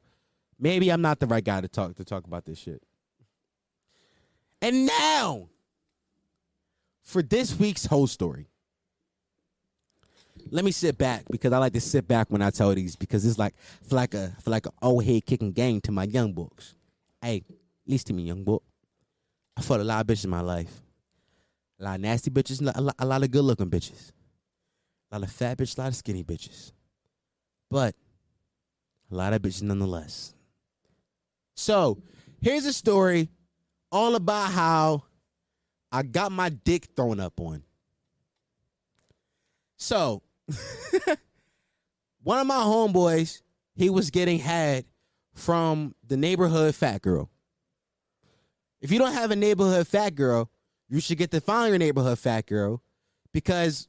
maybe 0.59 0.90
I'm 0.90 1.03
not 1.03 1.21
the 1.21 1.27
right 1.27 1.44
guy 1.44 1.61
to 1.61 1.68
talk 1.68 1.97
to 1.97 2.05
talk 2.05 2.27
about 2.27 2.44
this 2.44 2.59
shit. 2.59 2.83
And 4.61 4.87
now, 4.87 5.49
for 7.09 7.23
this 7.23 7.59
week's 7.59 7.87
whole 7.87 8.07
story. 8.07 8.49
Let 10.51 10.64
me 10.64 10.71
sit 10.71 10.99
back 10.99 11.25
because 11.31 11.53
I 11.53 11.59
like 11.59 11.73
to 11.73 11.81
sit 11.81 12.07
back 12.07 12.31
when 12.31 12.42
I 12.42 12.51
tell 12.51 12.75
these 12.75 12.97
because 12.97 13.25
it's 13.25 13.38
like 13.38 13.55
for 13.83 13.97
like 13.97 14.14
a 14.14 14.35
for 14.42 14.51
like 14.51 14.66
an 14.66 14.73
old 14.81 15.05
head 15.05 15.27
kicking 15.27 15.53
game 15.53 15.81
to 15.83 15.92
my 15.92 16.05
young 16.05 16.33
books. 16.33 16.75
Hey, 17.21 17.44
listen 17.87 18.09
to 18.09 18.12
me, 18.12 18.23
young 18.25 18.44
book. 18.44 18.62
I 19.57 19.62
fought 19.62 19.81
a 19.81 19.85
lot 19.85 20.01
of 20.01 20.07
bitches 20.07 20.25
in 20.25 20.31
my 20.31 20.40
life. 20.40 20.83
A 21.81 21.85
lot 21.85 21.94
of 21.97 22.01
nasty 22.03 22.31
bitches, 22.31 22.61
a 22.61 22.81
lot, 22.81 22.94
a 22.99 23.07
lot 23.07 23.23
of 23.23 23.31
good 23.31 23.42
looking 23.42 23.71
bitches. 23.71 24.12
A 25.11 25.18
lot 25.18 25.27
of 25.27 25.33
fat 25.33 25.59
bitches, 25.59 25.79
a 25.79 25.81
lot 25.83 25.88
of 25.88 25.97
skinny 25.97 26.23
bitches. 26.23 26.73
But 27.70 27.94
a 29.11 29.14
lot 29.14 29.33
of 29.33 29.42
bitches 29.42 29.62
nonetheless. 29.62 30.35
So 31.54 31.98
here's 32.40 32.64
a 32.64 32.72
story 32.72 33.31
all 33.90 34.14
about 34.14 34.52
how 34.52 35.02
I 35.90 36.02
got 36.02 36.33
my 36.33 36.48
dick 36.50 36.87
thrown 36.96 37.20
up 37.20 37.40
on. 37.40 37.62
So 39.76 40.22
one 42.22 42.38
of 42.38 42.46
my 42.46 42.61
homeboys, 42.61 43.42
he 43.74 43.90
was 43.90 44.11
getting 44.11 44.38
had 44.38 44.85
from 45.35 45.94
the 46.07 46.16
neighborhood 46.16 46.74
fat 46.74 47.02
girl. 47.02 47.31
If 48.81 48.92
you 48.92 48.98
don't 48.98 49.12
have 49.12 49.31
a 49.31 49.37
neighborhood 49.37 49.87
fat 49.88 50.14
girl, 50.14 50.50
you 50.88 51.00
should 51.00 51.18
get 51.18 51.31
to 51.33 51.40
find 51.40 51.70
your 51.70 51.78
neighborhood 51.78 52.18
fat 52.18 52.46
girl 52.46 52.83
because 53.33 53.88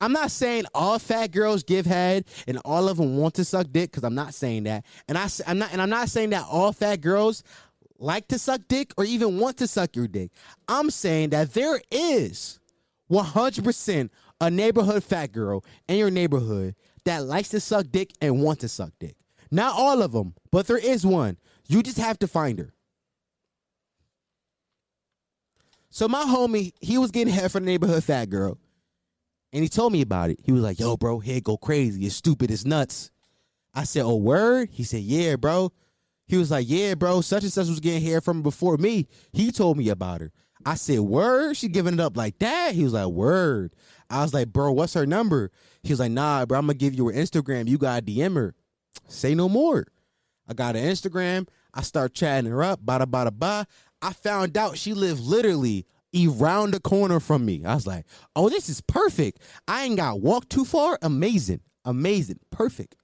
I'm 0.00 0.12
not 0.12 0.30
saying 0.30 0.64
all 0.74 0.98
fat 0.98 1.32
girls 1.32 1.62
give 1.62 1.86
head 1.86 2.24
and 2.46 2.58
all 2.64 2.88
of 2.88 2.98
them 2.98 3.16
want 3.16 3.34
to 3.34 3.44
suck 3.44 3.66
dick 3.72 3.90
because 3.90 4.04
I'm 4.04 4.14
not 4.14 4.34
saying 4.34 4.64
that. 4.64 4.84
And 5.08 5.18
I, 5.18 5.28
I'm 5.46 5.58
not, 5.58 5.72
and 5.72 5.82
I'm 5.82 5.90
not 5.90 6.08
saying 6.08 6.30
that 6.30 6.46
all 6.48 6.72
fat 6.72 7.00
girls 7.00 7.42
like 7.98 8.28
to 8.28 8.38
suck 8.38 8.60
dick 8.68 8.92
or 8.96 9.04
even 9.04 9.38
want 9.38 9.56
to 9.58 9.66
suck 9.66 9.96
your 9.96 10.06
dick. 10.06 10.30
I'm 10.68 10.90
saying 10.90 11.30
that 11.30 11.52
there 11.52 11.80
is 11.90 12.60
100% 13.10 14.10
a 14.40 14.50
neighborhood 14.50 15.02
fat 15.02 15.32
girl 15.32 15.64
in 15.88 15.96
your 15.96 16.10
neighborhood 16.10 16.76
that 17.04 17.24
likes 17.24 17.48
to 17.50 17.60
suck 17.60 17.86
dick 17.90 18.12
and 18.20 18.42
want 18.42 18.60
to 18.60 18.68
suck 18.68 18.92
dick. 19.00 19.16
Not 19.50 19.74
all 19.76 20.02
of 20.02 20.12
them, 20.12 20.34
but 20.52 20.66
there 20.66 20.78
is 20.78 21.04
one. 21.04 21.38
You 21.66 21.82
just 21.82 21.98
have 21.98 22.18
to 22.20 22.28
find 22.28 22.58
her. 22.58 22.72
So 25.90 26.06
my 26.06 26.22
homie, 26.22 26.72
he 26.80 26.98
was 26.98 27.10
getting 27.10 27.32
head 27.32 27.50
from 27.50 27.64
the 27.64 27.72
neighborhood 27.72 28.04
fat 28.04 28.28
girl. 28.30 28.58
And 29.52 29.62
he 29.62 29.68
told 29.68 29.92
me 29.92 30.02
about 30.02 30.30
it. 30.30 30.40
He 30.44 30.52
was 30.52 30.62
like, 30.62 30.78
yo, 30.78 30.96
bro, 30.96 31.20
head 31.20 31.44
go 31.44 31.56
crazy. 31.56 32.04
It's 32.04 32.16
stupid. 32.16 32.50
It's 32.50 32.64
nuts. 32.64 33.10
I 33.74 33.84
said, 33.84 34.02
oh, 34.02 34.16
word? 34.16 34.68
He 34.72 34.84
said, 34.84 35.00
yeah, 35.00 35.36
bro. 35.36 35.72
He 36.26 36.36
was 36.36 36.50
like, 36.50 36.66
yeah, 36.68 36.94
bro, 36.94 37.22
such 37.22 37.42
and 37.44 37.52
such 37.52 37.68
was 37.68 37.80
getting 37.80 38.02
hair 38.02 38.20
from 38.20 38.42
before 38.42 38.76
me. 38.76 39.06
He 39.32 39.50
told 39.50 39.78
me 39.78 39.88
about 39.88 40.20
her. 40.20 40.32
I 40.66 40.74
said, 40.74 41.00
word? 41.00 41.56
She 41.56 41.68
giving 41.68 41.94
it 41.94 42.00
up 42.00 42.16
like 42.16 42.38
that? 42.40 42.74
He 42.74 42.84
was 42.84 42.92
like, 42.92 43.06
word. 43.06 43.74
I 44.10 44.22
was 44.22 44.34
like, 44.34 44.48
bro, 44.52 44.72
what's 44.72 44.94
her 44.94 45.06
number? 45.06 45.50
He 45.82 45.92
was 45.92 46.00
like, 46.00 46.12
nah, 46.12 46.44
bro, 46.44 46.58
I'm 46.58 46.66
going 46.66 46.76
to 46.76 46.84
give 46.84 46.94
you 46.94 47.06
her 47.06 47.12
Instagram. 47.12 47.68
You 47.68 47.78
got 47.78 48.04
to 48.04 48.12
DM 48.12 48.34
her. 48.36 48.54
Say 49.08 49.34
no 49.34 49.48
more. 49.48 49.86
I 50.46 50.54
got 50.54 50.74
her 50.74 50.80
Instagram. 50.80 51.48
I 51.72 51.82
start 51.82 52.14
chatting 52.14 52.50
her 52.50 52.62
up. 52.62 52.84
Bada, 52.84 53.04
bada, 53.04 53.30
ba. 53.32 53.66
I 54.02 54.12
found 54.12 54.56
out 54.56 54.78
she 54.78 54.94
lived 54.94 55.20
literally 55.20 55.86
around 56.16 56.72
the 56.72 56.80
corner 56.80 57.20
from 57.20 57.44
me. 57.44 57.64
I 57.64 57.74
was 57.74 57.86
like, 57.86 58.06
oh, 58.34 58.48
this 58.48 58.68
is 58.68 58.80
perfect. 58.80 59.40
I 59.66 59.84
ain't 59.84 59.96
got 59.96 60.20
walk 60.20 60.48
too 60.48 60.64
far. 60.64 60.98
Amazing. 61.02 61.60
Amazing. 61.84 62.40
Perfect. 62.50 62.96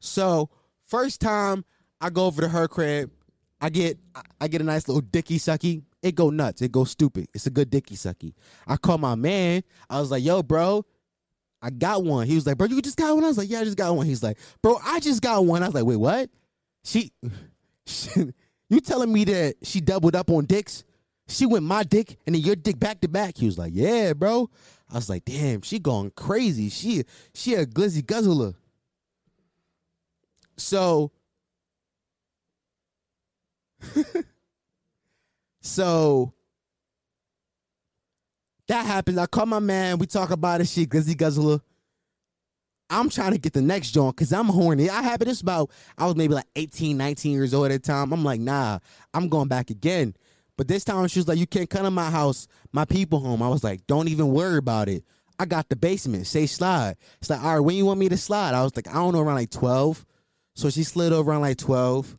So 0.00 0.50
first 0.86 1.20
time 1.20 1.64
I 2.00 2.10
go 2.10 2.26
over 2.26 2.42
to 2.42 2.48
her 2.48 2.68
crib, 2.68 3.10
I 3.60 3.70
get 3.70 3.98
I- 4.40 4.48
get 4.48 4.60
a 4.60 4.64
nice 4.64 4.88
little 4.88 5.00
dicky 5.00 5.38
sucky. 5.38 5.82
It 6.02 6.14
go 6.14 6.28
nuts. 6.28 6.60
It 6.60 6.70
go 6.70 6.84
stupid. 6.84 7.28
It's 7.32 7.46
a 7.46 7.50
good 7.50 7.70
dicky 7.70 7.96
sucky. 7.96 8.34
I 8.66 8.76
call 8.76 8.98
my 8.98 9.14
man. 9.14 9.62
I 9.88 10.00
was 10.00 10.10
like, 10.10 10.22
yo, 10.22 10.42
bro, 10.42 10.84
I 11.62 11.70
got 11.70 12.04
one. 12.04 12.26
He 12.26 12.34
was 12.34 12.46
like, 12.46 12.58
bro, 12.58 12.66
you 12.66 12.82
just 12.82 12.98
got 12.98 13.14
one? 13.14 13.24
I 13.24 13.28
was 13.28 13.38
like, 13.38 13.48
yeah, 13.48 13.60
I 13.60 13.64
just 13.64 13.78
got 13.78 13.96
one. 13.96 14.04
He's 14.04 14.22
like, 14.22 14.38
bro, 14.62 14.76
I 14.84 15.00
just 15.00 15.22
got 15.22 15.46
one. 15.46 15.62
I 15.62 15.66
was 15.66 15.74
like, 15.74 15.86
wait, 15.86 15.96
what? 15.96 16.28
She, 16.84 17.10
you 18.68 18.80
telling 18.82 19.10
me 19.10 19.24
that 19.24 19.54
she 19.62 19.80
doubled 19.80 20.14
up 20.14 20.30
on 20.30 20.44
dicks? 20.44 20.84
She 21.26 21.46
went 21.46 21.64
my 21.64 21.82
dick 21.82 22.18
and 22.26 22.34
then 22.34 22.42
your 22.42 22.56
dick 22.56 22.78
back 22.78 23.00
to 23.00 23.08
back. 23.08 23.38
He 23.38 23.46
was 23.46 23.58
like, 23.58 23.72
yeah, 23.74 24.12
bro. 24.12 24.50
I 24.90 24.96
was 24.96 25.08
like, 25.08 25.24
damn, 25.24 25.62
she 25.62 25.78
going 25.78 26.10
crazy. 26.10 26.68
She 26.68 27.04
she 27.32 27.54
a 27.54 27.64
glizzy 27.64 28.04
guzzler. 28.04 28.54
So 30.56 31.10
so 35.60 36.32
that 38.68 38.86
happens. 38.86 39.18
I 39.18 39.26
call 39.26 39.46
my 39.46 39.58
man. 39.58 39.98
We 39.98 40.06
talk 40.06 40.30
about 40.30 40.60
it. 40.60 40.68
Shit, 40.68 40.88
glizzy 40.90 41.16
guzzler. 41.16 41.60
I'm 42.90 43.08
trying 43.08 43.32
to 43.32 43.38
get 43.38 43.54
the 43.54 43.62
next 43.62 43.92
joint 43.92 44.14
because 44.14 44.32
I'm 44.32 44.46
horny. 44.46 44.90
I 44.90 45.02
happened 45.02 45.30
this 45.30 45.40
about 45.40 45.70
I 45.96 46.06
was 46.06 46.16
maybe 46.16 46.34
like 46.34 46.46
18, 46.54 46.96
19 46.96 47.32
years 47.32 47.54
old 47.54 47.66
at 47.66 47.72
the 47.72 47.78
time. 47.78 48.12
I'm 48.12 48.22
like, 48.22 48.40
nah, 48.40 48.78
I'm 49.12 49.28
going 49.28 49.48
back 49.48 49.70
again. 49.70 50.14
But 50.56 50.68
this 50.68 50.84
time 50.84 51.06
she 51.08 51.18
was 51.18 51.28
like, 51.28 51.38
you 51.38 51.46
can't 51.46 51.68
come 51.68 51.84
to 51.84 51.90
my 51.90 52.10
house, 52.10 52.46
my 52.72 52.84
people 52.84 53.20
home. 53.20 53.42
I 53.42 53.48
was 53.48 53.64
like, 53.64 53.86
don't 53.86 54.08
even 54.08 54.28
worry 54.28 54.58
about 54.58 54.88
it. 54.88 55.04
I 55.38 55.46
got 55.46 55.68
the 55.68 55.76
basement. 55.76 56.26
Say 56.26 56.46
slide. 56.46 56.96
It's 57.20 57.28
like, 57.28 57.42
all 57.42 57.54
right, 57.54 57.60
when 57.60 57.76
you 57.76 57.86
want 57.86 57.98
me 57.98 58.08
to 58.08 58.16
slide? 58.16 58.54
I 58.54 58.62
was 58.62 58.76
like, 58.76 58.88
I 58.88 58.94
don't 58.94 59.14
know, 59.14 59.20
around 59.20 59.36
like 59.36 59.50
12. 59.50 60.06
So 60.54 60.70
she 60.70 60.84
slid 60.84 61.12
over 61.12 61.32
around 61.32 61.40
like 61.40 61.58
12, 61.58 62.16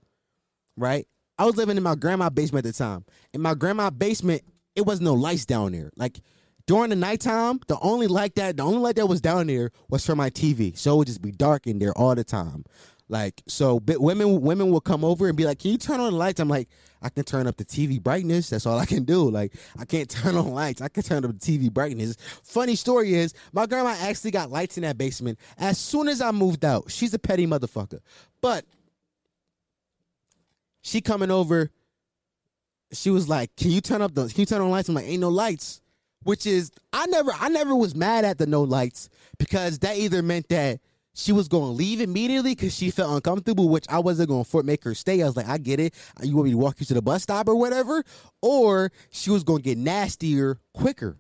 right? 0.76 1.08
I 1.38 1.45
was 1.45 1.56
living 1.56 1.78
in 1.78 1.84
my 1.84 1.95
grandma's 1.95 2.32
basement 2.32 2.65
at 2.65 2.74
the 2.74 2.78
time. 2.78 3.06
In 3.34 3.41
my 3.41 3.54
grandma's 3.54 3.91
basement, 3.91 4.41
it 4.76 4.86
was 4.86 5.00
no 5.00 5.13
lights 5.13 5.45
down 5.45 5.71
there. 5.71 5.91
Like 5.95 6.19
during 6.67 6.89
the 6.89 6.95
nighttime, 6.95 7.60
the 7.67 7.80
only 7.80 8.08
light 8.08 8.36
that 8.36 8.58
the 8.58 8.63
only 8.63 8.80
light 8.80 8.95
that 8.95 9.08
was 9.08 9.21
down 9.21 9.48
there 9.48 9.71
was 9.89 10.06
for 10.06 10.15
my 10.15 10.30
TV. 10.30 10.78
So 10.78 10.93
it 10.93 10.98
would 10.98 11.08
just 11.08 11.21
be 11.21 11.32
dark 11.32 11.67
in 11.67 11.80
there 11.80 11.98
all 11.98 12.15
the 12.15 12.24
time. 12.24 12.65
Like 13.08 13.44
so, 13.48 13.80
women 13.86 14.41
women 14.41 14.72
will 14.72 14.82
come 14.82 15.06
over 15.06 15.28
and 15.28 15.38
be 15.38 15.46
like, 15.46 15.60
"Can 15.60 15.72
you 15.72 15.78
turn 15.78 16.00
on 16.00 16.12
the 16.12 16.18
lights?" 16.18 16.39
I'm 16.39 16.50
like, 16.50 16.70
"I 17.04 17.10
can 17.10 17.24
turn 17.24 17.46
up 17.46 17.56
the 17.56 17.65
TV 17.65 18.02
brightness. 18.02 18.50
That's 18.50 18.65
all 18.65 18.80
I 18.80 18.86
can 18.88 19.04
do. 19.04 19.30
Like, 19.30 19.54
I 19.78 19.86
can't 19.86 20.10
turn 20.10 20.36
on 20.36 20.52
lights. 20.52 20.82
I 20.82 20.88
can 20.88 21.04
turn 21.04 21.24
up 21.24 21.39
the 21.39 21.58
TV 21.60 21.72
brightness." 21.72 22.15
Funny 22.44 22.76
story 22.76 23.13
is, 23.13 23.36
my 23.54 23.68
grandma 23.68 23.96
actually 24.00 24.32
got 24.32 24.50
lights 24.50 24.78
in 24.78 24.84
that 24.84 24.98
basement 24.98 25.38
as 25.60 25.78
soon 25.78 26.08
as 26.08 26.20
I 26.20 26.32
moved 26.32 26.65
out. 26.65 26.89
She's 26.89 27.13
a 27.13 27.20
petty 27.20 27.46
motherfucker, 27.46 28.00
but 28.41 28.65
she 30.82 31.00
coming 31.00 31.30
over. 31.30 31.70
She 32.91 33.12
was 33.12 33.30
like, 33.30 33.56
"Can 33.56 33.70
you 33.70 33.82
turn 33.82 34.02
up 34.02 34.15
the? 34.15 34.28
Can 34.30 34.39
you 34.39 34.46
turn 34.48 34.62
on 34.62 34.72
lights?" 34.72 34.89
I'm 34.89 34.96
like, 34.96 35.06
"Ain't 35.06 35.22
no 35.22 35.30
lights." 35.30 35.82
Which 36.24 36.48
is, 36.48 36.72
I 36.91 37.06
never, 37.06 37.32
I 37.39 37.50
never 37.50 37.76
was 37.76 37.94
mad 37.94 38.26
at 38.26 38.39
the 38.39 38.48
no 38.48 38.63
lights 38.63 39.10
because 39.38 39.78
that 39.80 39.96
either 39.96 40.24
meant 40.24 40.50
that 40.50 40.80
she 41.15 41.32
was 41.32 41.47
going 41.47 41.63
to 41.63 41.71
leave 41.71 42.01
immediately 42.01 42.51
because 42.51 42.75
she 42.75 42.91
felt 42.91 43.12
uncomfortable, 43.15 43.69
which 43.69 43.86
I 43.89 43.99
wasn't 43.99 44.30
going 44.30 44.43
to 44.43 44.63
make 44.63 44.84
her 44.84 44.93
stay. 44.93 45.23
I 45.23 45.25
was 45.25 45.38
like, 45.38 45.47
I 45.47 45.58
get 45.58 45.80
it. 45.80 45.93
You 46.21 46.36
want 46.36 46.45
me 46.45 46.51
to 46.51 46.58
walk 46.58 46.80
you 46.80 46.86
to 46.88 46.93
the 46.93 47.01
bus 47.01 47.23
stop 47.23 47.47
or 47.47 47.56
whatever, 47.56 48.04
or 48.41 48.91
she 49.10 49.32
was 49.32 49.43
going 49.43 49.60
to 49.60 49.63
get 49.63 49.78
nastier 49.78 50.60
quicker. 50.73 51.17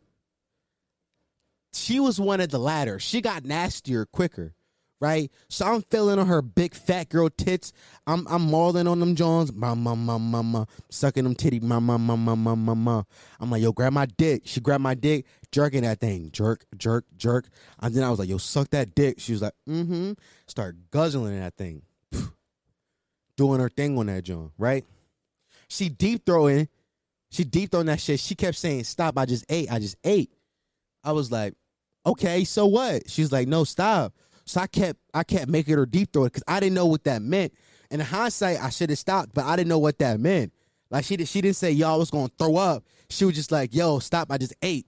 She 1.73 1.99
was 1.99 2.19
one 2.19 2.41
of 2.41 2.49
the 2.49 2.59
latter. 2.59 2.99
She 2.99 3.21
got 3.21 3.45
nastier 3.45 4.05
quicker 4.05 4.53
right? 5.05 5.31
So 5.49 5.67
I'm 5.67 5.83
feeling 5.83 6.17
on 6.17 6.25
her 6.25 6.41
big 6.41 6.73
fat 6.73 7.09
girl 7.09 7.29
tits. 7.29 7.73
I'm 8.07 8.27
I'm 8.27 8.49
mauling 8.49 8.87
on 8.87 8.99
them 8.99 9.15
Jones, 9.15 9.53
ma 9.53 9.75
ma 9.75 9.93
ma 9.93 10.17
ma 10.17 10.41
ma, 10.41 10.65
sucking 10.89 11.23
them 11.23 11.35
titty, 11.35 11.59
ma 11.59 11.79
ma 11.79 11.97
ma 11.97 12.15
ma 12.15 12.35
ma 12.35 12.55
ma. 12.55 13.03
I'm 13.39 13.51
like, 13.51 13.61
yo, 13.61 13.71
grab 13.71 13.93
my 13.93 14.07
dick. 14.07 14.41
She 14.45 14.59
grabbed 14.61 14.81
my 14.81 14.95
dick, 14.95 15.25
jerking 15.51 15.83
that 15.83 15.99
thing, 15.99 16.31
jerk, 16.31 16.65
jerk, 16.75 17.05
jerk. 17.17 17.47
And 17.79 17.93
then 17.93 18.03
I 18.03 18.09
was 18.09 18.17
like, 18.17 18.29
yo, 18.29 18.39
suck 18.39 18.71
that 18.71 18.95
dick. 18.95 19.19
She 19.19 19.33
was 19.33 19.43
like, 19.43 19.53
mm-hmm. 19.69 20.13
Start 20.47 20.75
guzzling 20.89 21.39
that 21.39 21.55
thing, 21.55 21.83
doing 23.37 23.59
her 23.59 23.69
thing 23.69 23.95
on 23.99 24.07
that 24.07 24.23
joint, 24.23 24.53
right? 24.57 24.83
She 25.67 25.89
deep 25.89 26.25
throwing, 26.25 26.67
she 27.29 27.43
deep 27.43 27.69
throwing 27.69 27.87
that 27.87 28.01
shit. 28.01 28.19
She 28.19 28.33
kept 28.33 28.57
saying, 28.57 28.85
stop. 28.85 29.19
I 29.19 29.25
just 29.25 29.45
ate. 29.49 29.71
I 29.71 29.77
just 29.77 29.97
ate. 30.03 30.31
I 31.03 31.11
was 31.11 31.31
like, 31.31 31.53
okay, 32.05 32.43
so 32.43 32.65
what? 32.65 33.07
She's 33.07 33.31
like, 33.31 33.47
no, 33.47 33.65
stop. 33.65 34.13
So 34.45 34.61
I 34.61 34.67
kept 34.67 34.99
I 35.13 35.23
kept 35.23 35.49
making 35.49 35.75
her 35.75 35.85
deep 35.85 36.13
throw 36.13 36.25
it 36.25 36.33
because 36.33 36.43
I 36.47 36.59
didn't 36.59 36.75
know 36.75 36.85
what 36.85 37.03
that 37.05 37.21
meant. 37.21 37.53
And 37.91 38.01
in 38.01 38.07
hindsight, 38.07 38.61
I 38.61 38.69
should 38.69 38.89
have 38.89 38.99
stopped, 38.99 39.33
but 39.33 39.45
I 39.45 39.55
didn't 39.55 39.69
know 39.69 39.79
what 39.79 39.99
that 39.99 40.19
meant. 40.19 40.53
Like 40.89 41.05
she 41.05 41.17
did, 41.17 41.27
she 41.27 41.41
didn't 41.41 41.55
say 41.55 41.71
y'all 41.71 41.99
was 41.99 42.11
gonna 42.11 42.31
throw 42.37 42.55
up. 42.55 42.83
She 43.09 43.25
was 43.25 43.35
just 43.35 43.51
like 43.51 43.73
yo 43.73 43.99
stop. 43.99 44.31
I 44.31 44.37
just 44.37 44.53
ate. 44.61 44.85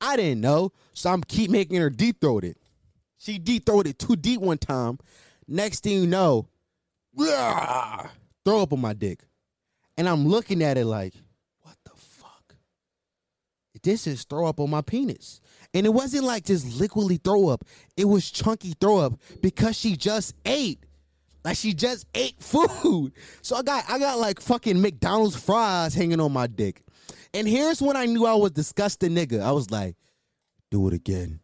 I 0.00 0.16
didn't 0.16 0.40
know, 0.40 0.72
so 0.94 1.10
I'm 1.10 1.22
keep 1.22 1.50
making 1.50 1.80
her 1.80 1.90
deep 1.90 2.20
throat 2.20 2.44
it. 2.44 2.56
She 3.18 3.38
deep 3.38 3.66
throated 3.66 3.90
it 3.90 3.98
too 3.98 4.16
deep 4.16 4.40
one 4.40 4.58
time. 4.58 4.98
Next 5.46 5.82
thing 5.82 5.92
you 5.92 6.06
know, 6.06 6.48
rah, 7.14 8.06
throw 8.44 8.62
up 8.62 8.72
on 8.72 8.80
my 8.80 8.92
dick, 8.92 9.24
and 9.96 10.08
I'm 10.08 10.26
looking 10.26 10.62
at 10.62 10.78
it 10.78 10.86
like? 10.86 11.14
This 13.82 14.06
is 14.06 14.24
throw 14.24 14.46
up 14.46 14.60
on 14.60 14.70
my 14.70 14.82
penis. 14.82 15.40
And 15.72 15.86
it 15.86 15.90
wasn't 15.90 16.24
like 16.24 16.44
just 16.44 16.80
liquidly 16.80 17.22
throw 17.22 17.48
up. 17.48 17.64
It 17.96 18.04
was 18.06 18.30
chunky 18.30 18.74
throw 18.80 18.98
up 18.98 19.14
because 19.40 19.76
she 19.76 19.96
just 19.96 20.34
ate. 20.44 20.84
Like 21.44 21.56
she 21.56 21.72
just 21.72 22.06
ate 22.14 22.42
food. 22.42 23.12
So 23.42 23.56
I 23.56 23.62
got 23.62 23.84
I 23.88 23.98
got 23.98 24.18
like 24.18 24.40
fucking 24.40 24.80
McDonald's 24.80 25.36
fries 25.36 25.94
hanging 25.94 26.20
on 26.20 26.32
my 26.32 26.46
dick. 26.46 26.82
And 27.32 27.48
here's 27.48 27.80
when 27.80 27.96
I 27.96 28.06
knew 28.06 28.26
I 28.26 28.34
was 28.34 28.50
disgusting 28.50 29.12
nigga. 29.12 29.40
I 29.40 29.52
was 29.52 29.70
like, 29.70 29.96
do 30.70 30.86
it 30.88 30.94
again. 30.94 31.40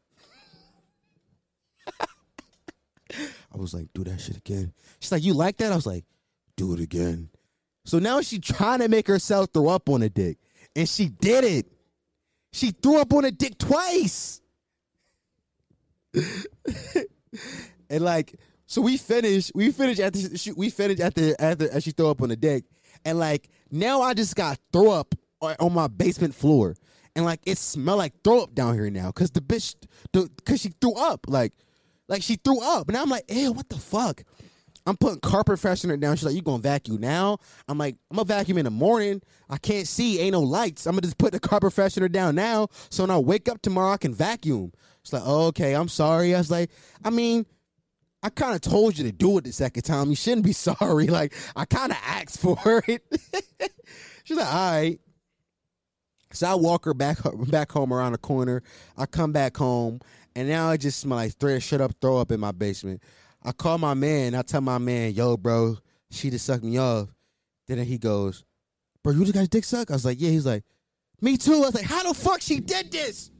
I 2.01 3.57
was 3.57 3.73
like, 3.73 3.89
do 3.95 4.05
that 4.05 4.21
shit 4.21 4.37
again. 4.37 4.73
She's 5.01 5.13
like, 5.13 5.23
you 5.23 5.33
like 5.33 5.57
that? 5.59 5.73
I 5.73 5.77
was 5.77 5.87
like, 5.87 6.05
do 6.57 6.75
it 6.75 6.81
again. 6.81 7.31
So 7.85 7.99
now 8.01 8.21
she 8.21 8.41
trying 8.41 8.81
to 8.81 8.89
make 8.89 9.07
herself 9.07 9.51
throw 9.55 9.69
up 9.69 9.89
on 9.89 10.03
a 10.03 10.09
dick. 10.09 10.39
And 10.75 10.89
she 10.89 11.09
did 11.09 11.45
it. 11.45 11.67
She 12.57 12.71
threw 12.71 12.99
up 12.99 13.13
on 13.13 13.27
a 13.27 13.31
dick 13.31 13.59
twice. 13.59 14.41
and 16.15 18.01
like, 18.01 18.35
so 18.65 18.81
we 18.81 18.97
finished. 18.97 19.53
We 19.55 19.71
finished 19.73 20.01
at 20.01 20.15
the. 20.15 20.55
We 20.57 20.71
finished 20.71 21.03
at 21.03 21.15
the 21.15 21.37
after 21.39 21.71
as 21.71 21.85
she 21.85 21.91
threw 21.91 22.09
up 22.09 22.23
on 22.23 22.31
the 22.31 22.37
dick, 22.37 22.65
and 23.05 23.19
like 23.19 23.51
now 23.71 24.01
I 24.01 24.15
just 24.15 24.35
got 24.37 24.59
throw 24.73 24.91
up 24.91 25.15
on, 25.43 25.75
my 25.75 25.87
basement 25.87 26.35
floor, 26.35 26.75
and 27.15 27.27
like 27.27 27.41
it 27.45 27.59
smelled 27.59 27.99
like 27.99 28.15
throw 28.25 28.45
up 28.45 28.55
down 28.55 28.73
here 28.73 28.89
now 28.89 29.09
because 29.09 29.31
the 29.33 29.43
bitch, 29.43 29.75
the 30.15 30.31
because 30.37 30.63
she 30.63 30.71
threw 30.81 30.95
up 30.95 31.27
like, 31.29 31.53
like 32.09 32.23
she 32.23 32.37
threw 32.37 32.63
up, 32.63 32.89
and 32.89 32.97
I'm 32.97 33.11
like, 33.11 33.31
ew, 33.31 33.53
what 33.53 33.69
the 33.69 33.77
fuck? 33.77 34.23
I'm 34.87 34.97
putting 34.97 35.21
carpet 35.21 35.59
freshener 35.59 35.99
down. 35.99 36.17
She's 36.17 36.25
like, 36.25 36.35
you 36.35 36.43
gonna 36.43 36.63
vacuum 36.63 37.01
now? 37.01 37.39
I'm 37.69 37.77
like, 37.79 37.97
I'm 38.11 38.17
gonna 38.17 38.27
vacuum 38.27 38.59
in 38.59 38.65
the 38.65 38.71
morning. 38.71 39.21
I 39.51 39.59
can't 39.59 39.89
see, 39.89 40.21
ain't 40.21 40.33
no 40.33 40.41
lights. 40.41 40.87
I'm 40.87 40.93
gonna 40.93 41.03
just 41.03 41.19
put 41.19 41.33
the 41.33 41.41
carpet 41.41 41.73
freshener 41.73 42.11
down 42.11 42.37
now, 42.37 42.69
so 42.91 43.03
when 43.03 43.11
I 43.11 43.19
wake 43.19 43.49
up 43.49 43.63
tomorrow, 43.63 43.93
I 43.93 43.97
can 43.97 44.15
vacuum. 44.15 44.73
She's 45.03 45.13
like, 45.13 45.23
oh, 45.25 45.47
okay, 45.47 45.75
I'm 45.75 45.89
sorry. 45.89 46.35
I 46.35 46.39
was 46.39 46.51
like, 46.51 46.71
I 47.05 47.11
mean, 47.11 47.47
I 48.23 48.29
kind 48.29 48.55
of 48.55 48.61
told 48.61 48.99
you 48.99 49.05
to 49.05 49.13
do 49.13 49.39
it 49.39 49.45
the 49.45 49.53
second 49.53 49.83
time. 49.85 50.11
You 50.11 50.17
shouldn't 50.17 50.45
be 50.45 50.53
sorry. 50.55 51.07
Like, 51.07 51.33
I 51.55 51.65
kind 51.65 51.93
of 51.93 51.99
asked 52.05 52.41
for 52.41 52.83
it. 52.89 53.03
She's 54.25 54.37
like, 54.37 54.53
all 54.53 54.71
right. 54.73 55.01
So 56.33 56.49
I 56.49 56.55
walk 56.55 56.85
her 56.85 56.95
back 56.95 57.19
back 57.49 57.71
home 57.73 57.93
around 57.93 58.13
the 58.13 58.19
corner. 58.19 58.63
I 58.97 59.07
come 59.07 59.33
back 59.33 59.57
home, 59.57 60.01
and 60.35 60.49
now 60.49 60.69
I 60.69 60.77
just 60.77 60.99
smell 60.99 61.19
like 61.19 61.35
thread 61.35 61.63
shut 61.63 61.81
up, 61.81 61.93
throw 62.01 62.19
up 62.19 62.31
in 62.33 62.41
my 62.41 62.53
basement. 62.53 63.03
I 63.47 63.53
call 63.53 63.79
my 63.79 63.95
man. 63.95 64.35
I 64.35 64.43
tell 64.43 64.61
my 64.61 64.79
man, 64.79 65.13
yo, 65.13 65.37
bro, 65.37 65.77
she 66.11 66.31
just 66.31 66.45
sucked 66.45 66.65
me 66.65 66.79
off. 66.79 67.09
Then 67.69 67.79
he 67.79 67.97
goes, 67.97 68.45
bro, 69.03 69.13
you 69.13 69.21
just 69.21 69.35
got 69.35 69.41
your 69.41 69.47
dick 69.47 69.65
sucked? 69.65 69.91
I 69.91 69.95
was 69.95 70.05
like, 70.05 70.21
yeah. 70.21 70.31
He's 70.31 70.45
like, 70.45 70.65
me 71.21 71.37
too. 71.37 71.55
I 71.55 71.59
was 71.61 71.75
like, 71.75 71.85
how 71.85 72.03
the 72.03 72.13
fuck 72.13 72.43
she 72.43 72.59
did 72.59 72.91
this? 72.91 73.31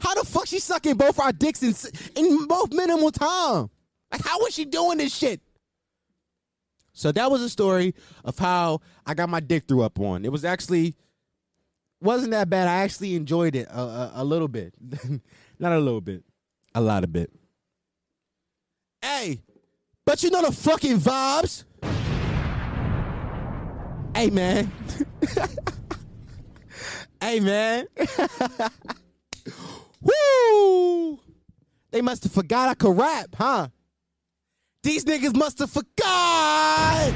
How 0.00 0.14
the 0.14 0.24
fuck 0.24 0.46
she 0.46 0.58
sucking 0.58 0.96
both 0.96 1.20
our 1.20 1.32
dicks 1.32 1.62
in, 1.62 1.74
in 2.16 2.46
both 2.46 2.72
minimal 2.72 3.12
time? 3.12 3.70
Like, 4.10 4.24
how 4.24 4.38
was 4.40 4.54
she 4.54 4.64
doing 4.64 4.98
this 4.98 5.14
shit? 5.14 5.40
So 6.92 7.12
that 7.12 7.30
was 7.30 7.40
a 7.42 7.48
story 7.48 7.94
of 8.24 8.36
how 8.38 8.80
I 9.06 9.14
got 9.14 9.28
my 9.28 9.38
dick 9.38 9.68
threw 9.68 9.82
up 9.82 10.00
on. 10.00 10.24
It 10.24 10.32
was 10.32 10.44
actually 10.44 10.96
wasn't 12.00 12.32
that 12.32 12.50
bad. 12.50 12.66
I 12.66 12.82
actually 12.82 13.14
enjoyed 13.14 13.54
it 13.54 13.68
a, 13.70 13.80
a, 13.80 14.12
a 14.16 14.24
little 14.24 14.48
bit, 14.48 14.74
not 15.60 15.72
a 15.72 15.78
little 15.78 16.00
bit, 16.00 16.24
a 16.74 16.80
lot 16.80 17.04
of 17.04 17.12
bit. 17.12 17.30
Hey, 19.00 19.42
but 20.04 20.22
you 20.22 20.30
know 20.30 20.42
the 20.42 20.52
fucking 20.52 20.98
vibes. 20.98 21.64
Hey 24.14 24.30
man. 24.30 24.72
hey 27.20 27.40
man. 27.40 27.86
Woo! 30.00 31.20
They 31.90 32.02
must 32.02 32.24
have 32.24 32.32
forgot 32.32 32.68
I 32.68 32.74
could 32.74 32.96
rap, 32.96 33.34
huh? 33.36 33.68
These 34.82 35.04
niggas 35.04 35.34
must 35.36 35.58
have 35.60 35.70
forgot. 35.70 37.14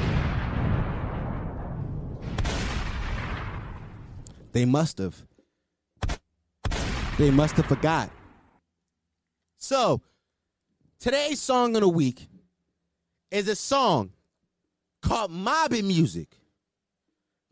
They 4.51 4.65
must 4.65 4.99
have. 4.99 5.25
They 7.17 7.31
must 7.31 7.55
have 7.55 7.65
forgot. 7.65 8.09
So, 9.57 10.01
today's 11.03 11.41
song 11.41 11.75
of 11.75 11.81
the 11.81 11.89
week 11.89 12.29
is 13.29 13.49
a 13.49 13.57
song 13.57 14.09
called 15.01 15.31
Mobbin 15.31 15.85
Music 15.85 16.29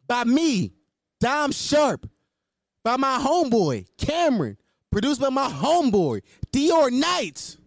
by 0.07 0.23
me, 0.23 0.71
Dom 1.19 1.51
Sharpe, 1.51 2.09
by 2.81 2.95
my 2.95 3.17
homeboy, 3.17 3.87
Camern, 3.97 4.55
produced 4.89 5.19
by 5.19 5.27
my 5.27 5.49
homeboy, 5.49 6.21
Dior 6.53 6.93
Knights. 6.93 7.57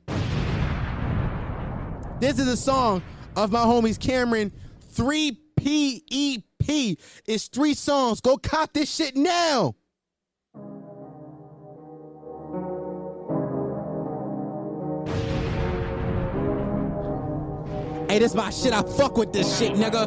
This 2.18 2.38
is 2.38 2.48
a 2.48 2.56
song 2.56 3.02
of 3.36 3.52
my 3.52 3.60
homies 3.60 3.98
Camern 3.98 4.52
3P 4.94 6.02
EP. 6.08 6.98
It's 7.26 7.48
three 7.48 7.74
songs. 7.74 8.22
Go 8.22 8.38
cop 8.38 8.72
this 8.72 8.90
shit 8.90 9.16
now. 9.16 9.74
Hey, 18.14 18.20
this 18.20 18.32
my 18.32 18.48
shit. 18.48 18.72
I 18.72 18.80
fuck 18.82 19.16
with 19.16 19.32
this 19.32 19.58
shit, 19.58 19.72
nigga. 19.72 20.06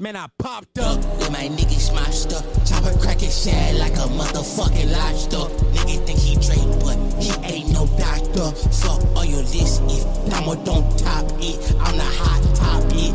Man, 0.00 0.16
I 0.16 0.26
popped 0.36 0.80
up. 0.80 0.96
With 0.96 1.30
my 1.30 1.46
niggas 1.46 1.78
smashed 1.78 2.32
up. 2.32 2.42
Chopper 2.66 2.98
cracking 2.98 3.30
shad 3.30 3.76
like 3.76 3.92
a 3.92 4.08
motherfucking 4.18 4.90
lobster. 4.90 5.46
Nigga 5.76 6.04
think 6.04 6.18
he 6.18 6.34
Drake, 6.44 6.80
but 6.80 6.98
he 7.22 7.30
ain't 7.44 7.70
no 7.72 7.86
doctor. 7.96 8.50
Fuck 8.50 9.00
all 9.14 9.24
your 9.24 9.42
list 9.42 9.80
if 9.86 10.28
Damo 10.28 10.56
don't 10.64 10.98
top 10.98 11.24
it. 11.38 11.72
I'm 11.78 11.96
the 11.96 12.02
hot 12.02 12.51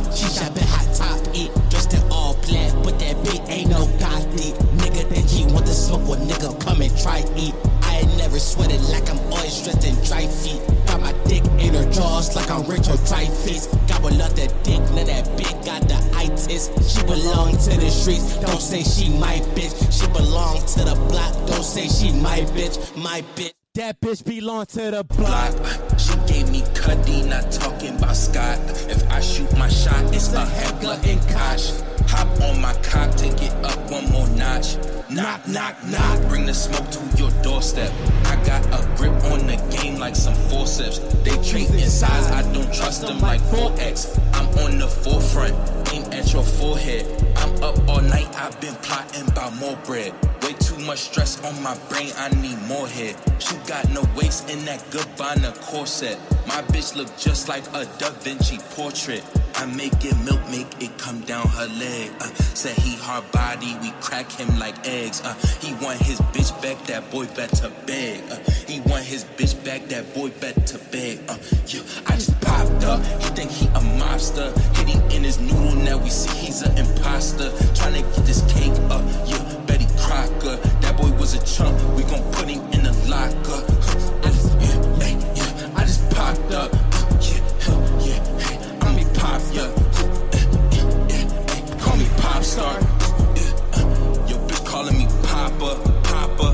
it. 0.01 0.13
She 0.13 0.27
been 0.53 0.67
hot 0.67 0.87
top 0.95 1.19
it. 1.33 1.49
Dressed 1.69 1.93
in 1.93 2.03
all 2.11 2.33
black, 2.47 2.73
but 2.83 2.99
that 2.99 3.15
bitch 3.25 3.49
ain't 3.49 3.69
no 3.69 3.85
gothic. 3.99 4.53
Nigga 4.77 5.07
think 5.09 5.27
he 5.29 5.45
want 5.53 5.65
to 5.65 5.73
smoke 5.73 6.07
with 6.07 6.19
nigga, 6.27 6.59
come 6.63 6.81
and 6.81 6.97
try 6.99 7.23
it. 7.25 7.55
I 7.83 7.97
ain't 7.99 8.17
never 8.17 8.39
sweated 8.39 8.81
like 8.89 9.09
I'm 9.09 9.19
always 9.31 9.61
dressed 9.63 9.85
in 9.85 9.95
dry 10.03 10.27
feet. 10.27 10.61
Got 10.87 11.01
my 11.01 11.13
dick 11.25 11.43
in 11.59 11.73
her 11.73 11.89
jaws 11.91 12.35
like 12.35 12.49
I'm 12.49 12.63
dry 13.07 13.25
face. 13.25 13.67
Gobble 13.87 14.21
up 14.21 14.33
that 14.33 14.53
dick, 14.63 14.79
now 14.91 15.03
that 15.03 15.25
bitch 15.37 15.65
got 15.65 15.81
the 15.87 15.97
itis. 16.15 16.69
She 16.87 17.01
belong 17.03 17.57
to 17.57 17.77
the 17.79 17.89
streets, 17.89 18.37
don't 18.37 18.61
say 18.61 18.83
she 18.83 19.09
my 19.17 19.37
bitch. 19.55 19.75
She 19.91 20.07
belong 20.07 20.59
to 20.59 20.83
the 20.83 20.95
block, 21.09 21.33
don't 21.47 21.63
say 21.63 21.87
she 21.87 22.11
my 22.11 22.41
bitch, 22.55 22.77
my 22.97 23.21
bitch. 23.35 23.57
That 23.78 24.01
bitch 24.01 24.25
belong 24.25 24.65
to 24.73 24.89
the 24.89 25.03
block. 25.03 25.53
She 25.99 26.15
gave 26.25 26.49
me 26.49 26.63
Cuddy, 26.73 27.21
not 27.21 27.51
talking 27.51 27.95
about 27.95 28.15
Scott. 28.15 28.57
If 28.89 29.07
I 29.11 29.19
shoot 29.19 29.55
my 29.55 29.69
shot, 29.69 30.03
it's 30.15 30.34
a 30.34 30.43
heckler 30.43 30.97
and 31.03 31.21
koch. 31.30 31.61
Hop 32.09 32.28
on 32.41 32.59
my 32.59 32.73
cock, 32.82 33.15
take 33.15 33.39
it 33.39 33.53
up 33.63 33.78
one 33.91 34.09
more 34.09 34.28
notch. 34.30 34.78
Knock, 35.11 35.47
knock, 35.47 35.75
knock. 35.86 36.28
Bring 36.28 36.47
the 36.47 36.55
smoke 36.55 36.89
to 36.89 37.17
your 37.19 37.30
doorstep. 37.43 37.93
I 38.25 38.43
got 38.43 38.65
a 38.73 38.84
grip 38.97 39.13
on 39.25 39.45
the 39.45 39.57
game 39.69 39.99
like 39.99 40.15
some 40.15 40.34
forceps. 40.49 40.97
They 41.23 41.38
treat 41.43 41.69
in 41.69 41.88
size, 41.88 42.32
I 42.32 42.41
don't 42.51 42.73
trust 42.73 43.03
them 43.03 43.19
like 43.19 43.41
4X. 43.41 44.17
I'm 44.34 44.47
on 44.57 44.80
the 44.80 44.88
forefront, 44.88 45.53
aim 45.93 46.01
at 46.13 46.34
your 46.34 46.41
forehead. 46.41 47.05
I'm 47.38 47.61
up 47.61 47.78
all 47.88 48.01
night, 48.01 48.28
I've 48.41 48.59
been 48.59 48.73
plotting 48.78 49.28
about 49.30 49.55
more 49.57 49.78
bread. 49.86 50.15
Way 50.47 50.53
too 50.53 50.79
much 50.85 50.99
stress 50.99 51.43
on 51.43 51.61
my 51.61 51.77
brain, 51.89 52.13
I 52.15 52.29
need 52.39 52.57
more 52.69 52.87
head. 52.87 53.17
She 53.37 53.57
got 53.67 53.83
no 53.89 54.01
waist 54.15 54.49
in 54.49 54.63
that 54.63 54.79
Gabbana 54.91 55.53
corset. 55.59 56.17
My 56.47 56.61
bitch 56.71 56.95
look 56.95 57.09
just 57.17 57.49
like 57.49 57.67
a 57.73 57.83
Da 57.99 58.11
Vinci 58.21 58.57
portrait. 58.71 59.25
I 59.55 59.65
make 59.65 60.05
it 60.05 60.17
milk, 60.23 60.39
make 60.49 60.81
it 60.81 60.97
come 60.97 61.19
down 61.21 61.45
her 61.49 61.67
leg. 61.67 62.11
Uh, 62.21 62.31
said 62.55 62.77
he 62.77 62.95
hard 62.95 63.29
body, 63.33 63.75
we 63.81 63.91
crack 63.99 64.31
him 64.31 64.57
like 64.57 64.87
eggs. 64.87 65.21
Uh, 65.21 65.33
he 65.59 65.73
want 65.83 65.99
his 65.99 66.21
bitch 66.31 66.53
back, 66.61 66.81
that 66.85 67.11
boy 67.11 67.25
better 67.35 67.69
beg. 67.85 68.23
Uh, 68.31 68.37
he 68.65 68.79
want 68.89 69.03
his 69.03 69.25
bitch 69.25 69.61
back, 69.65 69.83
that 69.89 70.13
boy 70.13 70.29
better 70.39 70.79
beg. 70.93 71.19
Uh, 71.27 71.35
yeah, 71.65 71.81
I 72.07 72.13
just 72.15 72.39
popped 72.39 72.85
up. 72.85 73.03
He 73.21 73.29
think 73.35 73.51
he 73.51 73.67
a 73.67 73.81
mobster. 73.99 74.55
Hit 74.77 75.13
in 75.13 75.25
his 75.25 75.41
noodle, 75.41 75.75
now 75.83 75.97
we 75.97 76.09
see 76.09 76.29
he's 76.37 76.61
an 76.61 76.77
imposter. 76.77 77.49
Tryna 77.75 77.99
get 78.15 78.25
this 78.25 78.41
cake 78.53 78.71
up, 78.89 79.03
yeah, 79.27 79.43
That 80.08 80.95
boy 80.97 81.12
was 81.20 81.34
a 81.34 81.43
chump, 81.43 81.78
we 81.95 82.03
gon' 82.03 82.24
put 82.32 82.47
him 82.47 82.62
in 82.72 82.84
the 82.84 82.93
locker. 83.10 83.62
I 85.76 85.84
just 85.84 86.10
popped 86.12 86.51
up. 86.53 86.74
I'm 88.82 88.95
Call 91.80 91.97
me 91.97 92.05
uh, 92.58 92.74
Your 94.28 94.39
bitch 94.47 94.66
calling 94.66 94.97
me 94.97 95.08
Papa, 95.24 95.72
Papa. 96.03 96.47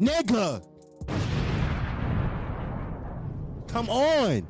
Nigga. 0.00 0.75
Come 3.76 3.90
on. 3.90 4.46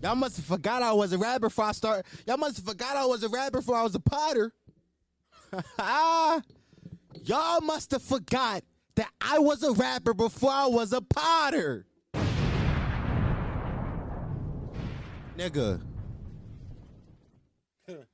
Y'all 0.00 0.14
must 0.14 0.36
have 0.36 0.44
forgot 0.44 0.80
I 0.80 0.92
was 0.92 1.12
a 1.12 1.18
rapper 1.18 1.48
before 1.48 1.64
I 1.64 1.72
start. 1.72 2.06
Y'all 2.24 2.36
must 2.36 2.54
have 2.54 2.64
forgot 2.64 2.96
I 2.96 3.04
was 3.04 3.24
a 3.24 3.28
rapper 3.28 3.58
before 3.58 3.74
I 3.74 3.82
was 3.82 3.96
a 3.96 3.98
potter. 3.98 4.52
Y'all 7.24 7.60
must 7.62 7.90
have 7.90 8.02
forgot 8.02 8.62
that 8.94 9.10
I 9.20 9.40
was 9.40 9.64
a 9.64 9.72
rapper 9.72 10.14
before 10.14 10.52
I 10.52 10.68
was 10.68 10.92
a 10.92 11.00
potter. 11.00 11.84
Nigga. 15.36 15.80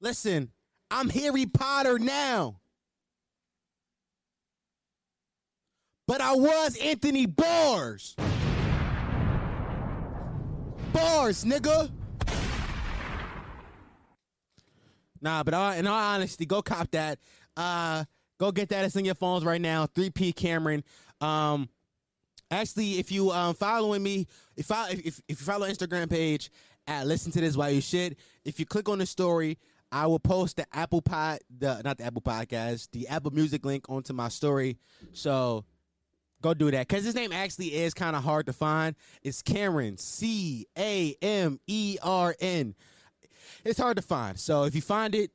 Listen, 0.00 0.50
I'm 0.90 1.10
Harry 1.10 1.44
Potter 1.44 1.98
now. 1.98 2.58
But 6.06 6.22
I 6.22 6.32
was 6.32 6.78
Anthony 6.78 7.26
Bars. 7.26 8.16
Bars, 10.96 11.44
nigga. 11.44 11.90
Nah, 15.20 15.42
but 15.42 15.52
all, 15.52 15.72
in 15.72 15.86
all 15.86 15.94
honesty, 15.94 16.46
go 16.46 16.62
cop 16.62 16.90
that. 16.92 17.18
Uh, 17.54 18.04
go 18.38 18.50
get 18.50 18.70
that. 18.70 18.86
It's 18.86 18.96
in 18.96 19.04
your 19.04 19.14
phones 19.14 19.44
right 19.44 19.60
now. 19.60 19.84
3P 19.84 20.32
Camern. 20.32 20.82
Um, 21.20 21.68
actually, 22.50 22.98
if 22.98 23.12
you 23.12 23.30
um 23.30 23.54
following 23.54 24.02
me, 24.02 24.26
if 24.56 24.72
I 24.72 24.92
if 24.92 25.20
if 25.28 25.40
you 25.40 25.44
follow 25.44 25.68
Instagram 25.68 26.08
page 26.08 26.50
at 26.86 27.06
listen 27.06 27.30
to 27.32 27.42
this 27.42 27.58
while 27.58 27.70
you 27.70 27.82
shit, 27.82 28.16
if 28.46 28.58
you 28.58 28.64
click 28.64 28.88
on 28.88 28.98
the 28.98 29.06
story, 29.06 29.58
I 29.92 30.06
will 30.06 30.18
post 30.18 30.56
the 30.56 30.66
Apple 30.72 31.02
Pod, 31.02 31.40
the 31.58 31.82
not 31.82 31.98
the 31.98 32.04
Apple 32.04 32.22
Podcast, 32.22 32.88
the 32.92 33.08
Apple 33.08 33.32
Music 33.32 33.66
link 33.66 33.84
onto 33.90 34.14
my 34.14 34.28
story. 34.28 34.78
So 35.12 35.66
go 36.42 36.54
do 36.54 36.70
that 36.70 36.86
because 36.88 37.04
his 37.04 37.14
name 37.14 37.32
actually 37.32 37.74
is 37.74 37.94
kind 37.94 38.16
of 38.16 38.22
hard 38.22 38.46
to 38.46 38.52
find. 38.52 38.94
It's 39.22 39.42
Camern 39.42 39.98
C 39.98 40.66
A 40.78 41.14
M 41.22 41.60
E 41.66 41.98
R 42.02 42.34
N. 42.40 42.74
It's 43.64 43.78
hard 43.78 43.96
to 43.96 44.02
find. 44.02 44.38
So 44.38 44.64
if 44.64 44.74
you 44.74 44.82
find 44.82 45.14
it, 45.14 45.30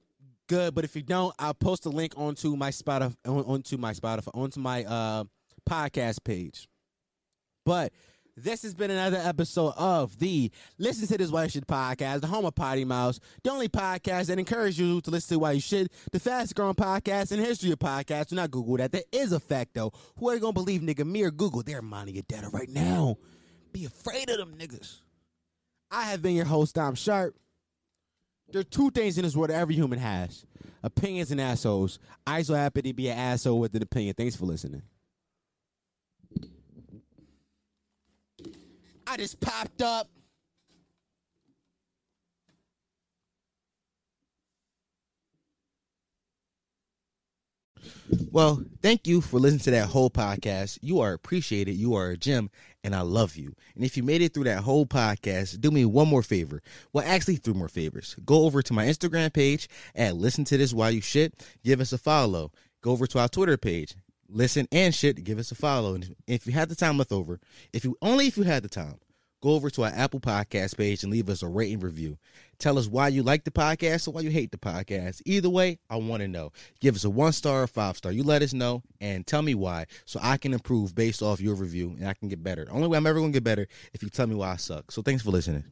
good. 0.47 0.74
But 0.76 0.84
if 0.84 0.95
you 0.95 1.02
don't, 1.02 1.34
I'll 1.39 1.54
post 1.54 1.86
a 1.86 1.89
link 1.89 2.14
onto 2.18 2.56
my 2.56 2.70
Spotify, 2.72 3.16
on- 3.26 3.45
onto 3.45 3.78
my 3.78 3.93
Spotify, 3.93 4.30
onto 4.34 4.60
my 4.60 4.84
uh 4.86 5.24
podcast 5.70 6.24
page. 6.24 6.68
But 7.66 7.93
this 8.44 8.64
has 8.64 8.74
been 8.74 8.92
another 8.92 9.18
episode 9.18 9.74
of 9.78 10.18
the 10.20 10.52
Listen 10.78 11.08
to 11.08 11.18
This 11.18 11.32
While 11.32 11.44
You 11.44 11.50
Shit 11.50 11.68
podcast, 11.68 12.22
the 12.22 12.28
home 12.28 12.46
of 12.46 12.56
Potty 12.56 12.86
Mouse, 12.86 13.20
the 13.44 13.52
only 13.52 13.70
podcast 13.70 14.28
that 14.28 14.39
encourages 14.39 14.80
you 14.80 15.02
to 15.02 15.12
listen 15.12 15.36
to 15.36 15.39
Why 15.39 15.52
you 15.54 15.62
shit, 15.62 15.92
the 16.12 16.20
fastest 16.20 16.56
growing 16.56 16.76
podcast 16.76 17.32
in 17.32 17.39
the 17.39 17.46
history 17.46 17.72
of 17.72 17.80
podcasts. 17.80 18.28
Do 18.28 18.36
not 18.36 18.52
Google 18.52 18.78
that. 18.78 18.92
That 18.92 19.06
is 19.12 19.32
a 19.32 19.39
fact, 19.39 19.74
though. 19.74 19.92
Who 20.18 20.30
are 20.30 20.36
you 20.36 20.39
going 20.39 20.54
to 20.54 20.60
believe, 20.60 20.82
nigga? 20.82 21.06
Me 21.06 21.24
or 21.24 21.32
Google? 21.32 21.64
They're 21.64 21.82
minding 21.82 22.16
your 22.16 22.24
data 22.28 22.50
right 22.50 22.70
now. 22.70 23.18
Be 23.72 23.86
afraid 23.86 24.30
of 24.30 24.38
them 24.38 24.56
niggas. 24.58 25.00
I 25.92 26.04
have 26.04 26.22
been 26.22 26.36
your 26.36 26.46
host, 26.46 26.76
Dom 26.76 26.96
Sharpe. 26.96 27.36
There 28.52 28.62
are 28.62 28.66
two 28.66 28.92
things 28.92 29.18
in 29.18 29.24
this 29.24 29.36
world 29.36 29.52
every 29.52 29.76
human 29.76 30.00
has 30.00 30.46
opinions 30.84 31.32
and 31.32 31.39
assholes. 31.39 32.00
I 32.26 32.42
so 32.42 32.54
happen 32.54 32.84
to 32.84 32.94
be 32.94 33.08
an 33.08 33.18
asshole 33.18 33.60
with 33.60 33.76
an 33.76 33.84
opinion. 33.84 34.16
Thanks 34.16 34.36
for 34.36 34.46
listening. 34.46 34.82
I 39.12 39.18
just 39.18 39.41
popped 39.41 39.82
up. 39.82 40.07
Well, 48.32 48.64
thank 48.82 49.07
you 49.07 49.20
for 49.20 49.38
listening 49.38 49.59
to 49.59 49.72
that 49.72 49.89
whole 49.89 50.09
podcast. 50.09 50.80
You 50.82 51.01
are 51.01 51.12
appreciated. 51.12 51.74
You 51.74 51.93
are 51.95 52.12
a 52.12 52.18
gem, 52.18 52.49
and 52.86 52.95
I 52.95 53.01
love 53.01 53.36
you. 53.36 53.53
And 53.76 53.84
if 53.84 53.97
you 53.97 54.03
made 54.03 54.22
it 54.22 54.34
through 54.34 54.45
that 54.45 54.64
whole 54.64 54.86
podcast, 54.86 55.59
do 55.59 55.72
me 55.72 55.84
one 55.84 56.07
more 56.07 56.24
favor. 56.24 56.62
Well, 56.93 57.03
actually, 57.05 57.36
three 57.36 57.53
more 57.53 57.68
favors. 57.68 58.16
Go 58.24 58.45
over 58.45 58.62
to 58.62 58.72
my 58.72 58.86
Instagram 58.86 59.34
page 59.34 59.68
and 59.93 60.22
listen 60.22 60.45
to 60.45 60.57
this 60.57 60.74
while 60.74 60.91
you 60.91 61.01
shit. 61.01 61.45
Give 61.66 61.82
us 61.82 61.91
a 61.91 61.97
follow. 61.97 62.53
Go 62.82 62.91
over 62.91 63.07
to 63.07 63.20
our 63.20 63.28
Twitter 63.28 63.57
page. 63.57 63.93
Listen 64.32 64.68
and 64.72 64.96
shit. 64.96 65.24
Give 65.24 65.40
us 65.40 65.52
a 65.52 65.56
follow. 65.56 65.96
And 65.96 66.16
if 66.26 66.48
you 66.48 66.54
had 66.54 66.70
the 66.70 66.76
time 66.76 66.98
left 66.98 67.12
over, 67.12 67.40
if 67.74 67.84
you 67.84 67.98
only 68.02 68.28
if 68.28 68.38
you 68.38 68.44
had 68.44 68.64
the 68.64 68.70
time, 68.70 68.96
go 69.42 69.50
over 69.52 69.70
to 69.70 69.84
our 69.84 69.92
Apple 69.94 70.22
Podcast 70.22 70.78
page 70.78 71.04
and 71.04 71.12
leave 71.12 71.30
us 71.30 71.44
a 71.44 71.48
rating 71.48 71.80
review. 71.80 72.18
Tell 72.58 72.78
us 72.78 72.88
why 72.88 73.10
you 73.10 73.24
like 73.24 73.44
the 73.44 73.52
podcast 73.52 74.08
or 74.08 74.12
why 74.12 74.22
you 74.22 74.30
hate 74.30 74.52
the 74.52 74.58
podcast. 74.58 75.22
Either 75.26 75.50
way, 75.50 75.80
I 75.90 75.98
want 75.98 76.22
to 76.22 76.28
know. 76.28 76.52
Give 76.80 76.96
us 76.96 77.04
a 77.04 77.10
one 77.10 77.34
star 77.34 77.64
or 77.64 77.68
five 77.68 77.98
star. 77.98 78.12
You 78.12 78.24
let 78.24 78.42
us 78.42 78.54
know 78.54 78.84
and 79.02 79.26
tell 79.26 79.42
me 79.42 79.56
why 79.56 79.88
so 80.06 80.20
I 80.22 80.38
can 80.38 80.54
improve 80.54 80.96
based 80.96 81.22
off 81.22 81.42
your 81.42 81.56
review 81.56 81.96
and 82.00 82.08
I 82.08 82.14
can 82.14 82.30
get 82.30 82.44
better. 82.44 82.68
Only 82.72 82.88
way 82.88 82.98
I'm 82.98 83.08
ever 83.08 83.20
going 83.20 83.32
to 83.32 83.36
get 83.36 83.44
better 83.44 83.68
if 83.94 84.02
you 84.04 84.10
tell 84.10 84.28
me 84.28 84.36
why 84.36 84.52
I 84.52 84.58
suck. 84.58 84.92
So 84.92 85.02
thanks 85.02 85.24
for 85.24 85.32
listening. 85.32 85.64